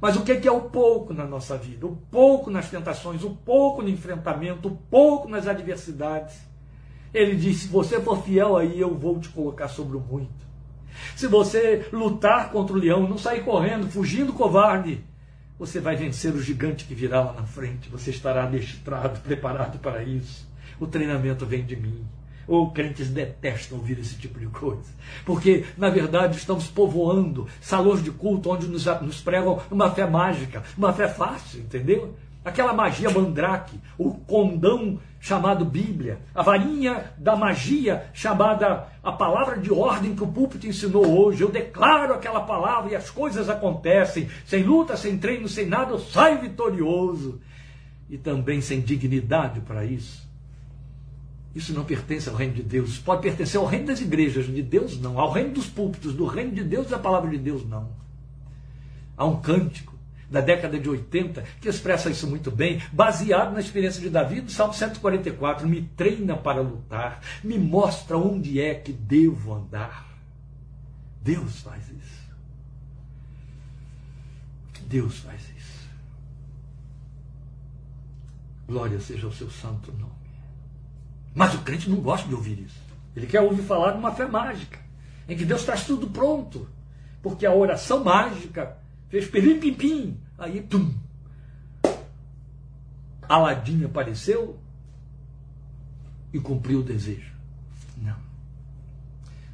Mas 0.00 0.16
o 0.16 0.22
que 0.22 0.46
é 0.46 0.52
o 0.52 0.62
pouco 0.62 1.12
na 1.12 1.24
nossa 1.24 1.56
vida? 1.58 1.86
O 1.86 1.96
pouco 2.10 2.50
nas 2.50 2.70
tentações, 2.70 3.24
o 3.24 3.30
pouco 3.30 3.82
no 3.82 3.88
enfrentamento, 3.88 4.68
o 4.68 4.76
pouco 4.76 5.28
nas 5.28 5.46
adversidades. 5.46 6.38
Ele 7.12 7.36
diz: 7.36 7.58
se 7.58 7.68
você 7.68 8.00
for 8.00 8.22
fiel 8.22 8.56
aí, 8.56 8.80
eu 8.80 8.94
vou 8.94 9.18
te 9.18 9.28
colocar 9.28 9.68
sobre 9.68 9.96
o 9.96 10.00
muito. 10.00 10.48
Se 11.14 11.26
você 11.26 11.86
lutar 11.92 12.50
contra 12.50 12.74
o 12.74 12.78
leão, 12.78 13.08
não 13.08 13.18
sair 13.18 13.44
correndo, 13.44 13.90
fugindo 13.90 14.32
covarde, 14.32 15.04
você 15.58 15.80
vai 15.80 15.96
vencer 15.96 16.32
o 16.34 16.42
gigante 16.42 16.84
que 16.84 16.94
virá 16.94 17.20
lá 17.20 17.32
na 17.32 17.44
frente. 17.44 17.88
Você 17.90 18.10
estará 18.10 18.44
adestrado, 18.44 19.20
preparado 19.20 19.78
para 19.78 20.02
isso. 20.02 20.48
O 20.80 20.86
treinamento 20.86 21.44
vem 21.46 21.64
de 21.64 21.76
mim. 21.76 22.04
Ou 22.46 22.70
crentes 22.70 23.08
detestam 23.10 23.78
ouvir 23.78 23.98
esse 23.98 24.16
tipo 24.16 24.38
de 24.38 24.46
coisa. 24.46 24.90
Porque, 25.24 25.66
na 25.76 25.90
verdade, 25.90 26.38
estamos 26.38 26.66
povoando 26.66 27.46
salões 27.60 28.02
de 28.02 28.10
culto 28.10 28.50
onde 28.50 28.66
nos, 28.66 28.86
nos 29.02 29.20
pregam 29.20 29.60
uma 29.70 29.90
fé 29.90 30.06
mágica, 30.06 30.62
uma 30.76 30.92
fé 30.92 31.08
fácil, 31.08 31.60
entendeu? 31.60 32.14
Aquela 32.44 32.72
magia 32.72 33.10
mandrake, 33.10 33.78
o 33.98 34.14
condão 34.14 34.98
chamado 35.20 35.64
Bíblia, 35.64 36.20
a 36.34 36.42
varinha 36.42 37.12
da 37.18 37.34
magia 37.34 38.06
chamada 38.14 38.86
a 39.02 39.12
palavra 39.12 39.58
de 39.58 39.72
ordem 39.72 40.14
que 40.14 40.22
o 40.22 40.28
púlpito 40.28 40.66
ensinou 40.66 41.06
hoje. 41.06 41.42
Eu 41.42 41.50
declaro 41.50 42.14
aquela 42.14 42.40
palavra 42.40 42.92
e 42.92 42.96
as 42.96 43.10
coisas 43.10 43.48
acontecem, 43.48 44.28
sem 44.46 44.62
luta, 44.62 44.96
sem 44.96 45.18
treino, 45.18 45.48
sem 45.48 45.66
nada, 45.66 45.92
eu 45.92 45.98
saio 45.98 46.40
vitorioso. 46.40 47.40
E 48.08 48.16
também 48.16 48.60
sem 48.60 48.80
dignidade 48.80 49.60
para 49.60 49.84
isso. 49.84 50.27
Isso 51.58 51.74
não 51.74 51.84
pertence 51.84 52.28
ao 52.28 52.36
reino 52.36 52.54
de 52.54 52.62
Deus. 52.62 52.90
Isso 52.90 53.02
pode 53.02 53.20
pertencer 53.20 53.58
ao 53.58 53.66
reino 53.66 53.86
das 53.86 54.00
igrejas, 54.00 54.46
de 54.46 54.62
Deus 54.62 54.96
não. 55.00 55.18
Ao 55.18 55.32
reino 55.32 55.54
dos 55.54 55.66
púlpitos, 55.66 56.14
do 56.14 56.24
reino 56.24 56.52
de 56.52 56.62
Deus 56.62 56.86
da 56.86 57.00
palavra 57.00 57.28
de 57.32 57.36
Deus 57.36 57.66
não. 57.68 57.90
Há 59.16 59.24
um 59.24 59.40
cântico 59.40 59.92
da 60.30 60.40
década 60.40 60.78
de 60.78 60.88
80 60.88 61.42
que 61.60 61.68
expressa 61.68 62.10
isso 62.10 62.28
muito 62.28 62.52
bem, 62.52 62.80
baseado 62.92 63.54
na 63.54 63.58
experiência 63.58 64.00
de 64.00 64.08
Davi 64.08 64.40
do 64.40 64.52
Salmo 64.52 64.72
144. 64.72 65.66
Me 65.68 65.82
treina 65.82 66.36
para 66.36 66.60
lutar, 66.60 67.20
me 67.42 67.58
mostra 67.58 68.16
onde 68.16 68.60
é 68.60 68.76
que 68.76 68.92
devo 68.92 69.52
andar. 69.52 70.16
Deus 71.24 71.58
faz 71.58 71.82
isso. 71.88 72.28
Deus 74.86 75.18
faz 75.18 75.40
isso. 75.56 75.88
Glória 78.68 79.00
seja 79.00 79.26
o 79.26 79.32
seu 79.32 79.50
santo 79.50 79.90
nome. 79.90 80.17
Mas 81.38 81.54
o 81.54 81.58
crente 81.58 81.88
não 81.88 82.00
gosta 82.00 82.26
de 82.26 82.34
ouvir 82.34 82.58
isso. 82.58 82.82
Ele 83.14 83.24
quer 83.24 83.40
ouvir 83.40 83.62
falar 83.62 83.92
de 83.92 83.98
uma 83.98 84.12
fé 84.12 84.26
mágica, 84.26 84.76
em 85.28 85.36
que 85.36 85.44
Deus 85.44 85.62
traz 85.62 85.86
tudo 85.86 86.08
pronto. 86.08 86.68
Porque 87.22 87.46
a 87.46 87.54
oração 87.54 88.02
mágica 88.02 88.76
fez 89.08 89.28
pelim 89.28 89.60
pim 89.60 89.72
pim, 89.72 90.20
aí 90.36 90.60
tum. 90.60 90.92
Aladim 93.28 93.84
apareceu 93.84 94.58
e 96.32 96.40
cumpriu 96.40 96.80
o 96.80 96.82
desejo. 96.82 97.32
Não. 97.96 98.16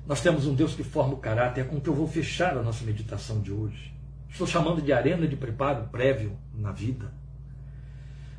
Nós 0.06 0.22
temos 0.22 0.46
um 0.46 0.54
Deus 0.54 0.74
que 0.74 0.82
forma 0.82 1.12
o 1.12 1.18
caráter, 1.18 1.60
é 1.60 1.64
com 1.64 1.78
que 1.78 1.88
eu 1.90 1.94
vou 1.94 2.08
fechar 2.08 2.56
a 2.56 2.62
nossa 2.62 2.82
meditação 2.82 3.42
de 3.42 3.52
hoje. 3.52 3.94
Estou 4.30 4.46
chamando 4.46 4.80
de 4.80 4.90
arena 4.90 5.28
de 5.28 5.36
preparo 5.36 5.86
prévio 5.88 6.34
na 6.54 6.72
vida. 6.72 7.12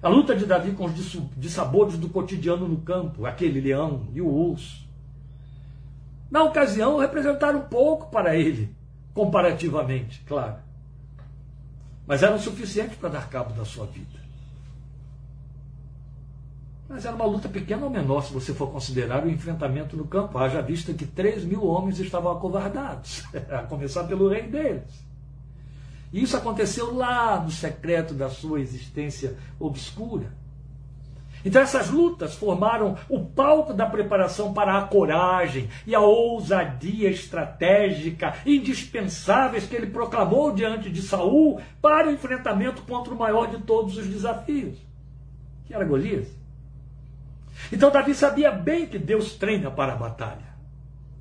A 0.02 0.08
luta 0.08 0.36
de 0.36 0.46
Davi 0.46 0.72
com 0.74 0.86
os 0.86 0.94
dissabores 1.36 1.98
do 1.98 2.10
cotidiano 2.10 2.68
no 2.68 2.78
campo, 2.78 3.26
aquele 3.26 3.60
leão 3.60 4.08
e 4.14 4.22
o 4.22 4.28
urso. 4.28 4.86
Na 6.30 6.44
ocasião, 6.44 7.00
representaram 7.00 7.62
pouco 7.62 8.12
para 8.12 8.36
ele, 8.36 8.76
comparativamente, 9.14 10.22
claro. 10.28 10.58
Mas 12.06 12.22
eram 12.22 12.38
suficientes 12.38 12.98
para 12.98 13.10
dar 13.10 13.30
cabo 13.30 13.54
da 13.54 13.66
sua 13.66 13.86
vida. 13.86 14.26
Mas 16.88 17.04
era 17.04 17.16
uma 17.16 17.26
luta 17.26 17.50
pequena 17.50 17.84
ou 17.84 17.90
menor, 17.90 18.22
se 18.22 18.32
você 18.32 18.54
for 18.54 18.72
considerar 18.72 19.26
o 19.26 19.30
enfrentamento 19.30 19.98
no 19.98 20.06
campo. 20.06 20.38
Haja 20.38 20.62
vista 20.62 20.94
que 20.94 21.06
3 21.06 21.44
mil 21.44 21.66
homens 21.66 22.00
estavam 22.00 22.32
acovardados, 22.32 23.24
a 23.50 23.64
começar 23.64 24.04
pelo 24.04 24.30
rei 24.30 24.44
deles. 24.44 24.84
E 26.16 26.24
isso 26.24 26.38
aconteceu 26.38 26.96
lá 26.96 27.42
no 27.42 27.52
secreto 27.52 28.14
da 28.14 28.30
sua 28.30 28.62
existência 28.62 29.36
obscura. 29.60 30.32
Então 31.44 31.62
essas 31.62 31.90
lutas 31.90 32.36
formaram 32.36 32.98
o 33.10 33.20
palco 33.26 33.74
da 33.74 33.86
preparação 33.86 34.54
para 34.54 34.78
a 34.78 34.84
coragem 34.84 35.70
e 35.86 35.94
a 35.94 36.00
ousadia 36.00 37.10
estratégica 37.10 38.34
indispensáveis 38.46 39.66
que 39.68 39.76
ele 39.76 39.88
proclamou 39.88 40.54
diante 40.54 40.90
de 40.90 41.02
Saul 41.02 41.60
para 41.82 42.08
o 42.08 42.12
enfrentamento 42.14 42.84
contra 42.84 43.14
o 43.14 43.20
maior 43.20 43.48
de 43.48 43.62
todos 43.64 43.98
os 43.98 44.08
desafios, 44.08 44.78
que 45.66 45.74
era 45.74 45.84
Golias. 45.84 46.30
Então 47.74 47.92
Davi 47.92 48.16
sabia 48.16 48.52
bem 48.52 48.86
que 48.86 48.98
Deus 48.98 49.34
treina 49.34 49.70
para 49.70 49.92
a 49.92 49.98
batalha. 49.98 50.56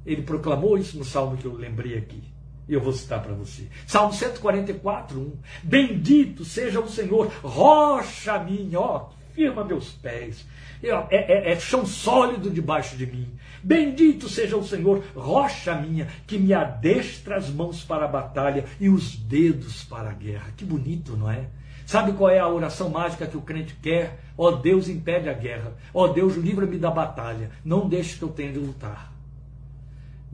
Ele 0.07 0.23
proclamou 0.23 0.79
isso 0.79 0.97
no 0.97 1.05
salmo 1.05 1.37
que 1.37 1.47
eu 1.47 1.53
lembrei 1.53 1.99
aqui. 1.99 2.34
Eu 2.69 2.81
vou 2.81 2.93
citar 2.93 3.23
para 3.23 3.35
você. 3.35 3.69
Salmo 3.87 4.13
144, 4.13 5.19
1. 5.19 5.33
Bendito 5.63 6.45
seja 6.45 6.81
o 6.81 6.89
Senhor, 6.89 7.31
rocha 7.43 8.39
minha, 8.39 8.81
ó, 8.81 9.11
firma 9.35 9.65
meus 9.65 9.91
pés. 9.91 10.47
É, 10.83 10.89
é, 11.11 11.53
é, 11.53 11.61
chão 11.61 11.87
sólido 11.87 12.51
debaixo 12.51 12.97
de 12.97 13.07
mim. 13.07 13.29
Bendito 13.63 14.29
seja 14.29 14.57
o 14.57 14.65
Senhor, 14.65 15.03
rocha 15.15 15.75
minha, 15.75 16.09
que 16.27 16.39
me 16.39 16.53
adestra 16.53 17.37
as 17.37 17.49
mãos 17.49 17.83
para 17.83 18.05
a 18.05 18.09
batalha 18.09 18.65
e 18.79 18.89
os 18.89 19.17
dedos 19.17 19.83
para 19.85 20.11
a 20.11 20.15
guerra. 20.15 20.53
Que 20.57 20.65
bonito, 20.65 21.17
não 21.17 21.31
é? 21.31 21.49
Sabe 21.87 22.13
qual 22.13 22.31
é 22.31 22.39
a 22.39 22.49
oração 22.49 22.89
mágica 22.89 23.27
que 23.27 23.37
o 23.37 23.43
crente 23.43 23.77
quer? 23.83 24.19
Ó 24.37 24.49
oh, 24.49 24.53
Deus, 24.53 24.89
impede 24.89 25.29
a 25.29 25.35
guerra. 25.35 25.73
Ó 25.93 26.05
oh, 26.05 26.09
Deus, 26.09 26.35
livra-me 26.35 26.79
da 26.79 26.91
batalha. 26.91 27.51
Não 27.65 27.89
deixe 27.89 28.19
que 28.19 28.23
eu 28.23 28.29
tenha 28.29 28.53
de 28.53 28.59
lutar. 28.59 29.14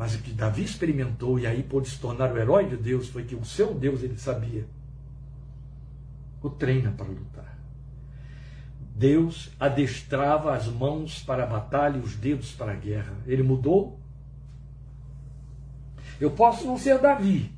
Mas 0.00 0.14
o 0.14 0.18
que 0.20 0.32
Davi 0.32 0.64
experimentou 0.64 1.38
e 1.38 1.46
aí 1.46 1.62
pôde 1.62 1.90
se 1.90 2.00
tornar 2.00 2.32
o 2.32 2.38
herói 2.38 2.64
de 2.64 2.74
Deus 2.74 3.10
foi 3.10 3.22
que 3.22 3.34
o 3.34 3.44
seu 3.44 3.74
Deus 3.74 4.02
ele 4.02 4.16
sabia. 4.16 4.64
O 6.42 6.48
treina 6.48 6.90
para 6.90 7.04
lutar. 7.04 7.58
Deus 8.96 9.50
adestrava 9.60 10.54
as 10.54 10.68
mãos 10.68 11.22
para 11.22 11.42
a 11.42 11.46
batalha 11.46 11.98
e 11.98 12.00
os 12.00 12.16
dedos 12.16 12.50
para 12.52 12.72
a 12.72 12.76
guerra. 12.76 13.12
Ele 13.26 13.42
mudou? 13.42 14.00
Eu 16.18 16.30
posso 16.30 16.66
não 16.66 16.78
ser 16.78 16.98
Davi, 16.98 17.52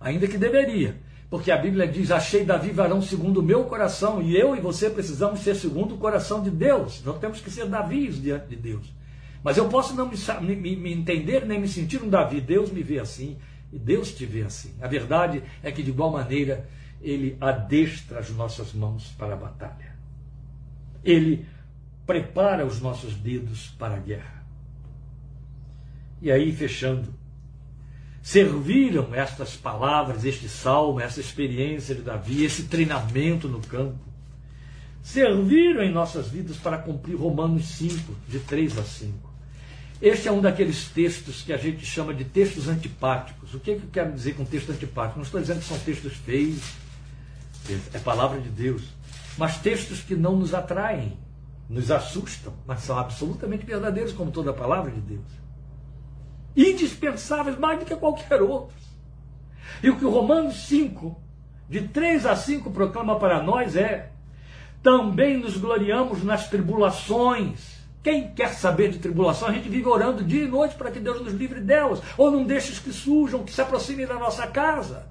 ainda 0.00 0.26
que 0.26 0.38
deveria, 0.38 0.96
porque 1.28 1.50
a 1.50 1.58
Bíblia 1.58 1.86
diz: 1.86 2.10
Achei 2.10 2.46
Davi 2.46 2.70
varão 2.70 3.02
segundo 3.02 3.40
o 3.40 3.42
meu 3.42 3.64
coração, 3.64 4.22
e 4.22 4.34
eu 4.34 4.56
e 4.56 4.60
você 4.60 4.88
precisamos 4.88 5.40
ser 5.40 5.54
segundo 5.54 5.96
o 5.96 5.98
coração 5.98 6.42
de 6.42 6.50
Deus. 6.50 7.04
Não 7.04 7.18
temos 7.18 7.42
que 7.42 7.50
ser 7.50 7.66
Davis 7.66 8.22
diante 8.22 8.46
de 8.46 8.56
Deus. 8.56 9.03
Mas 9.44 9.58
eu 9.58 9.68
posso 9.68 9.94
não 9.94 10.08
me, 10.08 10.56
me, 10.56 10.74
me 10.74 10.92
entender 10.94 11.44
nem 11.44 11.60
me 11.60 11.68
sentir 11.68 12.02
um 12.02 12.08
Davi. 12.08 12.40
Deus 12.40 12.72
me 12.72 12.82
vê 12.82 12.98
assim 12.98 13.36
e 13.70 13.78
Deus 13.78 14.10
te 14.14 14.24
vê 14.24 14.42
assim. 14.42 14.74
A 14.80 14.88
verdade 14.88 15.42
é 15.62 15.70
que, 15.70 15.82
de 15.82 15.90
igual 15.90 16.10
maneira, 16.10 16.66
Ele 17.02 17.36
adestra 17.38 18.20
as 18.20 18.30
nossas 18.30 18.72
mãos 18.72 19.14
para 19.18 19.34
a 19.34 19.36
batalha. 19.36 19.94
Ele 21.04 21.44
prepara 22.06 22.64
os 22.64 22.80
nossos 22.80 23.14
dedos 23.14 23.68
para 23.78 23.96
a 23.96 23.98
guerra. 23.98 24.46
E 26.22 26.32
aí, 26.32 26.50
fechando, 26.50 27.12
serviram 28.22 29.14
estas 29.14 29.54
palavras, 29.56 30.24
este 30.24 30.48
salmo, 30.48 31.00
essa 31.00 31.20
experiência 31.20 31.94
de 31.94 32.00
Davi, 32.00 32.44
esse 32.44 32.64
treinamento 32.64 33.46
no 33.46 33.60
campo, 33.60 33.98
serviram 35.02 35.82
em 35.82 35.92
nossas 35.92 36.28
vidas 36.28 36.56
para 36.56 36.78
cumprir 36.78 37.14
Romanos 37.14 37.66
5, 37.66 38.14
de 38.26 38.38
3 38.38 38.78
a 38.78 38.82
5. 38.82 39.33
Este 40.06 40.28
é 40.28 40.32
um 40.32 40.40
daqueles 40.40 40.88
textos 40.88 41.42
que 41.42 41.52
a 41.52 41.56
gente 41.56 41.84
chama 41.86 42.12
de 42.12 42.24
textos 42.24 42.68
antipáticos. 42.68 43.54
O 43.54 43.58
que, 43.58 43.70
é 43.70 43.74
que 43.76 43.84
eu 43.84 43.90
quero 43.90 44.12
dizer 44.12 44.34
com 44.34 44.44
texto 44.44 44.70
antipático? 44.70 45.18
Não 45.18 45.24
estou 45.24 45.40
dizendo 45.40 45.60
que 45.60 45.64
são 45.64 45.78
textos 45.78 46.12
feios, 46.12 46.60
é 47.92 47.98
palavra 47.98 48.38
de 48.40 48.50
Deus 48.50 48.82
mas 49.36 49.58
textos 49.58 50.00
que 50.00 50.14
não 50.14 50.36
nos 50.36 50.54
atraem, 50.54 51.18
nos 51.68 51.90
assustam, 51.90 52.52
mas 52.66 52.80
são 52.80 52.98
absolutamente 52.98 53.64
verdadeiros, 53.64 54.12
como 54.12 54.30
toda 54.30 54.50
a 54.50 54.54
palavra 54.54 54.90
de 54.90 55.00
Deus. 55.00 55.26
Indispensáveis 56.56 57.58
mais 57.58 57.80
do 57.80 57.84
que 57.84 57.96
qualquer 57.96 58.40
outro. 58.42 58.76
E 59.82 59.90
o 59.90 59.98
que 59.98 60.04
o 60.04 60.10
Romanos 60.10 60.66
5, 60.66 61.20
de 61.68 61.88
3 61.88 62.26
a 62.26 62.36
5, 62.36 62.70
proclama 62.70 63.18
para 63.18 63.42
nós 63.42 63.74
é: 63.74 64.12
também 64.82 65.38
nos 65.38 65.56
gloriamos 65.56 66.22
nas 66.22 66.48
tribulações. 66.48 67.73
Quem 68.04 68.28
quer 68.34 68.50
saber 68.50 68.90
de 68.90 68.98
tribulação, 68.98 69.48
a 69.48 69.52
gente 69.52 69.66
vive 69.66 69.88
orando 69.88 70.22
dia 70.22 70.44
e 70.44 70.46
noite 70.46 70.74
para 70.74 70.90
que 70.90 71.00
Deus 71.00 71.22
nos 71.22 71.32
livre 71.32 71.58
delas, 71.58 72.02
ou 72.18 72.30
não 72.30 72.44
deixe 72.44 72.78
que 72.78 72.92
surjam, 72.92 73.42
que 73.42 73.50
se 73.50 73.62
aproximem 73.62 74.06
da 74.06 74.16
nossa 74.16 74.46
casa. 74.46 75.06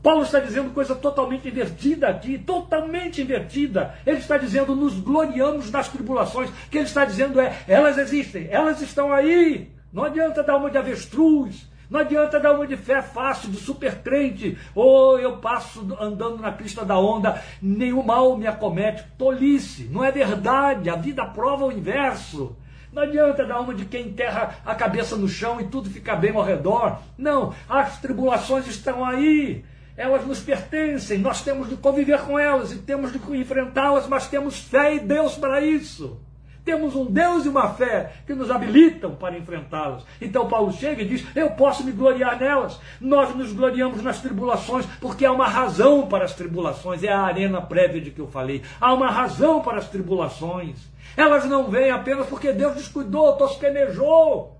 Paulo 0.00 0.22
está 0.22 0.38
dizendo 0.38 0.72
coisa 0.72 0.94
totalmente 0.94 1.48
invertida 1.48 2.06
aqui, 2.06 2.38
totalmente 2.38 3.20
invertida. 3.20 3.96
Ele 4.06 4.18
está 4.18 4.38
dizendo, 4.38 4.76
nos 4.76 4.94
gloriamos 5.00 5.72
nas 5.72 5.88
tribulações. 5.88 6.50
O 6.50 6.70
que 6.70 6.78
ele 6.78 6.86
está 6.86 7.04
dizendo 7.04 7.40
é, 7.40 7.64
elas 7.66 7.98
existem, 7.98 8.46
elas 8.48 8.80
estão 8.80 9.12
aí. 9.12 9.72
Não 9.92 10.04
adianta 10.04 10.44
dar 10.44 10.56
uma 10.56 10.70
de 10.70 10.78
avestruz, 10.78 11.68
Não 11.90 12.00
adianta 12.00 12.40
dar 12.40 12.52
uma 12.52 12.66
de 12.66 12.76
fé 12.76 13.02
fácil, 13.02 13.50
de 13.50 13.58
super 13.58 14.02
crente, 14.02 14.56
ou 14.74 15.18
eu 15.18 15.36
passo 15.38 15.86
andando 16.00 16.38
na 16.38 16.52
crista 16.52 16.84
da 16.84 16.98
onda, 16.98 17.42
nenhum 17.60 18.02
mal 18.02 18.36
me 18.36 18.46
acomete. 18.46 19.04
Tolice, 19.18 19.84
não 19.84 20.02
é 20.02 20.10
verdade, 20.10 20.88
a 20.88 20.96
vida 20.96 21.24
prova 21.26 21.66
o 21.66 21.72
inverso. 21.72 22.56
Não 22.92 23.02
adianta 23.02 23.44
dar 23.44 23.60
uma 23.60 23.74
de 23.74 23.84
quem 23.84 24.06
enterra 24.06 24.56
a 24.64 24.74
cabeça 24.74 25.16
no 25.16 25.28
chão 25.28 25.60
e 25.60 25.64
tudo 25.64 25.90
fica 25.90 26.14
bem 26.14 26.34
ao 26.34 26.44
redor. 26.44 27.00
Não, 27.18 27.52
as 27.68 28.00
tribulações 28.00 28.66
estão 28.68 29.04
aí. 29.04 29.64
Elas 29.96 30.26
nos 30.26 30.40
pertencem, 30.40 31.18
nós 31.18 31.42
temos 31.42 31.68
de 31.68 31.76
conviver 31.76 32.20
com 32.22 32.38
elas 32.38 32.72
e 32.72 32.78
temos 32.78 33.12
de 33.12 33.18
enfrentá-las, 33.36 34.08
mas 34.08 34.26
temos 34.26 34.58
fé 34.58 34.94
em 34.94 35.06
Deus 35.06 35.36
para 35.36 35.60
isso. 35.60 36.20
Temos 36.64 36.96
um 36.96 37.04
Deus 37.04 37.44
e 37.44 37.48
uma 37.48 37.74
fé 37.74 38.12
que 38.26 38.34
nos 38.34 38.50
habilitam 38.50 39.14
para 39.14 39.36
enfrentá-las. 39.36 40.02
Então 40.18 40.48
Paulo 40.48 40.72
chega 40.72 41.02
e 41.02 41.08
diz: 41.08 41.24
Eu 41.36 41.50
posso 41.50 41.84
me 41.84 41.92
gloriar 41.92 42.40
nelas. 42.40 42.80
Nós 42.98 43.34
nos 43.34 43.52
gloriamos 43.52 44.02
nas 44.02 44.22
tribulações, 44.22 44.86
porque 44.98 45.26
há 45.26 45.32
uma 45.32 45.46
razão 45.46 46.06
para 46.06 46.24
as 46.24 46.34
tribulações. 46.34 47.04
É 47.04 47.12
a 47.12 47.20
arena 47.20 47.60
prévia 47.60 48.00
de 48.00 48.10
que 48.10 48.20
eu 48.20 48.26
falei. 48.26 48.62
Há 48.80 48.94
uma 48.94 49.10
razão 49.10 49.60
para 49.60 49.78
as 49.78 49.88
tribulações. 49.88 50.78
Elas 51.16 51.44
não 51.44 51.70
vêm 51.70 51.90
apenas 51.90 52.26
porque 52.26 52.50
Deus 52.52 52.74
descuidou, 52.76 53.36
tosquenejou. 53.36 54.58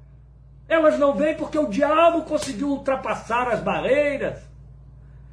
Elas 0.68 0.98
não 0.98 1.14
vêm 1.14 1.34
porque 1.34 1.58
o 1.58 1.68
diabo 1.68 2.22
conseguiu 2.22 2.68
ultrapassar 2.68 3.48
as 3.48 3.60
barreiras. 3.60 4.53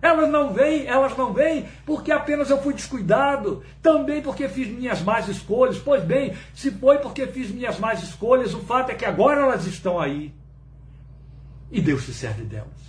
Elas 0.02 0.30
não 0.30 0.52
vêm, 0.52 0.88
elas 0.88 1.16
não 1.16 1.32
vêm 1.32 1.68
porque 1.86 2.12
apenas 2.12 2.49
eu 2.49 2.62
fui 2.62 2.74
descuidado, 2.74 3.64
também 3.82 4.22
porque 4.22 4.49
fiz 4.49 4.68
minhas 4.68 5.02
más 5.02 5.28
escolhas. 5.28 5.78
Pois 5.78 6.04
bem, 6.04 6.34
se 6.56 6.72
foi 6.72 6.97
porque 6.97 7.28
fiz 7.28 7.52
minhas 7.52 7.78
más 7.78 8.02
escolhas, 8.02 8.54
o 8.54 8.62
fato 8.62 8.89
é 8.89 8.95
que 8.95 9.06
agora 9.06 9.41
elas 9.41 9.68
estão 9.68 9.99
aí. 9.99 10.34
E 11.72 11.80
Deus 11.80 12.04
se 12.04 12.14
serve 12.14 12.43
delas. 12.43 12.82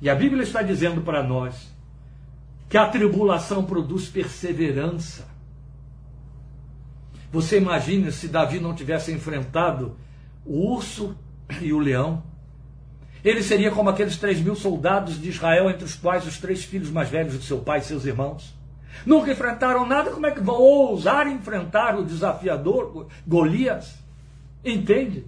E 0.00 0.10
a 0.10 0.14
Bíblia 0.14 0.42
está 0.42 0.62
dizendo 0.62 1.00
para 1.02 1.22
nós 1.22 1.72
que 2.68 2.76
a 2.76 2.88
tribulação 2.88 3.64
produz 3.64 4.08
perseverança. 4.08 5.28
Você 7.30 7.58
imagina 7.58 8.10
se 8.10 8.28
Davi 8.28 8.58
não 8.58 8.74
tivesse 8.74 9.12
enfrentado 9.12 9.96
o 10.44 10.72
urso 10.72 11.16
e 11.60 11.72
o 11.72 11.78
leão? 11.78 12.22
Ele 13.24 13.42
seria 13.42 13.70
como 13.70 13.88
aqueles 13.88 14.18
três 14.18 14.38
mil 14.38 14.54
soldados 14.54 15.18
de 15.18 15.30
Israel, 15.30 15.70
entre 15.70 15.84
os 15.84 15.94
quais 15.94 16.26
os 16.26 16.38
três 16.38 16.62
filhos 16.62 16.90
mais 16.90 17.08
velhos 17.08 17.38
de 17.38 17.44
seu 17.44 17.58
pai 17.58 17.78
e 17.78 17.82
seus 17.82 18.04
irmãos. 18.04 18.54
Nunca 19.06 19.32
enfrentaram 19.32 19.86
nada, 19.86 20.10
como 20.10 20.26
é 20.26 20.30
que 20.30 20.40
vão 20.40 20.60
ousar 20.60 21.26
enfrentar 21.26 21.98
o 21.98 22.04
desafiador 22.04 23.08
Golias? 23.26 23.94
Entende? 24.62 25.24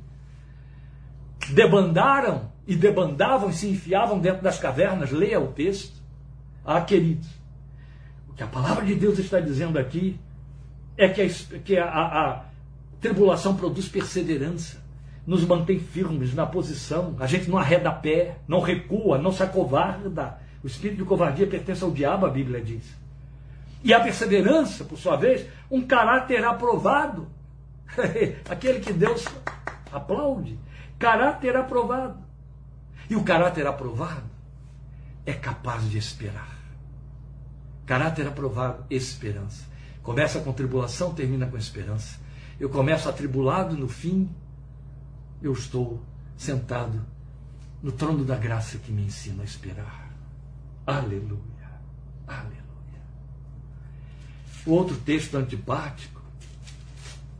Debandaram 1.51 2.53
e 2.67 2.77
debandavam 2.77 3.49
e 3.49 3.55
se 3.55 3.69
enfiavam 3.69 4.19
dentro 4.19 4.43
das 4.43 4.59
cavernas. 4.59 5.11
Leia 5.11 5.41
o 5.41 5.49
texto. 5.49 5.95
Ah, 6.65 6.81
queridos, 6.81 7.29
o 8.29 8.35
que 8.35 8.43
a 8.43 8.47
palavra 8.47 8.85
de 8.85 8.95
Deus 8.95 9.19
está 9.19 9.41
dizendo 9.41 9.79
aqui 9.79 10.19
é 10.99 11.09
que 11.09 11.23
a, 11.23 11.59
que 11.61 11.79
a, 11.79 11.87
a 11.87 12.45
tribulação 13.01 13.57
produz 13.57 13.89
perseverança 13.89 14.86
nos 15.27 15.45
mantém 15.45 15.81
firmes 15.81 16.35
na 16.35 16.47
posição, 16.47 17.17
a 17.19 17.27
gente 17.27 17.51
não 17.51 17.59
arreda 17.59 17.91
pé, 17.91 18.39
não 18.47 18.61
recua, 18.61 19.19
não 19.19 19.33
se 19.33 19.43
acovarda. 19.43 20.39
O 20.63 20.67
espírito 20.67 20.99
de 20.99 21.05
covardia 21.05 21.47
pertence 21.47 21.83
ao 21.83 21.91
diabo, 21.91 22.27
a 22.27 22.31
Bíblia 22.31 22.61
diz. 22.61 22.85
E 23.83 23.93
a 23.93 24.01
perseverança, 24.01 24.85
por 24.85 24.97
sua 24.99 25.17
vez, 25.17 25.47
um 25.71 25.83
caráter 25.83 26.45
aprovado. 26.45 27.29
Aquele 28.49 28.81
que 28.81 28.93
Deus 28.93 29.27
aplaude. 29.93 30.59
Caráter 30.99 31.57
aprovado. 31.57 32.19
E 33.11 33.17
o 33.17 33.23
caráter 33.23 33.67
aprovado 33.67 34.25
é 35.25 35.33
capaz 35.33 35.89
de 35.91 35.99
esperar. 35.99 36.57
Caráter 37.85 38.27
aprovado, 38.27 38.85
esperança. 38.91 39.65
Começa 40.03 40.41
com 40.41 40.53
tribulação, 40.53 41.15
termina 41.15 41.47
com 41.47 41.57
esperança. 41.57 42.19
Eu 42.59 42.69
começo 42.69 43.09
atribulado 43.09 43.77
no 43.77 43.89
fim, 43.89 44.29
eu 45.43 45.53
estou 45.53 46.03
sentado 46.37 47.05
no 47.83 47.93
trono 47.93 48.25
da 48.25 48.37
graça 48.37 48.79
que 48.79 48.93
me 48.93 49.03
ensina 49.03 49.43
a 49.43 49.45
esperar. 49.45 50.11
Aleluia. 50.87 51.41
Aleluia. 52.27 52.63
O 54.67 54.73
outro 54.73 54.97
texto 54.97 55.37
antipático, 55.37 56.21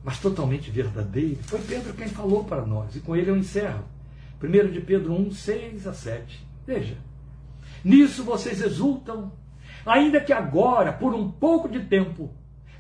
mas 0.05 0.19
totalmente 0.21 0.71
verdadeiro, 0.71 1.43
foi 1.43 1.61
Pedro 1.61 1.95
quem 1.95 2.09
falou 2.09 2.45
para 2.45 2.65
nós, 2.65 2.95
e 2.95 3.01
com 3.01 3.17
ele 3.17 3.31
eu 3.31 3.37
encerro. 3.37 3.85
1 4.43 4.71
de 4.71 4.81
Pedro 4.81 5.13
1, 5.15 5.33
6 5.33 5.87
a 5.87 5.93
7. 5.95 6.47
Veja. 6.67 6.97
Nisso 7.85 8.23
vocês 8.23 8.61
exultam, 8.61 9.33
ainda 9.85 10.21
que 10.21 10.33
agora, 10.33 10.93
por 10.93 11.15
um 11.15 11.31
pouco 11.31 11.69
de 11.69 11.81
tempo, 11.81 12.33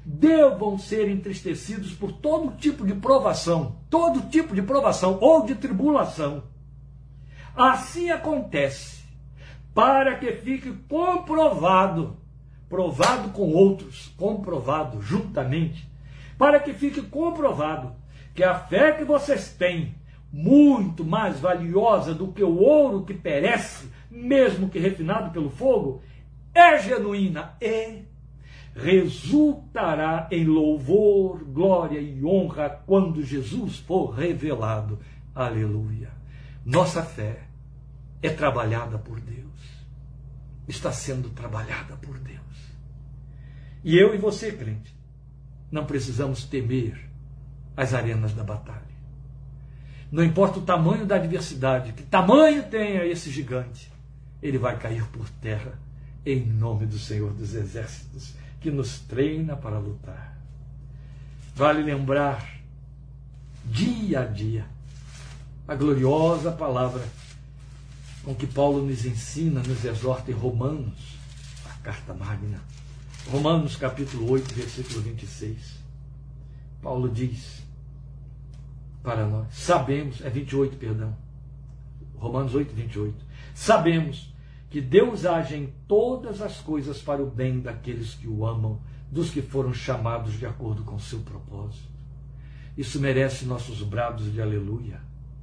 devam 0.09 0.79
ser 0.79 1.11
entristecidos 1.11 1.93
por 1.93 2.13
todo 2.13 2.57
tipo 2.57 2.87
de 2.87 2.95
provação, 2.95 3.75
todo 3.91 4.31
tipo 4.31 4.55
de 4.55 4.63
provação 4.63 5.19
ou 5.21 5.45
de 5.45 5.57
tribulação. 5.57 6.45
Assim 7.57 8.11
acontece, 8.11 9.03
para 9.75 10.15
que 10.15 10.31
fique 10.31 10.71
comprovado, 10.89 12.17
provado 12.69 13.31
com 13.31 13.53
outros, 13.53 14.15
comprovado 14.17 15.03
juntamente, 15.03 15.91
para 16.39 16.61
que 16.61 16.73
fique 16.73 17.03
comprovado 17.03 17.93
que 18.33 18.45
a 18.45 18.55
fé 18.55 18.93
que 18.93 19.03
vocês 19.03 19.51
têm, 19.59 19.97
muito 20.33 21.05
mais 21.05 21.41
valiosa 21.41 22.15
do 22.15 22.29
que 22.29 22.45
o 22.45 22.59
ouro 22.59 23.05
que 23.05 23.15
perece, 23.15 23.91
mesmo 24.09 24.69
que 24.69 24.79
refinado 24.79 25.33
pelo 25.33 25.51
fogo, 25.51 26.01
é 26.55 26.79
genuína 26.79 27.57
e 27.61 28.03
resultará 28.77 30.29
em 30.31 30.45
louvor, 30.45 31.43
glória 31.45 31.99
e 31.99 32.23
honra 32.23 32.69
quando 32.87 33.23
Jesus 33.23 33.79
for 33.79 34.11
revelado. 34.11 34.99
Aleluia. 35.35 36.11
Nossa 36.65 37.03
fé 37.03 37.45
é 38.23 38.29
trabalhada 38.29 38.99
por 38.99 39.19
Deus. 39.19 39.47
Está 40.69 40.93
sendo 40.93 41.31
trabalhada 41.31 41.97
por 41.97 42.19
Deus. 42.19 42.37
E 43.83 43.97
eu 43.97 44.15
e 44.15 44.19
você, 44.19 44.53
crente, 44.53 44.95
não 45.71 45.87
precisamos 45.87 46.45
temer 46.45 47.09
as 47.75 47.95
arenas 47.95 48.35
da 48.35 48.45
batalha. 48.45 48.85
Não 50.13 50.23
importa 50.23 50.59
o 50.59 50.63
tamanho 50.63 51.07
da 51.07 51.17
adversidade, 51.17 51.93
que 51.93 52.03
tamanho 52.03 52.65
tenha 52.65 53.07
esse 53.07 53.31
gigante, 53.31 53.91
ele 54.43 54.59
vai 54.59 54.79
cair 54.79 55.05
por 55.07 55.29
terra 55.31 55.79
em 56.25 56.45
nome 56.45 56.85
do 56.87 56.99
Senhor 56.99 57.33
dos 57.33 57.55
Exércitos 57.55 58.35
que 58.67 58.71
nos 58.73 58.99
treina 58.99 59.55
para 59.55 59.79
lutar. 59.79 60.37
Vale 61.55 61.85
lembrar, 61.85 62.61
dia 63.65 64.23
a 64.23 64.25
dia, 64.25 64.67
a 65.69 65.75
gloriosa 65.77 66.51
palavra 66.51 67.09
com 68.25 68.35
que 68.35 68.45
Paulo 68.45 68.85
nos 68.85 69.05
ensina, 69.05 69.63
nos 69.63 69.85
exorta 69.85 70.33
em 70.33 70.35
Romanos, 70.35 71.17
a 71.65 71.75
carta 71.75 72.13
magna. 72.13 72.61
Romanos 73.31 73.77
capítulo 73.77 74.33
8, 74.33 74.53
versículo 74.53 75.01
26. 75.03 75.79
Paulo 76.83 77.09
diz 77.09 77.63
para 79.01 79.29
nós, 79.29 79.47
sabemos, 79.55 80.21
é 80.23 80.29
28, 80.29 80.77
perdão. 80.77 81.17
Romanos 82.17 82.53
8, 82.53 82.75
28. 82.75 83.15
Sabemos 83.55 84.35
que 84.71 84.81
Deus 84.81 85.25
age 85.25 85.57
em 85.57 85.73
todas 85.87 86.43
as 86.43 86.59
coisas 86.59 87.01
para 87.01 87.23
o 87.23 87.31
bem 87.31 87.61
daqueles 87.61 88.15
que 88.15 88.27
o 88.27 88.45
amam, 88.47 88.81
dos 89.11 89.31
que 89.31 89.41
foram 89.41 89.73
chamados 89.73 90.35
de 90.35 90.47
acordo 90.47 90.83
com 90.83 90.97
o 90.97 91.01
seu 91.01 91.21
propósito. 91.21 91.89
Isso 92.77 93.01
merece 93.01 93.45
nossos 93.45 93.83
brados 93.83 94.33
de 94.33 94.43
aleluia, 94.43 95.01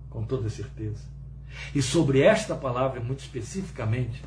com 0.10 0.24
toda 0.24 0.50
certeza. 0.50 1.04
E 1.74 1.82
sobre 1.82 2.22
esta 2.22 2.56
palavra, 2.56 3.00
muito 3.00 3.20
especificamente, 3.20 4.24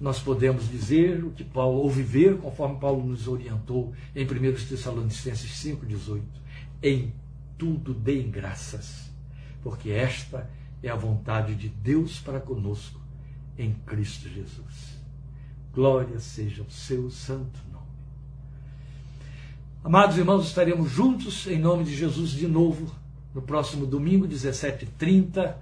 nós 0.00 0.20
podemos 0.20 0.68
dizer 0.68 1.24
o 1.24 1.30
que 1.30 1.44
Paulo, 1.44 1.78
ou 1.78 1.90
viver 1.90 2.36
conforme 2.38 2.78
Paulo 2.78 3.04
nos 3.04 3.26
orientou 3.26 3.92
em 4.14 4.24
1 4.24 4.28
Tessalonicenses 4.68 5.50
5,18. 5.50 6.22
Em 6.82 7.12
tudo 7.56 7.94
deem 7.94 8.30
graças, 8.30 9.10
porque 9.62 9.90
esta 9.90 10.50
é 10.82 10.90
a 10.90 10.96
vontade 10.96 11.54
de 11.54 11.68
Deus 11.68 12.18
para 12.18 12.40
conosco 12.40 13.03
em 13.58 13.72
Cristo 13.86 14.28
Jesus. 14.28 14.98
Glória 15.72 16.18
seja 16.18 16.62
o 16.62 16.70
seu 16.70 17.10
santo 17.10 17.58
nome. 17.72 17.84
Amados 19.82 20.16
irmãos, 20.16 20.46
estaremos 20.46 20.90
juntos 20.90 21.46
em 21.46 21.58
nome 21.58 21.84
de 21.84 21.94
Jesus 21.94 22.30
de 22.30 22.46
novo 22.46 22.94
no 23.34 23.42
próximo 23.42 23.84
domingo, 23.84 24.26
17h30, 24.26 25.54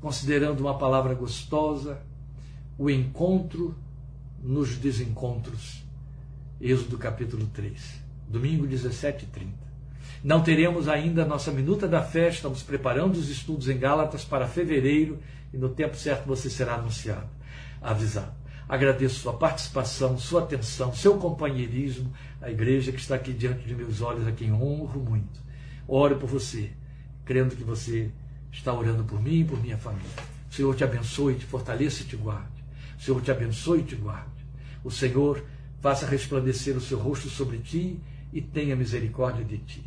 considerando 0.00 0.60
uma 0.60 0.76
palavra 0.76 1.14
gostosa, 1.14 2.00
o 2.76 2.90
encontro 2.90 3.74
nos 4.42 4.76
desencontros. 4.76 5.84
Êxodo 6.60 6.98
capítulo 6.98 7.46
3. 7.54 8.00
Domingo 8.28 8.66
17h30. 8.66 9.66
Não 10.24 10.42
teremos 10.42 10.88
ainda 10.88 11.24
nossa 11.24 11.52
minuta 11.52 11.86
da 11.86 12.02
fé, 12.02 12.28
estamos 12.28 12.62
preparando 12.62 13.16
os 13.16 13.28
estudos 13.28 13.68
em 13.68 13.78
Gálatas 13.78 14.24
para 14.24 14.48
fevereiro 14.48 15.18
e 15.56 15.58
no 15.58 15.70
tempo 15.70 15.96
certo 15.96 16.26
você 16.26 16.50
será 16.50 16.74
anunciado, 16.74 17.28
avisado. 17.80 18.34
Agradeço 18.68 19.20
sua 19.20 19.32
participação, 19.32 20.18
sua 20.18 20.42
atenção, 20.42 20.94
seu 20.94 21.16
companheirismo, 21.16 22.12
a 22.42 22.50
igreja 22.50 22.92
que 22.92 23.00
está 23.00 23.14
aqui 23.14 23.32
diante 23.32 23.66
de 23.66 23.74
meus 23.74 24.02
olhos, 24.02 24.26
a 24.26 24.32
quem 24.32 24.52
honro 24.52 25.00
muito. 25.00 25.40
Oro 25.88 26.16
por 26.16 26.28
você, 26.28 26.72
crendo 27.24 27.56
que 27.56 27.64
você 27.64 28.10
está 28.52 28.70
orando 28.70 29.02
por 29.04 29.22
mim 29.22 29.40
e 29.40 29.44
por 29.44 29.58
minha 29.62 29.78
família. 29.78 30.10
O 30.50 30.54
Senhor 30.54 30.76
te 30.76 30.84
abençoe, 30.84 31.36
te 31.36 31.46
fortaleça 31.46 32.02
e 32.02 32.06
te 32.06 32.16
guarde. 32.16 32.62
O 32.98 33.02
Senhor 33.02 33.22
te 33.22 33.30
abençoe 33.30 33.80
e 33.80 33.84
te 33.84 33.94
guarde. 33.94 34.44
O 34.84 34.90
Senhor 34.90 35.42
faça 35.80 36.06
resplandecer 36.06 36.76
o 36.76 36.80
seu 36.82 36.98
rosto 36.98 37.30
sobre 37.30 37.58
ti 37.58 37.98
e 38.30 38.42
tenha 38.42 38.76
misericórdia 38.76 39.44
de 39.44 39.56
ti. 39.58 39.84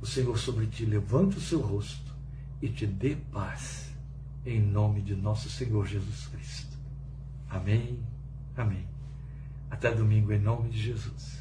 O 0.00 0.06
Senhor 0.06 0.38
sobre 0.38 0.66
ti 0.66 0.84
levante 0.84 1.38
o 1.38 1.40
seu 1.40 1.60
rosto 1.60 2.14
e 2.62 2.68
te 2.68 2.86
dê 2.86 3.16
paz. 3.32 3.87
Em 4.48 4.62
nome 4.62 5.02
de 5.02 5.14
nosso 5.14 5.50
Senhor 5.50 5.86
Jesus 5.86 6.26
Cristo. 6.28 6.74
Amém. 7.50 8.02
Amém. 8.56 8.88
Até 9.70 9.94
domingo, 9.94 10.32
em 10.32 10.38
nome 10.38 10.70
de 10.70 10.80
Jesus. 10.80 11.37